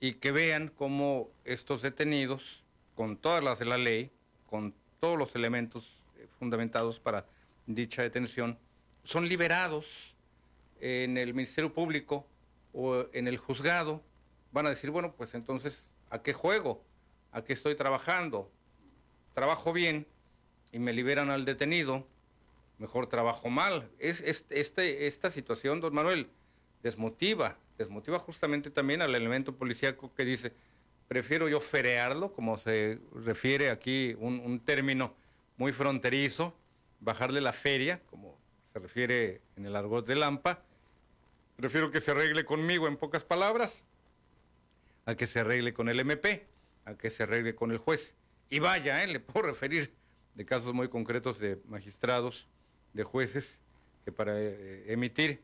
[0.01, 2.65] y que vean cómo estos detenidos,
[2.95, 4.11] con todas las de la ley,
[4.47, 7.27] con todos los elementos eh, fundamentados para
[7.67, 8.59] dicha detención,
[9.05, 10.17] son liberados
[10.81, 12.27] en el Ministerio Público
[12.73, 14.03] o en el juzgado,
[14.53, 16.83] van a decir, bueno, pues entonces, ¿a qué juego?
[17.33, 18.51] ¿A qué estoy trabajando?
[19.33, 20.07] Trabajo bien
[20.73, 22.07] y me liberan al detenido,
[22.79, 23.91] mejor trabajo mal.
[23.99, 26.31] Es, este, esta situación, don Manuel,
[26.83, 30.53] desmotiva, desmotiva justamente también al elemento policíaco que dice,
[31.09, 35.15] prefiero yo ferearlo, como se refiere aquí un, término
[35.57, 36.57] muy fronterizo,
[37.01, 38.39] bajarle la feria, como
[38.73, 40.63] se refiere en el argot de Lampa,
[41.57, 43.85] prefiero que se arregle conmigo en pocas palabras,
[45.07, 46.47] a que se arregle con el MP,
[46.85, 48.15] a que se arregle con el juez.
[48.49, 49.07] Y vaya, ¿eh?
[49.07, 49.93] le puedo referir
[50.35, 52.49] de casos muy concretos de magistrados,
[52.93, 53.61] de jueces,
[54.05, 55.43] que para eh, emitir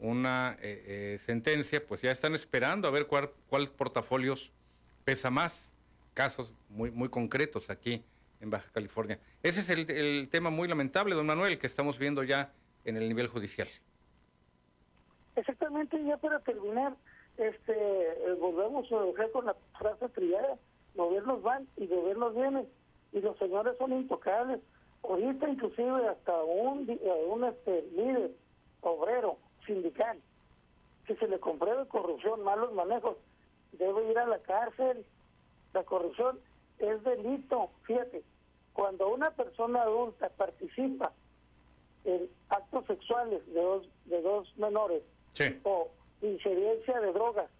[0.00, 4.52] una eh, sentencia, pues ya están esperando a ver cuál, cuál portafolios
[5.04, 5.72] pesa más.
[6.14, 8.02] Casos muy, muy concretos aquí
[8.40, 9.20] en Baja California.
[9.42, 12.52] Ese es el, el tema muy lamentable, don Manuel, que estamos viendo ya
[12.84, 13.68] en el nivel judicial.
[15.36, 16.96] Exactamente, ya para terminar,
[17.36, 20.58] este eh, volvemos a con la frase trillada,
[20.94, 22.68] gobiernos van y gobiernos vienen,
[23.12, 24.60] y los señores son intocables.
[25.02, 26.90] Ahorita inclusive hasta un,
[27.28, 28.32] un este, líder
[28.80, 30.18] obrero, sindical,
[31.06, 33.16] que se le compruebe corrupción, malos manejos,
[33.72, 35.04] debe ir a la cárcel.
[35.72, 36.38] La corrupción
[36.78, 38.22] es delito, fíjate,
[38.72, 41.12] cuando una persona adulta participa
[42.04, 45.02] en actos sexuales de dos, de dos menores
[45.64, 45.88] o
[46.22, 47.50] injerencia de drogas,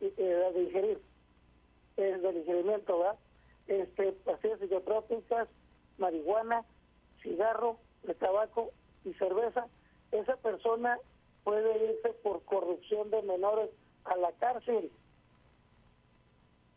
[0.00, 1.00] eh, de ingerir,
[1.96, 3.16] el del ingerimiento, ¿verdad?
[3.68, 5.48] Este, pastillas psicotrópicas,
[5.98, 6.64] marihuana,
[7.22, 8.70] cigarro, de tabaco
[9.04, 9.66] y cerveza,
[10.12, 10.98] esa persona
[11.46, 13.70] puede irse por corrupción de menores
[14.04, 14.90] a la cárcel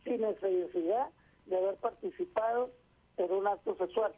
[0.04, 1.08] sin necesidad
[1.46, 2.70] de haber participado
[3.16, 4.12] en un acto sexual.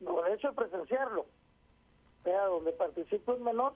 [0.00, 1.24] No, de hecho presenciarlo,
[2.24, 3.74] sea, donde participa un menor,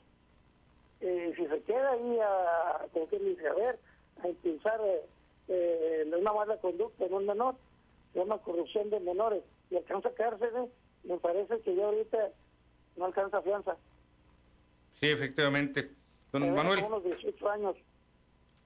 [1.00, 3.78] eh, si se queda ahí a, como que dice, a ver,
[4.20, 5.06] a impulsar eh,
[5.46, 7.54] eh, una mala conducta en un menor,
[8.12, 10.72] se llama corrupción de menores, y alcanza cárcel,
[11.04, 12.30] me parece que ya ahorita
[12.96, 13.76] no alcanza fianza.
[15.02, 15.90] Sí, efectivamente.
[16.30, 16.84] Don Manuel.
[16.84, 17.76] Unos 18 años.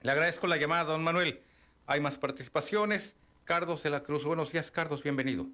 [0.02, 1.42] Le agradezco la llamada, don Manuel.
[1.86, 3.16] Hay más participaciones.
[3.44, 4.26] Cardos de la Cruz.
[4.26, 5.46] Buenos días, Cardos, bienvenido.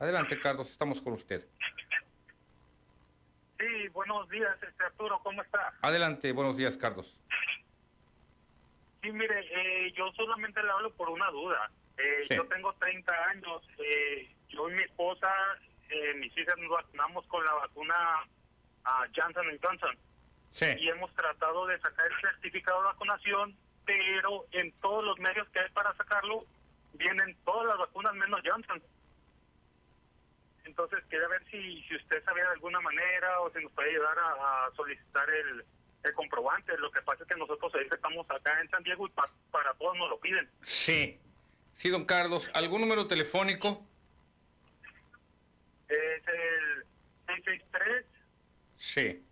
[0.00, 1.46] Adelante, Cardos, estamos con usted.
[3.60, 5.72] Sí, buenos días, este Arturo, ¿cómo está?
[5.82, 7.16] Adelante, buenos días, Carlos.
[9.02, 11.70] Sí, mire, eh, yo solamente le hablo por una duda.
[11.96, 15.28] Eh, Yo tengo 30 años, eh, yo y mi esposa,
[15.92, 17.94] eh, mis hijas nos vacunamos con la vacuna
[18.84, 19.96] a Johnson Johnson.
[20.52, 20.66] Sí.
[20.78, 25.60] Y hemos tratado de sacar el certificado de vacunación, pero en todos los medios que
[25.60, 26.46] hay para sacarlo,
[26.94, 28.82] vienen todas las vacunas menos Johnson.
[30.64, 34.16] Entonces, quería ver si, si usted sabía de alguna manera o si nos puede ayudar
[34.18, 35.64] a, solicitar el,
[36.04, 36.76] el comprobante.
[36.78, 39.10] Lo que pasa es que nosotros ahí estamos acá en San Diego y
[39.50, 40.48] para todos nos lo piden.
[40.62, 41.18] Sí.
[41.76, 42.50] Sí, don Carlos.
[42.54, 43.84] ¿Algún número telefónico?
[45.92, 46.84] Es el
[47.26, 48.04] 663.
[48.76, 49.22] Sí.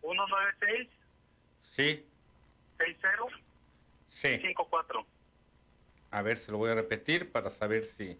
[0.00, 0.88] 196.
[1.60, 2.04] Sí.
[2.78, 3.08] 60.
[4.08, 4.28] Sí.
[4.28, 5.06] 54.
[6.10, 8.18] A ver, se lo voy a repetir para saber si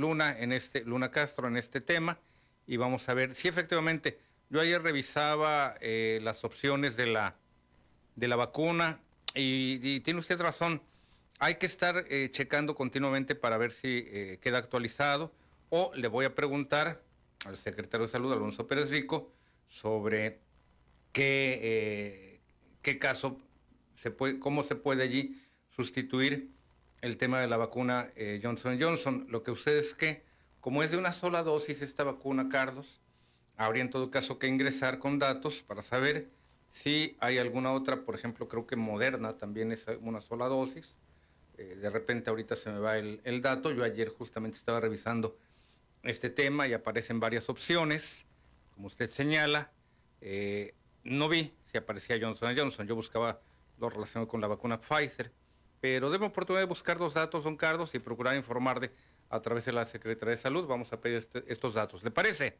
[0.00, 2.18] Luna en este, Luna Castro en este tema
[2.66, 3.34] y vamos a ver.
[3.34, 7.36] Si efectivamente, yo ayer revisaba las opciones de la,
[8.16, 9.00] de la vacuna
[9.34, 10.82] y tiene usted razón,
[11.40, 15.32] hay que estar eh, checando continuamente para ver si eh, queda actualizado
[15.70, 17.02] o le voy a preguntar
[17.46, 19.32] al secretario de Salud, Alonso Pérez Rico,
[19.66, 20.40] sobre
[21.12, 22.40] qué, eh,
[22.82, 23.40] qué caso,
[23.94, 26.50] se puede, cómo se puede allí sustituir
[27.00, 28.10] el tema de la vacuna
[28.42, 29.26] Johnson Johnson.
[29.28, 30.22] Lo que ustedes es que,
[30.60, 33.00] como es de una sola dosis esta vacuna, Carlos,
[33.56, 36.28] habría en todo caso que ingresar con datos para saber
[36.70, 40.96] si hay alguna otra, por ejemplo, creo que Moderna también es una sola dosis
[41.60, 43.70] eh, de repente ahorita se me va el, dato.
[43.70, 45.36] Yo ayer justamente estaba revisando
[46.02, 48.24] este tema y aparecen varias opciones,
[48.74, 49.70] como usted señala.
[50.22, 50.74] Eh,
[51.04, 52.86] no vi si aparecía Johnson Johnson.
[52.86, 53.42] Yo buscaba
[53.78, 55.32] lo relacionado con la vacuna Pfizer,
[55.80, 58.90] pero debo oportunidad de buscar los datos, don Carlos, y procurar informarle
[59.30, 60.66] a través de la Secretaría de Salud.
[60.66, 62.02] Vamos a pedir este, estos datos.
[62.02, 62.58] ¿Le parece?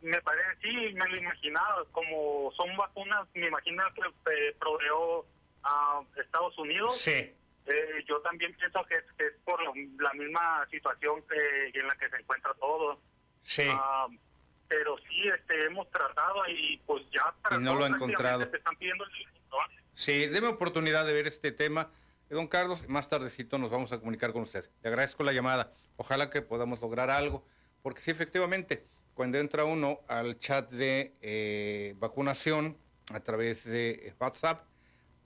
[0.00, 1.84] Me parece, sí, me lo imaginaba.
[1.92, 4.02] Como son vacunas, me imagino que
[4.32, 5.26] eh, proveó
[5.64, 6.96] a Estados Unidos.
[6.96, 7.34] Sí.
[7.66, 12.08] Eh, yo también pienso que es, es por la misma situación que, en la que
[12.08, 12.98] se encuentra todo.
[13.42, 13.68] Sí.
[13.70, 14.06] Ah,
[14.68, 18.42] pero sí, este, hemos tratado y pues ya para y no lo ha encontrado.
[18.42, 19.04] están pidiendo
[19.98, 21.90] sí, deme oportunidad de ver este tema.
[22.30, 24.70] Eh, don Carlos, más tardecito nos vamos a comunicar con usted.
[24.82, 25.72] Le agradezco la llamada.
[25.96, 27.44] Ojalá que podamos lograr algo,
[27.82, 32.76] porque sí, efectivamente, cuando entra uno al chat de eh, vacunación
[33.12, 34.64] a través de WhatsApp,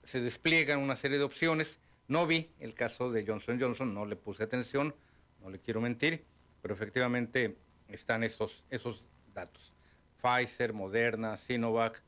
[0.03, 4.15] se despliegan una serie de opciones no vi el caso de Johnson Johnson, no le
[4.15, 4.93] puse atención,
[5.41, 6.25] no le quiero mentir,
[6.61, 7.57] pero efectivamente
[7.87, 9.73] están esos, esos datos.
[10.21, 12.01] Pfizer, Moderna, Sinovac,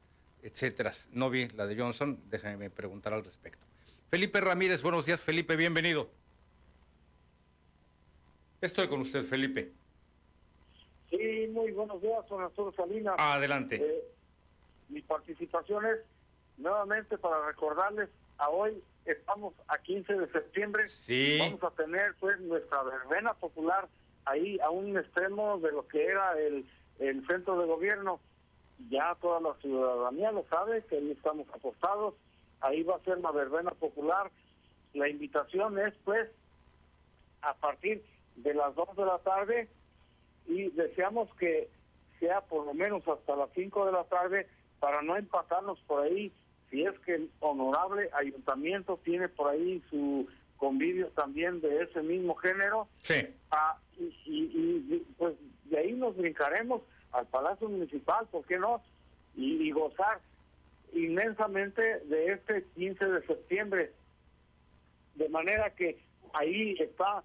[0.45, 0.91] etcétera.
[1.11, 3.65] No vi la de Johnson, déjame preguntar al respecto.
[4.09, 6.09] Felipe Ramírez, buenos días, Felipe, bienvenido.
[8.61, 9.71] Estoy con usted, Felipe.
[11.09, 13.15] Sí, muy buenos días, don Arturo Salinas.
[13.17, 13.77] Adelante.
[13.77, 14.03] Eh,
[14.89, 15.97] mi participación es
[16.57, 20.85] nuevamente para recordarles a hoy estamos a 15 de septiembre.
[21.39, 23.87] Vamos a tener pues nuestra verbena popular
[24.25, 26.67] ahí a un extremo de lo que era el,
[26.99, 28.19] el centro de gobierno.
[28.89, 32.15] Ya toda la ciudadanía lo sabe, que ahí estamos apostados.
[32.61, 34.31] Ahí va a ser la verbena popular.
[34.93, 36.29] La invitación es pues
[37.41, 38.03] a partir
[38.35, 39.69] de las 2 de la tarde
[40.47, 41.69] y deseamos que
[42.19, 44.47] sea por lo menos hasta las 5 de la tarde
[44.79, 46.31] para no empatarnos por ahí
[46.69, 50.27] si es que el honorable ayuntamiento tiene por ahí su
[50.57, 53.27] convivio también de ese mismo género, sí.
[53.51, 55.35] Ah, y, pues
[55.65, 56.81] de ahí nos brincaremos
[57.15, 58.81] al Palacio Municipal, ¿por qué no?
[59.35, 60.19] Y, gozar
[60.93, 63.91] inmensamente de este 15 de septiembre.
[65.15, 65.99] De manera que
[66.33, 67.23] ahí está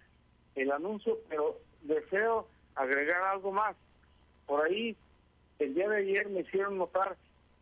[0.54, 3.76] el anuncio, pero deseo agregar algo más.
[4.46, 4.96] Por ahí,
[5.58, 7.16] el día de ayer me hicieron notar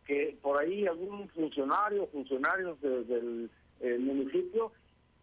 [0.05, 3.49] que por ahí algún funcionario, funcionarios del
[3.99, 4.71] municipio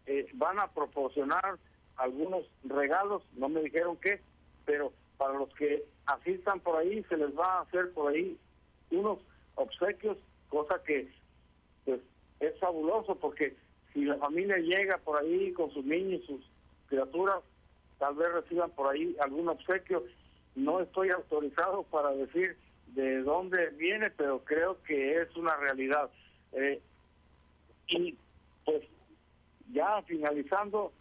[0.05, 1.57] eh, van a proporcionar
[1.97, 4.21] algunos regalos, no me dijeron qué,
[4.65, 8.37] pero para los que asistan por ahí se les va a hacer por ahí
[8.91, 9.19] unos
[9.55, 10.17] obsequios,
[10.49, 11.09] cosa que
[11.85, 12.01] pues
[12.39, 13.55] es fabuloso porque
[13.93, 16.41] si la familia llega por ahí con sus niños, sus
[16.87, 17.41] criaturas,
[17.99, 20.03] tal vez reciban por ahí algún obsequio.
[20.55, 22.57] No estoy autorizado para decir
[22.87, 26.09] de dónde viene, pero creo que es una realidad.
[26.53, 26.81] Eh,
[27.87, 28.15] y
[28.65, 28.83] pues
[29.71, 30.91] ya finalizando,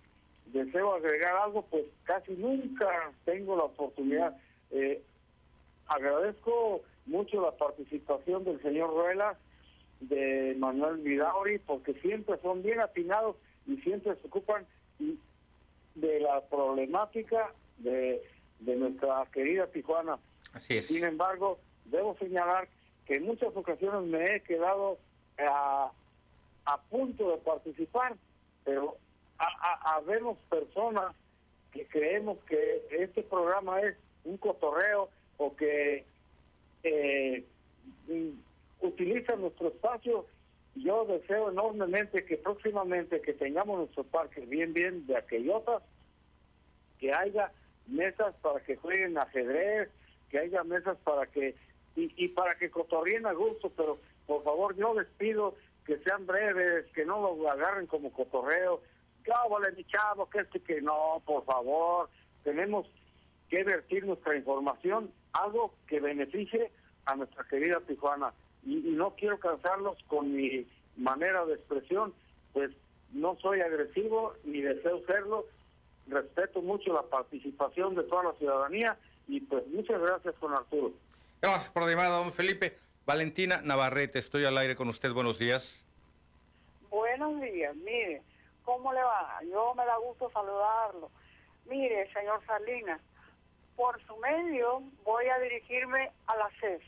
[0.46, 4.36] deseo agregar algo, pues casi nunca tengo la oportunidad.
[4.70, 5.02] Eh,
[5.86, 9.36] agradezco mucho la participación del señor Ruelas,
[10.00, 13.36] de Manuel Vidauri, porque siempre son bien atinados
[13.66, 14.66] y siempre se ocupan
[15.94, 18.22] de la problemática de,
[18.60, 20.18] de nuestra querida Tijuana.
[20.52, 20.86] Así es.
[20.86, 22.68] Sin embargo, debo señalar
[23.06, 24.98] que en muchas ocasiones me he quedado
[25.38, 25.90] a,
[26.64, 28.16] a punto de participar,
[28.64, 28.96] pero
[29.38, 31.14] a, vemos personas
[31.72, 33.96] que creemos que este programa es
[34.26, 35.08] un cotorreo
[35.38, 36.04] o que
[36.82, 37.44] eh,
[38.80, 40.26] utilizan nuestro espacio.
[40.74, 45.82] Yo deseo enormemente que próximamente que tengamos nuestro parque bien, bien de aquellotas,
[46.98, 47.50] que haya
[47.86, 49.88] mesas para que jueguen ajedrez,
[50.30, 51.54] que haya mesas para que,
[51.94, 55.54] y, y para que cotorrien a gusto, pero por favor yo les pido
[55.86, 58.82] que sean breves, que no lo agarren como cotorreo,
[59.24, 59.32] que
[59.76, 62.08] mi chavo, que este que no, por favor,
[62.44, 62.86] tenemos
[63.48, 66.70] que vertir nuestra información, algo que beneficie
[67.04, 68.32] a nuestra querida Tijuana.
[68.64, 70.66] Y, y no quiero cansarlos con mi
[70.96, 72.12] manera de expresión,
[72.52, 72.70] pues
[73.12, 75.46] no soy agresivo ni deseo serlo,
[76.08, 78.96] respeto mucho la participación de toda la ciudadanía
[79.28, 80.92] y pues muchas gracias con Arturo.
[81.40, 82.78] Gracias por la llamada, don Felipe.
[83.04, 85.12] Valentina Navarrete, estoy al aire con usted.
[85.12, 85.84] Buenos días.
[86.90, 88.22] Buenos días, mire,
[88.64, 89.40] ¿cómo le va?
[89.50, 91.10] Yo me da gusto saludarlo.
[91.68, 93.00] Mire, señor Salinas,
[93.76, 96.82] por su medio voy a dirigirme a la CES.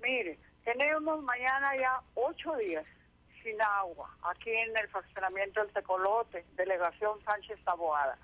[0.00, 2.84] Mire, tenemos mañana ya ocho días
[3.42, 8.18] sin agua aquí en el fraccionamiento del Tecolote, delegación Sánchez Taboada.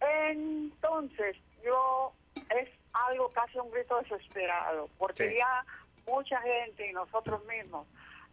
[0.00, 2.12] Entonces, yo
[2.56, 5.36] es algo casi un grito desesperado, porque Sí.
[5.36, 5.64] ya
[6.06, 7.86] mucha gente y nosotros mismos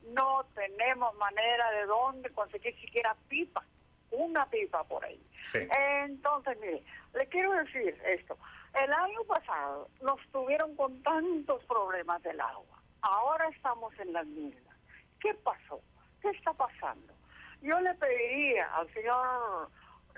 [0.08, 3.64] no tenemos manera de dónde conseguir siquiera pipa,
[4.12, 5.22] una pipa por ahí.
[5.52, 5.60] Sí.
[6.04, 6.84] Entonces, mire,
[7.14, 8.38] le quiero decir esto.
[8.74, 12.80] El año pasado nos tuvieron con tantos problemas del agua.
[13.02, 14.76] Ahora estamos en las mismas.
[15.20, 15.82] ¿Qué pasó?
[16.22, 17.14] ¿Qué está pasando?
[17.62, 19.70] Yo le pediría al señor,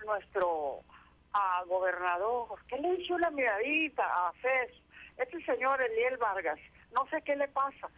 [0.05, 0.81] nuestro
[1.34, 4.72] a gobernador, que le eche una miradita a FES.
[5.18, 6.59] Este señor Eliel Vargas,
[6.93, 7.89] no sé qué le pasa.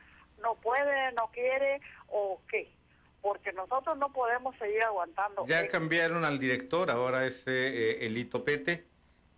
[0.41, 2.71] No puede, no quiere o qué.
[3.23, 5.45] Porque nosotros no podemos seguir aguantando.
[5.47, 7.51] Ya cambiaron al director, ahora es eh,
[8.01, 8.83] eh, Elito Pete,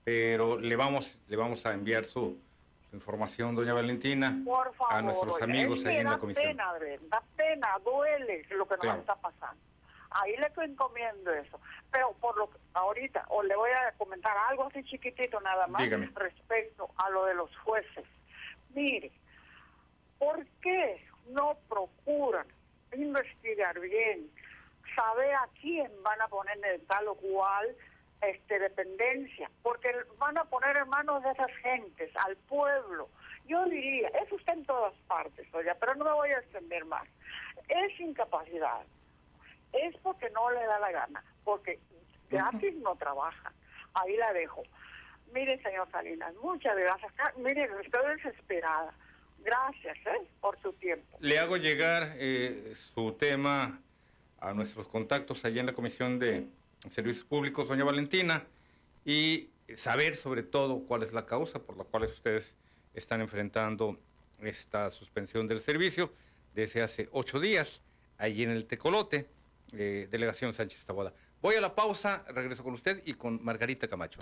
[0.03, 2.36] pero le vamos, le vamos a enviar su,
[2.90, 6.48] su información, doña Valentina, Por favor, a nuestros amigos ahí en la da comisión.
[6.48, 8.99] Pena, ver, da pena, duele lo que nos Claro.
[9.02, 9.62] está pasando.
[10.10, 11.60] Ahí le encomiendo eso.
[11.91, 15.84] Pero por lo que ahorita, o le voy a comentar algo así chiquitito nada más
[15.84, 16.10] Dígame.
[16.16, 18.06] respecto a lo de los jueces.
[18.74, 19.12] Mire,
[20.18, 22.48] ¿por qué no procuran
[23.00, 24.30] investigar bien,
[24.96, 27.76] saber a quién van a poner en tal o cual
[28.22, 29.50] este, dependencia?
[29.62, 33.10] Porque van a poner en manos de esas gentes, al pueblo.
[33.46, 37.08] Yo diría, eso está en todas partes, oiga, pero no me voy a extender más.
[37.68, 38.82] Es incapacidad,
[39.74, 41.80] es porque no le da la gana, porque
[42.30, 43.54] gratis no trabajan.
[43.94, 44.64] Ahí la dejo.
[45.32, 47.12] Mire, señor Salinas, muchas gracias.
[47.14, 48.94] Ca- Mire, estoy desesperada.
[49.46, 50.28] Gracias ¿eh?
[50.42, 51.18] por su tiempo.
[51.20, 53.80] Le hago llegar eh, su tema
[54.40, 56.48] a nuestros contactos allá en la Comisión de
[56.90, 58.44] Servicios Públicos, doña Valentina,
[59.06, 62.56] y saber sobre todo cuál es la causa por la cual ustedes
[62.96, 64.00] están enfrentando
[64.42, 66.12] esta suspensión del servicio
[66.56, 67.84] desde hace ocho días,
[68.18, 69.28] allí en el Tecolote,
[69.74, 71.14] eh, Delegación Sánchez Taboada.
[71.42, 74.20] Voy a la pausa, regreso con usted y con Margarita Camacho.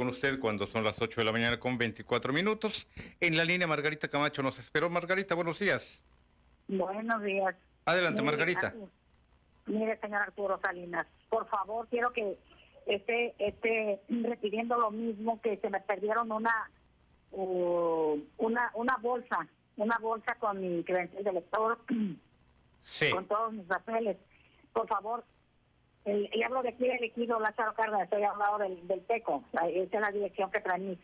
[0.00, 2.88] Con usted cuando son las 8 de la mañana con 24 minutos.
[3.20, 4.88] En la línea Margarita Camacho nos esperó.
[4.88, 6.00] Margarita, buenos días.
[6.68, 7.54] Buenos días.
[7.84, 8.74] Adelante, Margarita.
[9.66, 12.38] Mire, señor Arturo Salinas, por favor, quiero que
[12.86, 16.70] esté, esté repitiendo lo mismo, que se me perdieron una,
[17.32, 19.46] uh, una, una bolsa,
[19.76, 21.76] una bolsa con mi credencial de lector,
[22.80, 23.10] sí.
[23.10, 24.16] con todos mis papeles.
[24.72, 25.24] Por favor,
[26.04, 29.96] el, y hablo de aquí del equipo Lázaro Cárdenas, estoy hablando del, del TECO, esa
[29.96, 30.98] es la dirección que trae mi,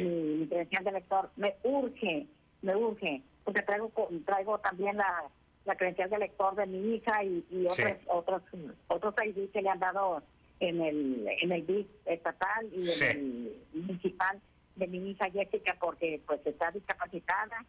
[0.00, 1.30] mi, credencial de lector.
[1.36, 2.26] Me urge,
[2.62, 3.90] me urge, porque traigo,
[4.26, 5.24] traigo también la,
[5.64, 8.42] la credencial de lector de mi hija y, y otros, otros,
[8.88, 10.22] otros ID que le han dado
[10.60, 14.40] en el, en el BIC estatal y en el municipal
[14.76, 17.64] de mi hija Jessica porque pues está discapacitada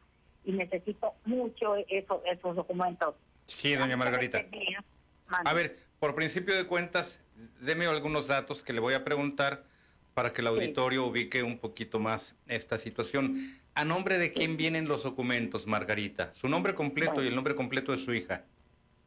[0.46, 3.16] y necesito mucho eso, esos documentos.
[3.48, 4.46] Sí, doña Margarita.
[5.46, 7.18] A ver, por principio de cuentas,
[7.62, 9.64] deme algunos datos que le voy a preguntar
[10.14, 13.38] para que el auditorio ubique un poquito más esta situación.
[13.74, 16.34] ¿A nombre de quién vienen los documentos, Margarita?
[16.34, 18.44] Su nombre completo y el nombre completo de su hija.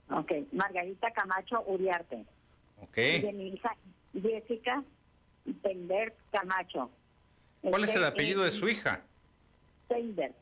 [0.09, 2.24] Ok, Margarita Camacho Uriarte.
[2.81, 2.97] Ok.
[2.97, 3.77] de mi hija
[4.14, 4.82] Jessica
[5.62, 6.90] Pender Camacho.
[7.60, 9.02] ¿Cuál es el apellido de su hija?
[9.86, 10.32] Pender.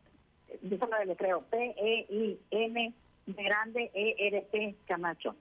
[0.62, 1.42] Yo solo le creo.
[1.50, 2.94] P-E-I-N
[3.26, 5.34] grande E-R-T Camacho.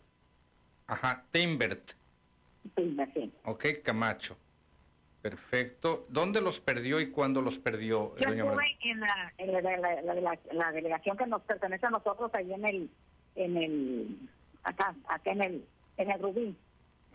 [0.88, 1.94] Ajá, Timbert.
[2.76, 3.32] Timbert, sí.
[3.46, 4.38] Ok, Camacho.
[5.22, 6.04] Perfecto.
[6.10, 11.16] ¿Dónde los perdió y cuándo los perdió, Yo estuve en, la, en la, la, delegación
[11.16, 12.90] que nos pertenece a nosotros ahí en el,
[13.36, 14.30] en el,
[14.64, 15.66] acá, acá en el,
[15.96, 16.56] en el Rubí.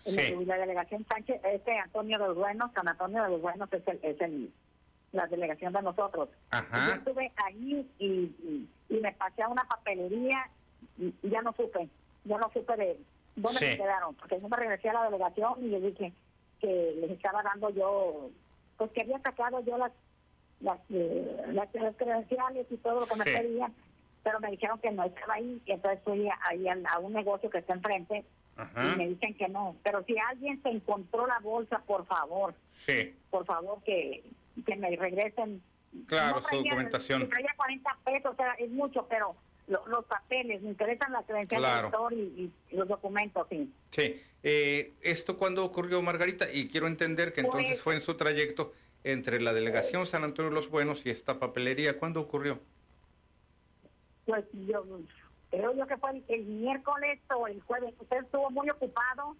[0.06, 3.70] En el, la delegación Sánchez, este Antonio de los Buenos, San Antonio de los Buenos
[3.74, 4.52] es el, es el
[5.12, 6.28] la delegación de nosotros.
[6.50, 6.86] Ajá.
[6.86, 10.48] Yo estuve ahí y, y, me pasé a una papelería
[10.98, 11.88] y, ya no supe,
[12.24, 12.98] ya no supe de
[13.40, 16.12] dónde se quedaron, porque yo me regresé a la delegación y yo dije,
[16.60, 18.30] que les estaba dando yo,
[18.76, 19.92] pues que había sacado yo las
[20.60, 23.72] las, eh, las, credenciales y todo lo que me pedían,
[24.22, 27.58] pero me dijeron que no estaba ahí, y entonces fui ahí a, un negocio que
[27.58, 28.24] está enfrente
[28.58, 29.76] y me dicen que no.
[29.84, 32.54] Pero si alguien se encontró la bolsa, por favor,
[32.86, 33.14] sí.
[33.30, 34.24] por favor que,
[34.66, 35.62] que me regresen.
[36.06, 37.28] Claro, su documentación.
[37.28, 39.36] traía 40 pesos, o sea, es mucho, pero
[39.68, 43.72] los papeles, me interesan la credencial del y, los documentos, sí.
[43.90, 44.14] Sí.
[44.42, 46.50] Eh, ¿Esto cuándo ocurrió, Margarita?
[46.50, 48.72] Y quiero entender que entonces pues fue en su trayecto
[49.04, 51.98] entre la delegación San Antonio de los Buenos y esta papelería.
[51.98, 52.58] ¿Cuándo ocurrió?
[54.26, 54.84] Pues yo
[55.50, 57.94] creo yo que fue el, miércoles o el jueves.
[57.98, 59.36] Usted estuvo muy ocupado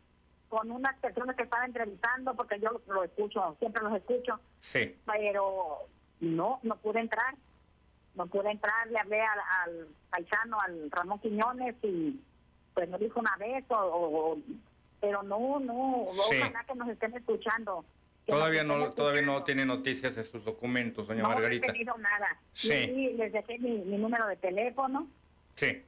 [0.48, 4.40] con unas personas que estaban entrevistando, porque yo lo, lo escucho, siempre los escucho.
[4.60, 4.96] Sí.
[5.04, 5.86] Pero
[6.20, 7.34] no, no pude entrar
[8.18, 12.20] no pude entrar, le hablé al, al paisano, al Ramón Quiñones, y
[12.74, 14.36] pues me dijo una vez, o,
[15.00, 17.84] pero no, no, ojalá que nos estén escuchando.
[18.26, 21.68] Todavía no, todavía no tiene noticias de sus documentos, doña Margarita.
[21.68, 22.36] No he tenido nada.
[22.52, 23.14] Sí.
[23.16, 25.08] les dejé mi, mi, número de teléfono.
[25.54, 25.82] Sí.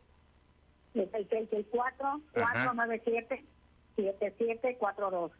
[0.94, 1.28] Es el
[3.96, 5.32] 664-497-7742.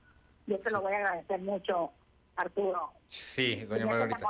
[0.47, 1.93] Yo te lo voy a agradecer mucho,
[2.36, 2.93] Arturo.
[3.09, 4.20] Sí, doña Margarita.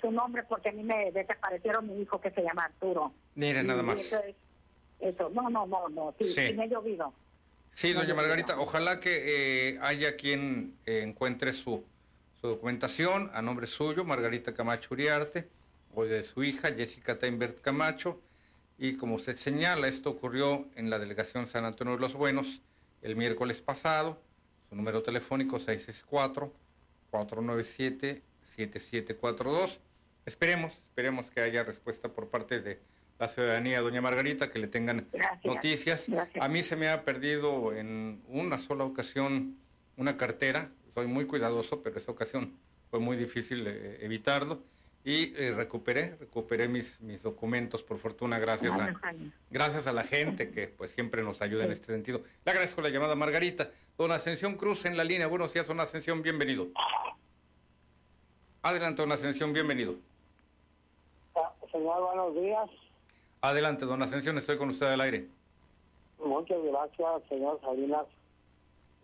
[0.00, 3.12] su nombre porque a mí me desaparecieron mi hijo que se llama Arturo.
[3.34, 4.14] Mire, nada más.
[5.00, 6.52] Eso, no, no, no, no, sí, sí.
[6.52, 7.14] me he llovido.
[7.72, 11.84] Sí, doña Margarita, ojalá que eh, haya quien eh, encuentre su,
[12.40, 15.48] su documentación a nombre suyo, Margarita Camacho Uriarte,
[15.94, 18.20] o de su hija, Jessica Teimbert Camacho.
[18.78, 22.60] Y como usted señala, esto ocurrió en la delegación San Antonio de los Buenos
[23.02, 24.20] el miércoles pasado.
[24.68, 26.52] Su número telefónico 664
[27.10, 29.78] 497-7742.
[30.26, 32.80] Esperemos, esperemos que haya respuesta por parte de
[33.18, 35.06] la ciudadanía, doña Margarita, que le tengan
[35.44, 36.06] noticias.
[36.40, 39.56] A mí se me ha perdido en una sola ocasión
[39.96, 40.70] una cartera.
[40.94, 42.54] Soy muy cuidadoso, pero esa ocasión
[42.90, 44.62] fue muy difícil eh, evitarlo.
[45.02, 48.94] Y eh, recuperé, recuperé mis, mis documentos, por fortuna, gracias a,
[49.48, 52.20] gracias a la gente que pues siempre nos ayuda en este sentido.
[52.44, 53.70] Le agradezco la llamada, Margarita.
[53.96, 55.26] Don Ascensión Cruz en la línea.
[55.26, 56.68] Buenos días, don Ascensión, bienvenido.
[58.62, 59.94] Adelante, don Ascensión, bienvenido.
[61.34, 62.70] Ah, señor, buenos días.
[63.40, 65.28] Adelante, don Ascensión, estoy con usted al aire.
[66.22, 68.06] Muchas gracias, señor Salinas.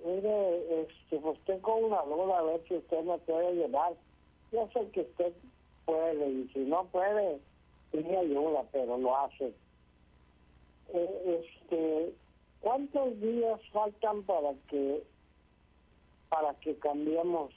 [0.05, 3.95] Mire, este, pues tengo una duda, a ver si usted me puede llevar.
[4.53, 5.33] Yo sé que usted
[5.87, 7.41] puede, y si no puede,
[7.91, 9.55] tiene ayuda, pero lo hace.
[10.93, 12.13] Eh, este,
[12.61, 15.03] ¿Cuántos días faltan para que
[16.29, 17.53] para que cambiemos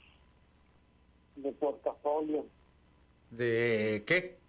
[1.36, 2.46] de portafolio?
[3.30, 4.40] ¿De qué?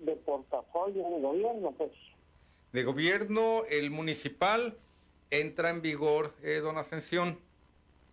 [0.00, 1.92] de portafolio de gobierno, pues.
[2.72, 4.76] De gobierno, el municipal
[5.30, 7.38] entra en vigor, eh, don Ascensión,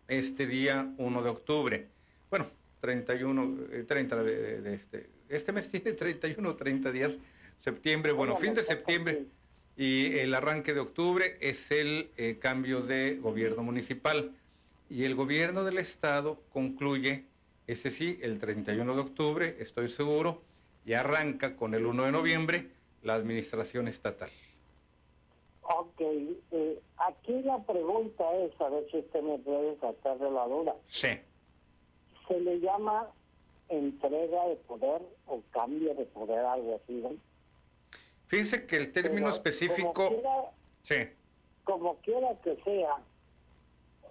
[0.07, 1.87] este día 1 de octubre.
[2.29, 2.47] Bueno,
[2.79, 5.09] 31, 30 de, de, este.
[5.29, 7.19] Este mes tiene 31, 30 días.
[7.59, 9.25] Septiembre, bueno, fin de septiembre
[9.77, 14.33] y el arranque de octubre es el eh, cambio de gobierno municipal.
[14.89, 17.25] Y el gobierno del estado concluye,
[17.67, 20.41] ese sí, el 31 de octubre, estoy seguro,
[20.83, 22.67] y arranca con el 1 de noviembre
[23.03, 24.31] la administración estatal.
[25.61, 30.47] Ok, eh, aquí la pregunta es, a ver si usted me puede sacar de la
[30.47, 30.75] duda.
[30.87, 31.09] Sí.
[32.27, 33.07] Se le llama
[33.69, 37.11] entrega de poder o cambio de poder, algo así, ¿no?
[38.27, 39.93] Fíjense que el término específico...
[39.93, 40.51] Como quiera,
[40.83, 40.95] sí.
[41.63, 42.97] como quiera que sea,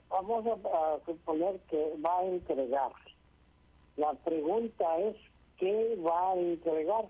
[0.09, 2.93] vamos a, suponer que va a entregar.
[3.97, 5.17] La pregunta es,
[5.59, 7.07] ¿qué va a entregar?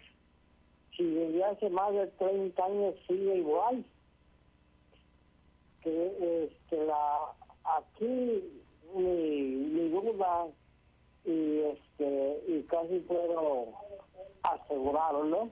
[0.97, 3.85] Si desde hace más de 30 años sigue igual.
[5.83, 7.33] Que este, la,
[7.65, 8.43] aquí
[8.95, 10.47] mi, mi duda
[11.27, 13.66] y este y casi puedo
[14.43, 15.48] asegurarlo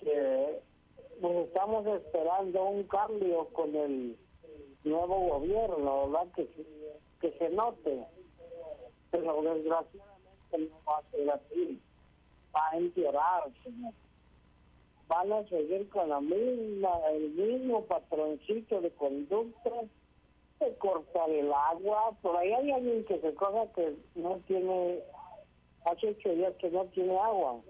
[0.00, 0.60] que
[1.20, 4.16] pues, estamos esperando un cambio con el
[4.84, 6.32] nuevo gobierno, ¿verdad?
[6.34, 6.48] Que,
[7.20, 8.04] que se note.
[9.10, 11.80] Pero desgraciadamente no va a ser así.
[12.54, 13.50] Va a empeorar,
[15.08, 19.70] Van a seguir con la misma, el mismo patroncito de conducta
[20.60, 22.12] de cortar el agua.
[22.22, 25.00] Por ahí hay alguien que se cosa que no tiene,
[25.84, 27.60] hace ocho días que no tiene agua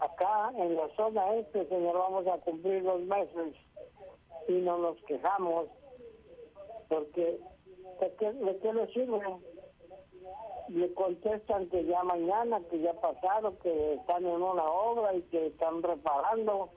[0.00, 3.54] acá en la zona este, señor, vamos a cumplir dos meses
[4.48, 5.68] y no nos quejamos,
[6.88, 7.40] porque
[8.00, 9.20] ¿de qué, de qué le sirve?
[10.68, 15.46] Le contestan que ya mañana, que ya pasaron, que están en una obra y que
[15.46, 16.70] están reparando.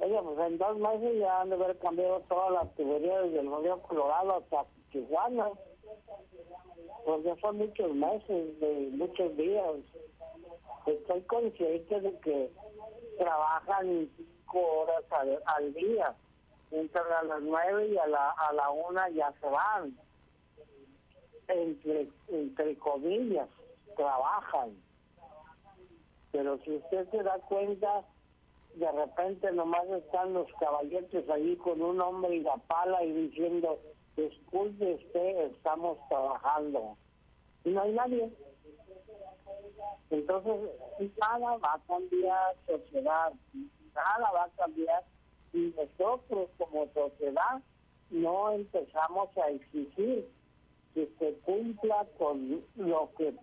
[0.00, 3.62] Oye, pues en dos meses ya han de haber cambiado todas las tuberías desde el
[3.62, 5.50] Río Colorado hasta Tijuana.
[7.04, 9.64] Porque son muchos meses, de muchos días
[10.86, 12.50] estoy consciente de que
[13.18, 15.04] trabajan cinco horas
[15.46, 16.14] al, día,
[16.70, 19.96] entran a las nueve y a la, a la una ya se van.
[21.48, 23.48] Entre, entre comillas,
[23.96, 24.70] trabajan.
[26.30, 28.04] Pero si usted se da cuenta,
[28.74, 33.78] de repente nomás están los caballetes allí con un hombre y la pala y diciendo,
[34.16, 36.96] disculpe usted, estamos trabajando.
[37.64, 38.30] Y no hay nadie.
[40.10, 40.70] Entonces,
[41.18, 43.32] nada va a cambiar sociedad,
[43.94, 45.04] nada va a cambiar
[45.52, 47.60] si nosotros como sociedad
[48.10, 50.28] no empezamos a exigir
[50.94, 53.34] que se cumpla con lo que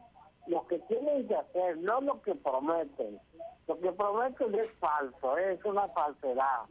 [0.47, 3.19] lo que tienen que hacer, no lo que prometen.
[3.67, 6.65] Lo que prometen es falso, es una falsedad.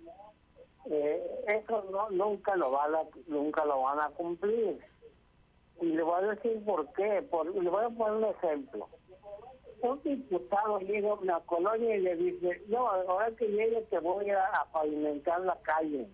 [0.90, 4.80] Eh, eso no, nunca lo van a, nunca lo van a cumplir.
[5.80, 7.22] Y le voy a decir por qué.
[7.30, 8.88] Por, le voy a poner un ejemplo
[9.82, 14.30] un diputado llega a una colonia y le dice, no, ahora que llegue te voy
[14.30, 16.08] a, pavimentar la calle,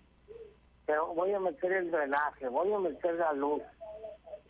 [0.87, 3.63] pero voy a meter el drenaje, voy a meter la luz.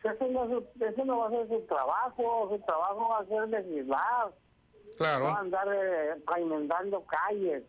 [0.03, 0.45] Eso no,
[0.81, 4.33] eso no va a ser su trabajo, su trabajo va a ser legislar.
[4.97, 5.29] Claro.
[5.29, 6.15] A andar eh,
[7.09, 7.65] calles.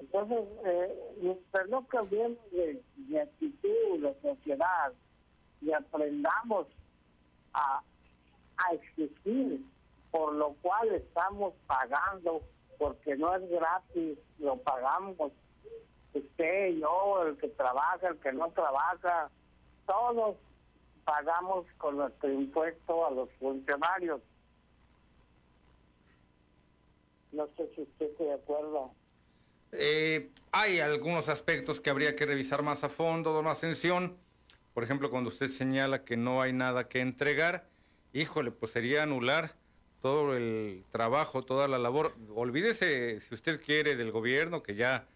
[0.00, 1.36] Entonces, eh,
[1.68, 4.92] no cambiemos de, de actitud, de sociedad,
[5.60, 6.66] y aprendamos
[7.52, 7.80] a,
[8.58, 9.60] a exigir
[10.10, 12.42] por lo cual estamos pagando,
[12.78, 15.32] porque no es gratis, lo pagamos
[16.12, 19.28] usted, yo, el que trabaja, el que no trabaja,
[19.86, 20.36] todos
[21.04, 24.20] pagamos con nuestro impuesto a los funcionarios.
[27.34, 28.94] No sé si usted está de acuerdo.
[29.72, 34.16] Eh, hay algunos aspectos que habría que revisar más a fondo, don Ascensión.
[34.72, 37.66] Por ejemplo, cuando usted señala que no hay nada que entregar,
[38.12, 39.56] híjole, pues sería anular
[40.00, 42.14] todo el trabajo, toda la labor.
[42.34, 45.06] Olvídese, si usted quiere, del gobierno, que ya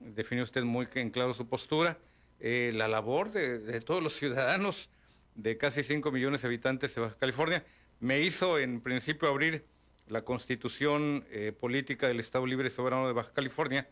[0.00, 1.98] definió usted muy en claro su postura,
[2.40, 4.90] eh, la labor de, todos los ciudadanos
[5.34, 7.64] de casi 5 millones de habitantes de Baja California.
[8.00, 9.64] Me hizo en principio abrir
[10.08, 13.88] la constitución eh, política del Estado Libre y Soberano de Baja California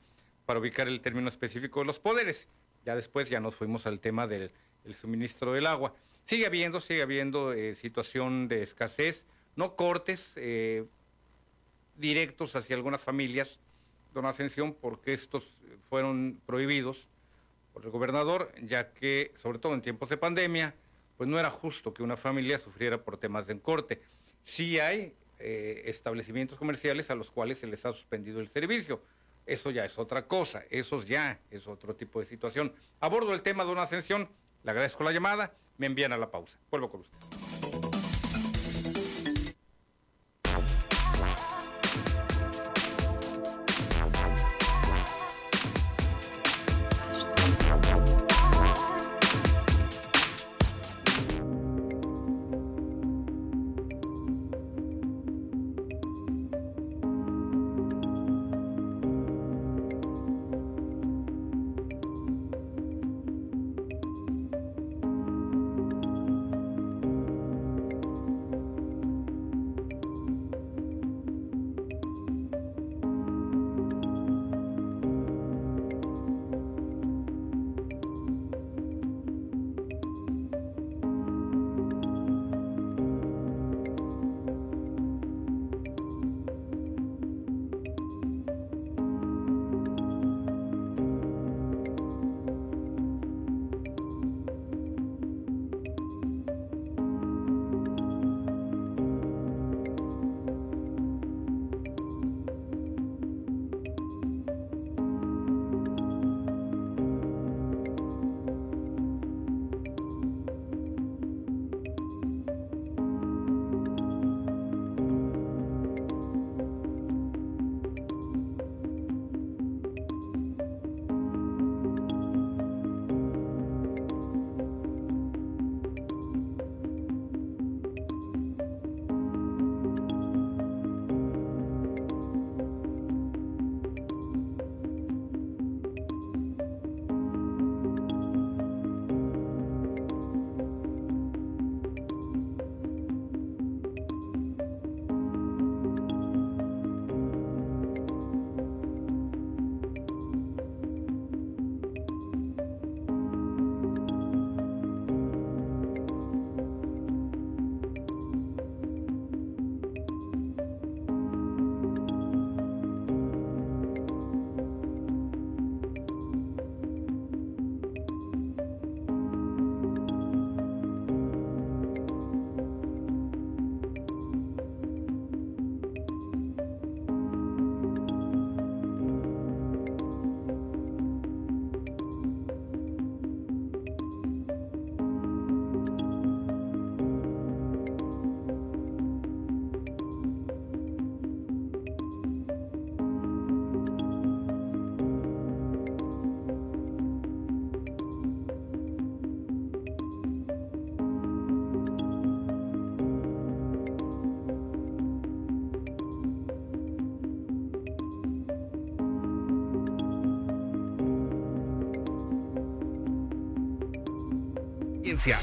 [0.47, 2.49] para ubicar el término específico de los poderes.
[2.85, 4.51] Ya después ya nos fuimos al tema del
[4.95, 5.95] suministro del agua.
[6.25, 10.87] Sigue habiendo, sigue habiendo eh, situación de escasez no cortes eh,
[11.97, 13.61] directos hacia algunas familias,
[14.15, 17.09] don Ascensión, porque estos fueron prohibidos
[17.73, 20.75] por el gobernador, ya que, sobre todo en tiempos de pandemia,
[21.17, 24.03] pues no era justo que una familia sufriera por temas de corte.
[24.45, 29.03] Sí hay eh, establecimientos comerciales a los cuales se les ha suspendido el servicio.
[29.45, 32.73] Eso ya es otra cosa, eso ya es otro tipo de situación.
[33.01, 34.31] Abordo el tema, don Ascensión,
[34.63, 36.57] Le agradezco la llamada, me envían a la pausa.
[36.71, 37.19] Vuelvo con usted.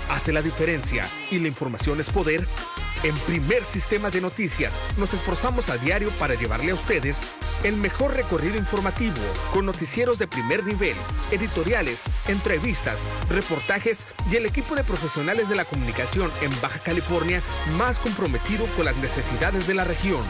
[0.09, 2.47] Hace la diferencia y la información es poder.
[3.03, 7.19] En primer sistema de noticias nos esforzamos a diario para llevarle a ustedes
[7.63, 9.17] el mejor recorrido informativo
[9.53, 10.95] con noticieros de primer nivel,
[11.31, 12.99] editoriales, entrevistas,
[13.29, 17.41] reportajes y el equipo de profesionales de la comunicación en Baja California
[17.77, 20.23] más comprometido con las necesidades de la región.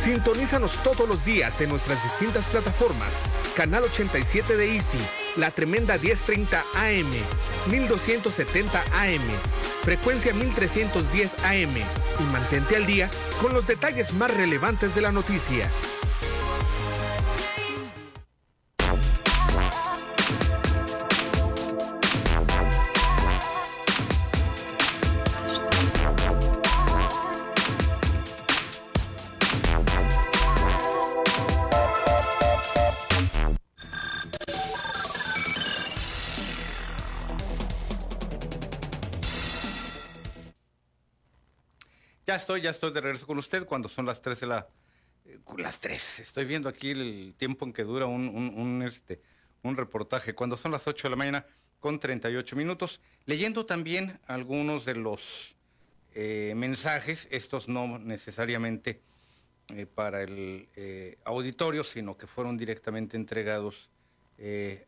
[0.00, 3.22] Sintonízanos todos los días en nuestras distintas plataformas.
[3.56, 4.98] Canal 87 de Easy,
[5.38, 7.10] la tremenda 1030 AM,
[7.70, 9.22] 1270 AM,
[9.82, 13.08] frecuencia 1310 AM y mantente al día
[13.40, 15.70] con los detalles más relevantes de la noticia.
[42.38, 44.68] Estoy, ya estoy de regreso con usted cuando son las 3 de la...
[45.26, 49.20] Eh, las 3, estoy viendo aquí el tiempo en que dura un, este,
[49.62, 51.46] un reportaje, cuando son las 8 de la mañana
[51.80, 55.56] con 38 minutos, leyendo también algunos de los
[56.14, 59.00] eh, mensajes, estos no necesariamente
[59.74, 60.68] eh, para el
[61.24, 63.90] auditorio, sino que fueron directamente entregados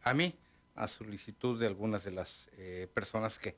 [0.04, 0.32] a mí,
[0.76, 2.48] a solicitud de algunas de las
[2.94, 3.56] personas que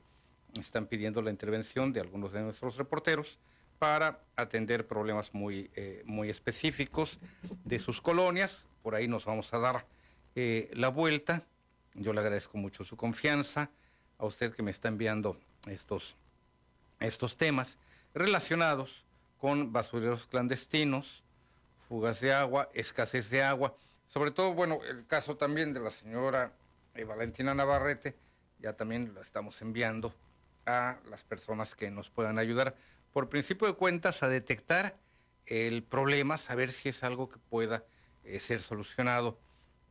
[0.59, 3.37] están pidiendo la intervención de algunos de nuestros reporteros
[3.83, 7.19] para atender problemas muy, eh, muy específicos
[7.65, 8.63] de sus colonias.
[8.81, 9.85] Por ahí nos vamos a dar
[10.35, 11.43] eh, la vuelta.
[11.93, 13.71] Yo le agradezco mucho su confianza,
[14.19, 15.37] a usted que me está enviando
[15.67, 16.15] estos,
[17.01, 17.77] estos temas
[18.13, 19.03] relacionados
[19.37, 21.21] con basureros clandestinos,
[21.89, 23.75] fugas de agua, escasez de agua.
[24.07, 26.53] Sobre todo, bueno, el caso también de la señora
[26.95, 28.15] eh, Valentina Navarrete,
[28.59, 30.15] ya también lo estamos enviando
[30.65, 32.77] a las personas que nos puedan ayudar,
[33.13, 34.97] por principio de cuentas, a detectar
[35.45, 37.85] el problema, saber si es algo que pueda
[38.23, 39.39] eh, ser solucionado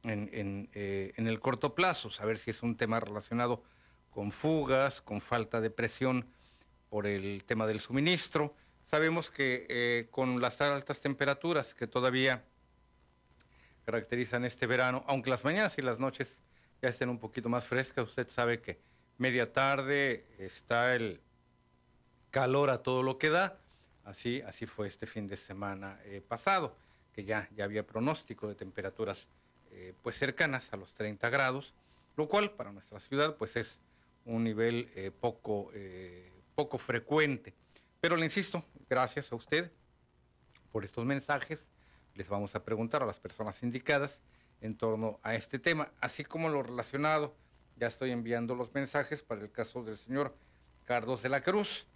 [0.03, 3.63] en, eh, en, el corto plazo, saber si es un tema relacionado
[4.11, 6.27] con fugas, con falta de presión
[6.91, 8.57] por el tema del suministro.
[8.85, 12.45] Sabemos que eh, con las altas temperaturas que todavía
[13.85, 16.43] caracterizan este verano, aunque las mañanas y las noches
[16.81, 18.81] ya estén un poquito más frescas, usted sabe que
[19.19, 21.21] media tarde está el
[22.33, 23.61] calor a todo lo que da,
[24.05, 26.75] así, así fue este fin de semana pasado
[27.13, 29.29] que ya, ya había pronóstico de temperaturas
[29.71, 31.75] eh, pues cercanas a los 30 grados,
[32.17, 33.81] lo cual para nuestra ciudad pues es
[34.25, 37.55] un nivel eh, poco, eh, poco frecuente.
[38.01, 39.71] Pero le insisto, gracias a usted
[40.71, 41.71] por estos mensajes.
[42.15, 44.21] Les vamos a preguntar a las personas indicadas
[44.61, 47.35] en torno a este tema, así como lo relacionado.
[47.77, 50.37] Ya estoy enviando los mensajes para el caso del señor
[50.85, 51.87] Carlos de la Cruz,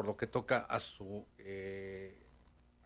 [0.00, 1.26] por lo que toca a su,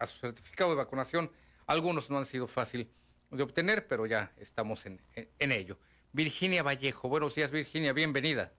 [0.00, 1.30] a su certificado de vacunación
[1.68, 2.90] algunos no han sido fácil
[3.30, 5.00] de obtener, pero ya estamos en,
[5.38, 5.78] ello.
[6.10, 8.52] Virginia Vallejo, buenos días Virginia, bienvenida.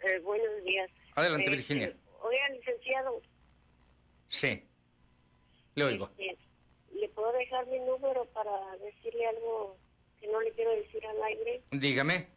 [0.00, 0.90] Eh, buenos días.
[1.14, 1.94] Adelante este, Virginia.
[2.22, 3.20] Oiga, licenciado.
[4.28, 4.66] Sí,
[5.74, 6.08] le oigo.
[6.16, 6.38] Este,
[6.94, 9.76] ¿Le puedo dejar mi número para decirle algo
[10.22, 11.62] que no le quiero decir al aire?
[11.70, 12.28] Dígame.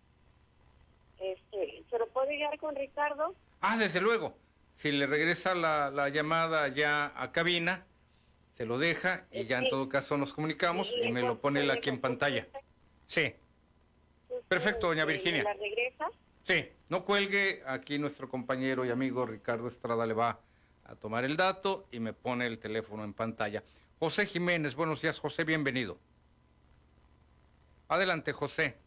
[1.20, 3.34] Este, ¿Se lo puedo dejar con Ricardo?
[3.62, 4.36] Ah, desde luego.
[4.76, 7.86] Si le regresa la, la llamada ya a cabina,
[8.54, 11.72] se lo deja y ya en todo caso nos comunicamos y me lo pone él
[11.72, 12.48] aquí en pantalla.
[13.08, 13.34] Sí.
[14.48, 15.44] Perfecto, doña Virginia.
[15.44, 16.06] ¿La regresa?
[16.44, 20.40] Sí, no cuelgue, aquí nuestro compañero y amigo Ricardo Estrada le va
[20.86, 23.64] a tomar el dato y me pone el teléfono en pantalla.
[23.98, 25.98] José Jiménez, buenos días, José, bienvenido.
[27.88, 28.78] Adelante, José.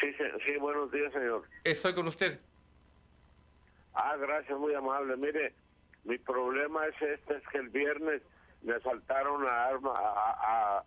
[0.00, 0.08] Sí,
[0.46, 1.48] sí, buenos días, señor.
[1.64, 2.38] Estoy con usted.
[3.94, 5.16] Ah, gracias, muy amable.
[5.16, 5.54] Mire,
[6.04, 8.22] mi problema es este, es que el viernes
[8.62, 10.84] me asaltaron a arma, a, a,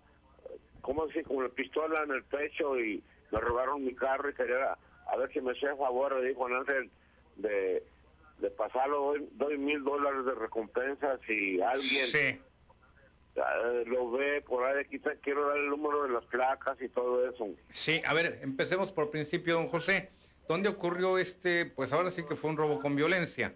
[0.82, 1.24] ¿cómo decir?
[1.26, 4.78] Con la pistola en el pecho y me robaron mi carro y quería
[5.08, 6.90] a ver si me hacía favor, le dijo Ángel,
[7.36, 7.84] de,
[8.40, 12.42] de pasarlo, doy, mil dólares de recompensas y alguien
[13.86, 17.48] lo ve por ahí, quizá quiero dar el número de las placas y todo eso.
[17.70, 20.10] Sí, a ver, empecemos por principio, don José.
[20.48, 23.54] ¿Dónde ocurrió este, pues ahora sí que fue un robo con violencia?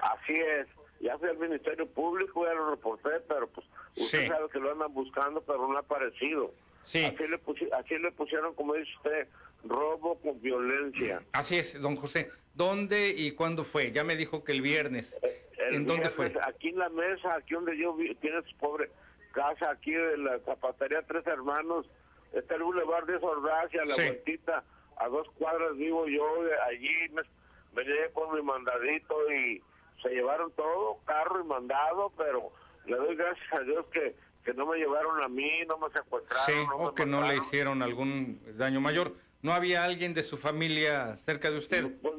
[0.00, 0.66] Así es.
[1.00, 3.66] Ya fui al Ministerio Público, ya lo reporté, pero pues
[3.96, 6.52] usted sabe que lo andan buscando, pero no ha aparecido.
[6.84, 7.04] Sí.
[7.04, 7.40] Así le,
[7.74, 9.28] así le pusieron, como dice usted,
[9.64, 11.22] robo con violencia.
[11.32, 12.30] Así es, don José.
[12.54, 13.92] ¿Dónde y cuándo fue?
[13.92, 15.18] Ya me dijo que el viernes.
[15.22, 16.32] Eh, ¿En dónde fue?
[16.42, 18.90] Aquí en la mesa, aquí donde yo vi, tiene su pobre
[19.32, 21.86] casa, aquí en la zapatería Tres Hermanos.
[22.32, 24.64] Está el Boulevard de Sordacia, la vueltita,
[24.96, 26.26] a dos cuadras vivo yo,
[26.66, 27.22] allí me,
[27.74, 29.62] me llegué con mi mandadito y
[30.02, 32.50] se llevaron todo, carro y mandado, pero
[32.86, 34.14] le doy gracias a Dios que,
[34.44, 36.46] que no me llevaron a mí, no me secuestraron.
[36.46, 39.12] Sí, o que no le hicieron algún daño mayor.
[39.42, 42.00] ¿No había alguien de su familia cerca de usted?
[42.00, 42.14] Pues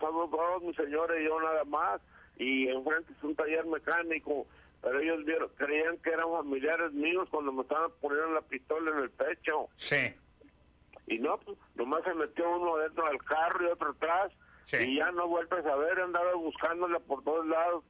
[0.00, 2.00] somos dos, mi señora y yo nada más,
[2.38, 4.46] y enfrente es un taller mecánico,
[4.82, 8.98] pero ellos vieron, creían que eran familiares míos cuando me estaban poniendo la pistola en
[8.98, 9.68] el pecho.
[9.76, 10.14] Sí.
[11.06, 14.32] Y no, pues nomás se metió uno dentro del carro y otro atrás,
[14.80, 17.84] y ya no vuelto a saber, he andado buscándola por todos lados.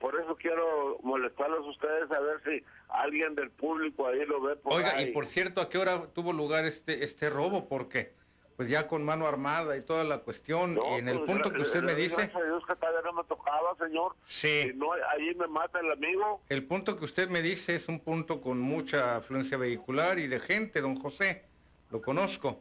[0.00, 4.56] Por eso quiero molestarlos a ustedes a ver si alguien del público ahí lo ve.
[4.56, 7.68] Por Oiga, y por cierto, ¿a qué hora tuvo lugar este este robo?
[7.68, 8.12] Porque
[8.58, 11.62] pues ya con mano armada y toda la cuestión, y en el pues, punto que
[11.62, 12.16] usted me dice...
[12.16, 14.16] Gracias a Dios que todavía no me tocaba, señor.
[14.24, 14.62] Sí.
[14.64, 16.42] Si no, ahí me mata el amigo.
[16.48, 20.40] El punto que usted me dice es un punto con mucha afluencia vehicular y de
[20.40, 21.44] gente, don José.
[21.90, 22.60] Lo conozco.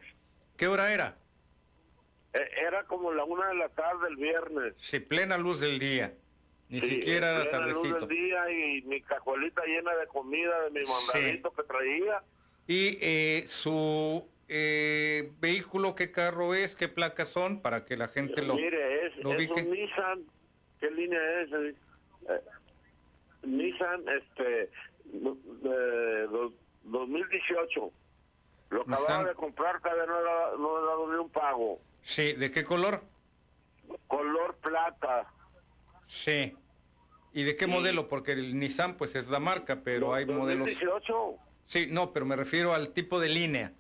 [0.55, 1.17] ¿Qué hora era?
[2.33, 4.73] Eh, era como la una de la tarde el viernes.
[4.77, 6.13] Sí, plena luz del día.
[6.69, 7.99] Ni siquiera era tardecito.
[7.99, 12.21] luz del día y mi cajuelita llena de comida de mi mandadito que traía.
[12.67, 16.75] ¿Y eh, su eh, vehículo qué carro es?
[16.75, 17.61] ¿Qué placas son?
[17.61, 20.25] Para que la gente lo Mire, es, es un Nissan.
[20.79, 21.49] ¿Qué línea es?
[23.43, 24.69] Nissan, este,
[26.83, 27.91] 2018.
[28.69, 31.79] Lo acababa de comprar, todavía no no he dado ni un pago.
[32.01, 33.03] Sí, ¿de qué color?
[34.07, 35.31] Color plata.
[36.05, 36.55] Sí.
[37.33, 38.07] ¿Y de qué modelo?
[38.07, 40.67] Porque el Nissan pues es la marca, pero hay modelos...
[40.67, 41.35] 2018.
[41.65, 43.73] Sí, no, pero me refiero al tipo de línea.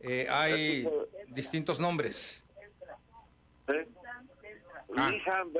[0.00, 0.88] Eh, hay
[1.28, 2.44] distintos nombres.
[3.68, 3.88] ¿Eh?
[4.96, 5.10] Ah.
[5.10, 5.52] Nissan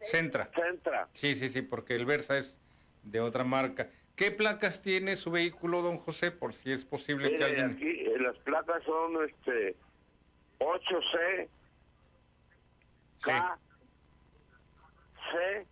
[0.00, 0.50] Centra.
[0.54, 1.08] Centra.
[1.12, 2.58] Sí, sí, sí, porque el Versa es
[3.02, 3.90] de otra marca.
[4.16, 7.72] ¿Qué placas tiene su vehículo, don José, por si es posible que alguien...
[7.72, 9.76] Aquí, eh, las placas son este
[10.58, 11.48] 8 8C
[13.22, 13.58] K
[15.32, 15.66] C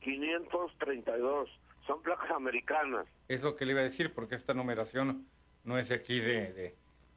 [0.00, 1.48] 532.
[1.86, 3.06] Son placas americanas.
[3.28, 5.26] Es lo que le iba a decir, porque esta numeración
[5.64, 6.76] no es de aquí de,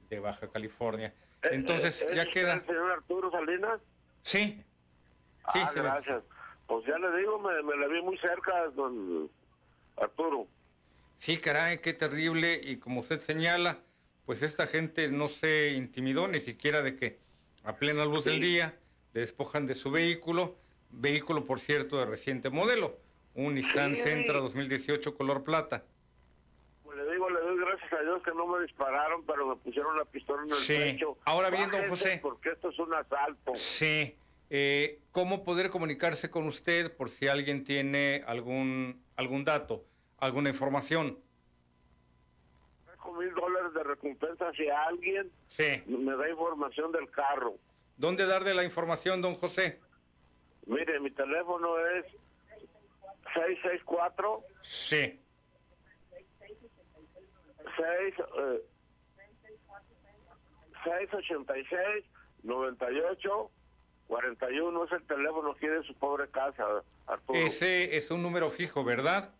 [0.09, 1.13] de, Baja California.
[1.43, 2.53] Eh, Entonces, eh, ya queda...
[2.53, 3.79] ¿El señor Arturo Salinas?
[4.21, 4.63] Sí.
[5.53, 6.23] Sí, ah, gracias.
[6.67, 9.29] Pues ya le digo, me, me la vi muy cerca, don
[9.97, 10.47] Arturo.
[11.19, 12.59] Sí, caray, qué terrible.
[12.63, 13.79] Y como usted señala,
[14.25, 17.19] pues esta gente no se intimidó ni siquiera de que
[17.63, 18.73] a plena luz del día
[19.13, 20.55] le despojan de su vehículo,
[20.91, 22.97] vehículo por cierto de reciente modelo,
[23.35, 25.83] un Nissan Sentra 2018 color plata.
[26.83, 29.97] Pues le digo, le doy gracias a Dios que no me dispararon, pero me pusieron
[29.97, 30.73] la pistola en el sí.
[30.77, 31.17] pecho.
[31.25, 32.19] Ahora bien, don José.
[32.21, 33.51] Porque esto es un asalto.
[33.55, 34.15] Sí.
[34.49, 39.85] Eh, ¿Cómo poder comunicarse con usted por si alguien tiene algún, algún dato,
[40.19, 41.17] alguna información?
[43.19, 45.29] mil dólares de recompensa si alguien
[45.87, 47.55] me da información del carro.
[47.97, 49.79] ¿Dónde darle la información, don José?
[50.65, 52.05] Mire, mi teléfono es
[53.33, 54.43] 664.
[54.61, 55.19] Sí.
[57.77, 58.15] 6,
[60.83, 62.05] 686
[62.43, 63.51] 98
[64.07, 66.65] 41 es el teléfono aquí de su pobre casa,
[67.05, 67.37] Arturo.
[67.37, 69.33] Ese es un número fijo, ¿verdad?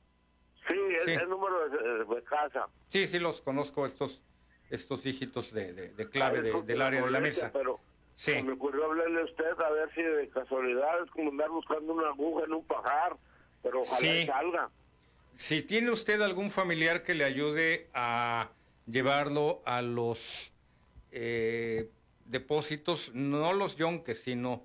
[0.68, 2.68] Sí, es el número de, casa.
[2.90, 4.22] Sí, sí, los conozco estos
[4.70, 7.52] estos dígitos de, de, clave del área de la mesa.
[7.52, 7.80] Pero
[8.16, 8.42] sí.
[8.44, 12.10] me ocurrió hablarle a usted a ver si de casualidad es como andar buscando una
[12.10, 13.18] aguja en un pajar,
[13.64, 14.70] pero ojalá salga.
[15.34, 18.50] Si tiene usted algún familiar que le ayude a
[18.86, 20.52] llevarlo a los
[21.12, 21.90] eh,
[22.26, 24.64] depósitos, no los yonques, sino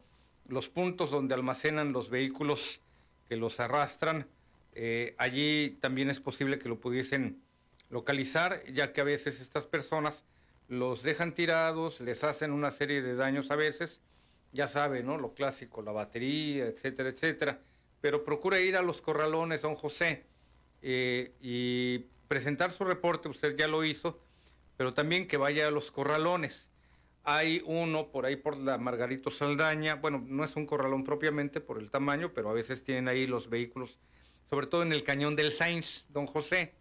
[0.48, 2.80] los puntos donde almacenan los vehículos
[3.28, 4.26] que los arrastran,
[4.74, 7.42] eh, allí también es posible que lo pudiesen
[7.90, 10.24] localizar, ya que a veces estas personas
[10.68, 14.00] los dejan tirados, les hacen una serie de daños a veces,
[14.52, 15.18] ya sabe, ¿no?
[15.18, 17.60] Lo clásico, la batería, etcétera, etcétera.
[18.00, 20.24] Pero procura ir a los corralones, don José,
[20.82, 24.20] eh, y presentar su reporte, usted ya lo hizo,
[24.76, 26.68] pero también que vaya a los corralones.
[27.22, 31.78] Hay uno por ahí por la Margarito Saldaña, bueno, no es un corralón propiamente por
[31.78, 33.98] el tamaño, pero a veces tienen ahí los vehículos
[34.48, 36.74] sobre todo en el cañón del Sainz, don José.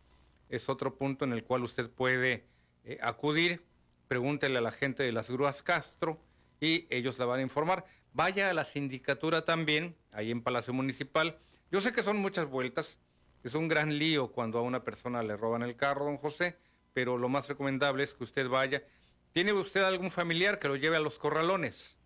[0.50, 2.46] Es otro punto en el cual usted puede
[2.84, 3.64] eh, acudir.
[4.08, 6.20] Pregúntele a la gente de las grúas Castro
[6.60, 7.86] y ellos la van a informar.
[8.14, 11.38] Vaya a la sindicatura también, ahí en Palacio Municipal.
[11.72, 13.00] Yo sé que son muchas vueltas,
[13.44, 16.58] es un gran lío cuando a una persona le roban el carro, don José,
[16.94, 18.84] pero lo más recomendable es que usted vaya.
[19.32, 21.98] ¿Tiene usted algún familiar que lo lleve a los corralones?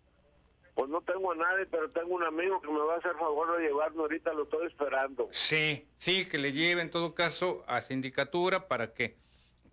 [0.78, 3.56] Pues no tengo a nadie, pero tengo un amigo que me va a hacer favor
[3.56, 5.28] de llevarme ahorita, lo estoy esperando.
[5.32, 9.16] Sí, sí, que le lleve en todo caso a sindicatura para que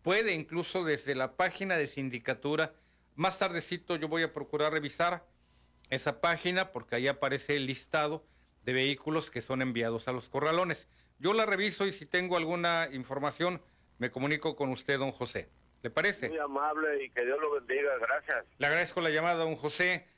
[0.01, 2.73] puede incluso desde la página de sindicatura,
[3.13, 5.27] más tardecito yo voy a procurar revisar
[5.91, 8.25] esa página porque ahí aparece el listado
[8.63, 10.89] de vehículos que son enviados a los corralones.
[11.19, 13.61] Yo la reviso y si tengo alguna información
[13.99, 15.51] me comunico con usted, don José.
[15.83, 16.29] ¿Le parece?
[16.29, 18.43] Muy amable y que Dios lo bendiga, gracias.
[18.57, 20.14] Le agradezco la llamada, don José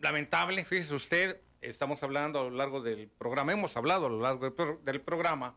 [0.00, 4.78] lamentable, fíjese usted, estamos hablando a lo largo del programa, hemos hablado a lo largo
[4.82, 5.56] del programa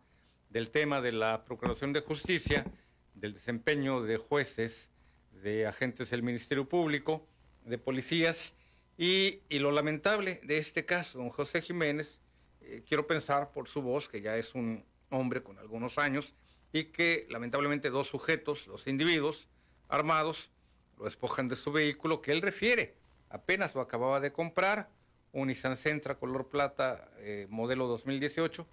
[0.49, 2.65] del tema de la Procuración de Justicia,
[3.13, 4.89] del desempeño de jueces,
[5.31, 7.27] de agentes del Ministerio Público,
[7.65, 8.55] de policías,
[8.97, 12.19] y, lo lamentable de este caso, don José Jiménez,
[12.61, 16.33] eh, quiero pensar por su voz, que ya es un hombre con algunos años,
[16.73, 19.47] y que lamentablemente dos sujetos, dos individuos
[19.87, 20.49] armados,
[20.97, 22.99] lo despojan de su vehículo que él refiere
[23.29, 24.89] apenas lo acababa de comprar,
[25.31, 28.67] un Nissan Sentra color plata eh, modelo 2018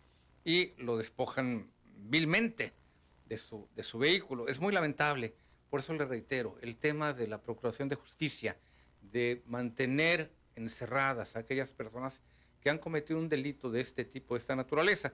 [0.45, 2.73] y lo despojan vilmente
[3.27, 4.49] de su, de su vehículo.
[4.49, 5.35] Es muy lamentable,
[5.71, 8.57] por eso le reitero, el tema de la Procuración de Justicia,
[9.03, 12.23] de mantener encerradas a aquellas personas
[12.61, 15.13] que han cometido un delito de este tipo, de esta naturaleza.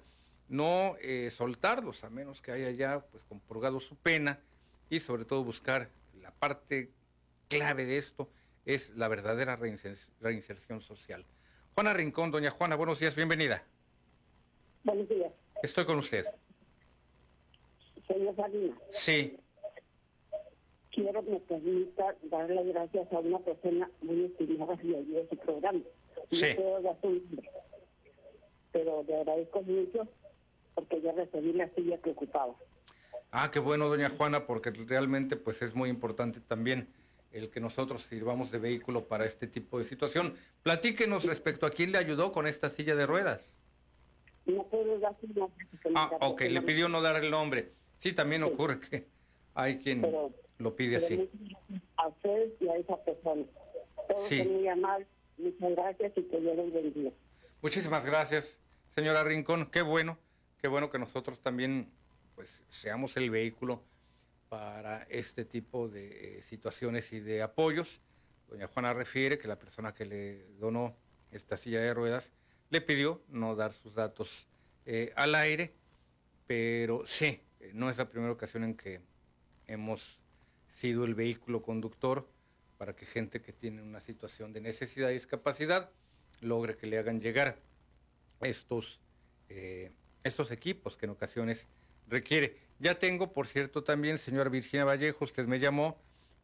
[0.48, 4.40] No eh, soltarlos, a menos que haya ya pues, compurgado su pena
[4.88, 5.90] y sobre todo buscar
[6.20, 6.92] la parte
[7.48, 8.30] clave de esto,
[8.64, 11.24] es la verdadera reinserción social.
[11.74, 13.64] Juana Rincón, doña Juana, buenos días, bienvenida.
[14.84, 15.32] Buenos días.
[15.62, 16.26] Estoy con usted.
[18.06, 18.78] Señor Salinas.
[18.90, 19.36] Sí.
[20.90, 25.36] Quiero que me permita darle gracias a una persona muy estimada y allí de su
[25.36, 25.80] programa.
[26.30, 26.50] Sí.
[26.50, 27.50] No puedo dar su nombre,
[28.72, 30.08] pero le agradezco mucho
[30.74, 32.54] porque ya recibí la silla que ocupaba.
[33.30, 36.88] Ah, qué bueno, doña Juana, porque realmente pues es muy importante también
[37.32, 40.34] el que nosotros sirvamos de vehículo para este tipo de situación.
[40.62, 43.56] Platíquenos respecto a quién le ayudó con esta silla de ruedas.
[44.44, 45.50] No puedo dar su
[45.94, 47.72] Ah, ok, le pidió no dar el nombre.
[47.98, 49.06] Sí, también ocurre que
[49.54, 50.02] hay quien
[50.58, 51.28] Lo pide así.
[51.96, 53.44] A usted y a esa persona.
[54.08, 54.42] Todos Sí.
[54.42, 55.08] muy amables.
[55.38, 57.10] Muchas gracias y que Dios los bendiga.
[57.62, 58.58] Muchísimas gracias,
[58.94, 59.66] señora Rincón.
[59.66, 60.18] Qué bueno,
[60.60, 61.88] qué bueno que nosotros también
[62.34, 63.82] pues seamos el vehículo
[64.52, 68.02] para este tipo de eh, situaciones y de apoyos.
[68.50, 70.94] Doña Juana refiere que la persona que le donó
[71.30, 72.34] esta silla de ruedas
[72.68, 74.46] le pidió no dar sus datos
[74.84, 75.72] eh, al aire,
[76.46, 77.40] pero sí,
[77.72, 79.00] no es la primera ocasión en que
[79.68, 80.20] hemos
[80.70, 82.28] sido el vehículo conductor
[82.76, 85.90] para que gente que tiene una situación de necesidad y discapacidad
[86.42, 87.58] logre que le hagan llegar
[88.42, 89.00] estos,
[89.48, 89.92] eh,
[90.24, 91.68] estos equipos que en ocasiones
[92.08, 92.56] requiere.
[92.78, 95.98] Ya tengo, por cierto, también, señora Virginia Vallejo, usted me llamó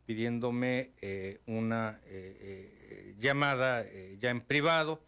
[0.07, 3.85] pidiéndome eh, una eh, eh, llamada
[4.19, 5.03] ya en privado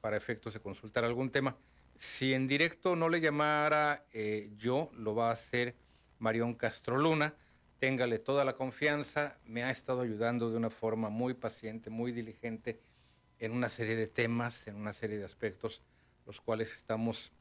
[0.00, 1.56] para efectos de consultar algún tema.
[1.96, 4.04] Si en directo no le llamara
[4.56, 5.74] yo, lo va a hacer
[6.18, 7.34] Marión Castroluna.
[7.78, 9.36] Téngale toda la confianza.
[9.44, 12.78] Me ha estado ayudando de una forma muy paciente, muy diligente
[13.38, 15.82] en una serie de temas, en una serie de aspectos,
[16.26, 17.32] los cuales estamos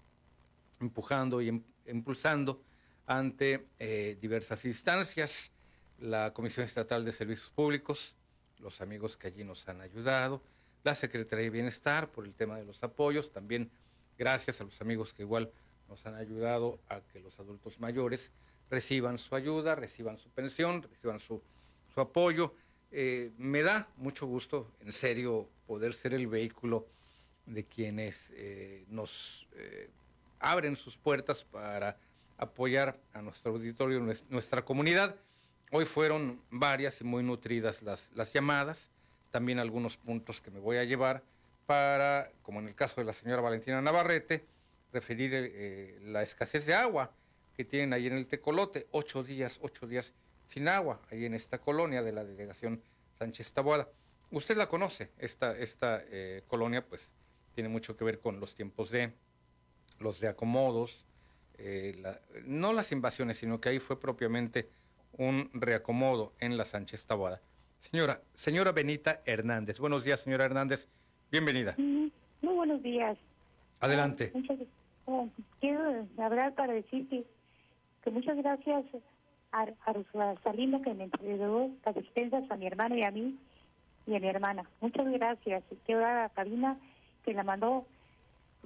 [0.82, 2.62] empujando y em- impulsando
[3.06, 5.52] ante eh, diversas instancias,
[6.00, 8.16] la Comisión Estatal de Servicios Públicos,
[8.60, 10.42] los amigos que allí nos han ayudado,
[10.84, 13.72] la Secretaría de Bienestar por el tema de los apoyos, también
[14.18, 15.52] gracias a los amigos que igual
[15.90, 18.32] nos han ayudado a que los adultos mayores
[18.70, 21.42] reciban su ayuda, reciban su pensión, reciban su,
[21.94, 22.54] su apoyo.
[22.92, 26.86] Eh, me da mucho gusto, en serio, poder ser el vehículo
[27.46, 29.48] de quienes eh, nos
[30.40, 31.98] abren sus puertas para
[32.38, 35.16] apoyar a nuestro auditorio, nues- nuestra comunidad.
[35.72, 38.90] Hoy fueron varias y muy nutridas las, las llamadas,
[39.32, 41.24] también algunos puntos que me voy a llevar
[41.66, 44.46] para, como en el caso de la señora Valentina Navarrete,
[44.92, 47.12] referir eh, la escasez de agua
[47.56, 50.14] que tienen ahí en el Tecolote, ocho días, ocho días
[50.48, 52.82] sin agua, ahí en esta colonia de la delegación
[53.20, 53.88] Sánchez Taboada.
[54.32, 57.12] Usted la conoce, esta, esta eh, colonia pues
[57.54, 59.14] tiene mucho que ver con los tiempos de
[60.00, 61.06] los reacomodos,
[61.58, 64.70] eh, la- no las invasiones, sino que ahí fue propiamente
[65.18, 67.42] un reacomodo en la Sánchez Taboada.
[67.80, 69.80] Señora, señora Benita Hernández.
[69.80, 70.88] Buenos días, señora Hernández.
[71.32, 71.76] Bienvenida.
[71.78, 72.12] Muy
[72.42, 73.18] buenos días.
[73.80, 74.32] Adelante.
[74.34, 74.58] Muchas,
[75.06, 75.28] oh,
[75.60, 77.26] quiero hablar para decir que,
[78.04, 78.86] que muchas gracias
[79.52, 83.38] a, a Rosalina que me entregó las despensas a mi hermano y a mí
[84.08, 84.64] y a mi hermana.
[84.82, 85.64] Muchas gracias.
[85.72, 86.78] Y quiero dar a la cabina
[87.24, 87.86] que la mandó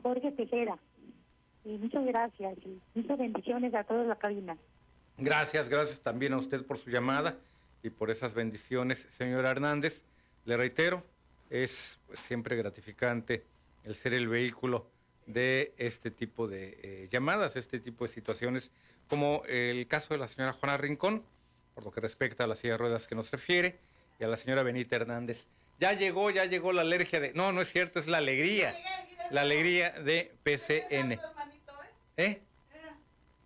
[0.02, 0.78] Jorge Tejera.
[1.66, 4.58] Muchas gracias y muchas bendiciones a toda la cabina.
[5.18, 7.38] Gracias, gracias también a usted por su llamada
[7.84, 10.04] y por esas bendiciones, señora Hernández.
[10.46, 11.04] Le reitero,
[11.50, 13.46] es pues, siempre gratificante
[13.84, 14.88] el ser el vehículo
[15.26, 18.72] de este tipo de eh, llamadas, este tipo de situaciones,
[19.08, 21.24] como el caso de la señora Juana Rincón,
[21.76, 23.80] por lo que respecta a la silla ruedas que nos refiere,
[24.20, 25.48] y a la señora Benita Hernández.
[25.80, 27.34] Ya llegó, ya llegó la alergia de...
[27.34, 28.76] No, no es cierto, es la alegría.
[29.32, 31.20] La alegría de PCN.
[32.18, 32.42] ¿Eh?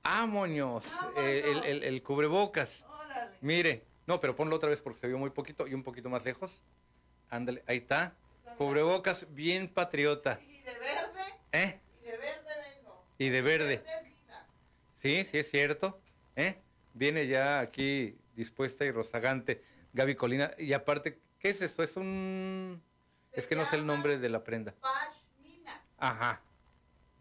[0.04, 0.86] Ah, moños,
[1.18, 2.86] eh, el, el- el cubrebocas.
[3.42, 6.24] Mire, no, pero ponlo otra vez porque se vio muy poquito y un poquito más
[6.26, 6.64] lejos.
[7.30, 8.16] Ándale, ahí está.
[8.58, 10.40] Cubrebocas bien patriota.
[10.48, 11.80] Y de verde, ¿Eh?
[12.02, 13.06] y de verde vengo.
[13.18, 13.84] Y de verde.
[14.98, 16.00] Sí, sí es cierto.
[16.36, 16.58] ¿Eh?
[16.94, 19.64] Viene ya aquí dispuesta y rozagante
[19.94, 20.52] Gaby Colina.
[20.58, 21.84] Y aparte, ¿qué es esto?
[21.84, 22.82] Es un...
[23.34, 24.74] Es que no sé el nombre de la prenda.
[24.82, 25.82] Pashminas.
[26.00, 26.42] Ajá.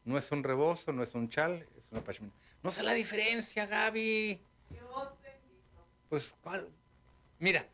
[0.06, 2.32] No es un rebozo, no es un chal, es una pashmina.
[2.62, 4.40] No sé la diferencia, Gaby.
[4.70, 5.86] Dios bendito.
[6.08, 6.68] Pues, ¿cuál?
[7.40, 7.66] Mira,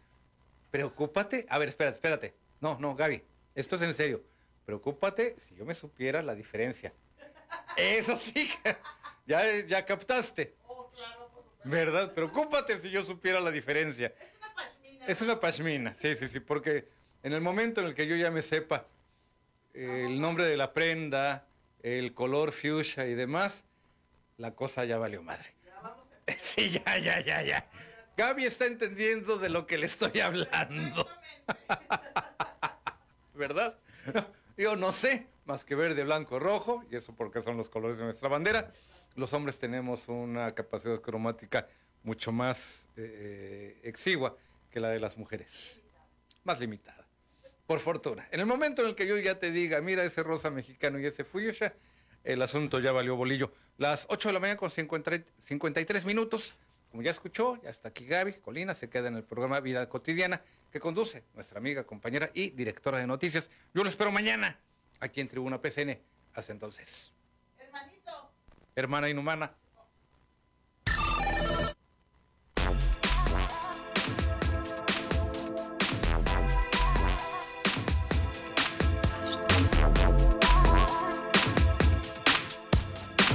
[0.71, 1.47] preocúpate.
[1.51, 2.35] A ver, espérate, espérate.
[2.59, 3.23] No, no, Gaby,
[3.55, 4.25] esto es en serio.
[4.65, 6.95] Preocúpate si yo me supiera la diferencia.
[7.77, 8.51] Eso sí,
[9.27, 10.55] ya, ya captaste.
[10.67, 11.69] Oh, claro, por supuesto.
[11.69, 12.15] ¿Verdad?
[12.15, 14.15] Preocúpate si yo supiera la diferencia.
[14.17, 15.07] Es una pashmina.
[15.07, 16.89] Es una pashmina, sí, sí, sí, porque
[17.23, 18.87] en el momento en el que yo ya me sepa
[19.75, 21.47] el nombre de la prenda,
[21.83, 23.65] el color fuchsia y demás,
[24.39, 25.55] la cosa ya valió madre.
[26.39, 27.69] Sí, ya, ya, ya, ya.
[28.17, 31.09] Gaby está entendiendo de lo que le estoy hablando.
[33.35, 33.79] ¿Verdad?
[34.57, 38.05] Yo no sé, más que verde, blanco, rojo, y eso porque son los colores de
[38.05, 38.73] nuestra bandera.
[39.15, 41.67] Los hombres tenemos una capacidad cromática
[42.03, 44.37] mucho más eh, exigua
[44.71, 45.81] que la de las mujeres.
[46.45, 47.02] Más limitada.
[47.67, 48.27] Por fortuna.
[48.31, 51.07] En el momento en el que yo ya te diga, mira ese rosa mexicano y
[51.07, 51.75] ese fuchsia,
[52.25, 53.53] el asunto ya valió bolillo.
[53.79, 56.55] Las 8 de la mañana con 50 y- 53 minutos.
[56.91, 60.43] Como ya escuchó, ya está aquí Gaby Colina, se queda en el programa Vida Cotidiana
[60.71, 63.49] que conduce nuestra amiga, compañera y directora de noticias.
[63.73, 64.59] Yo lo espero mañana
[65.01, 65.99] aquí en Tribuna PCN.
[66.35, 67.13] Hasta entonces.
[67.59, 68.31] Hermanito.
[68.77, 69.55] Hermana inhumana.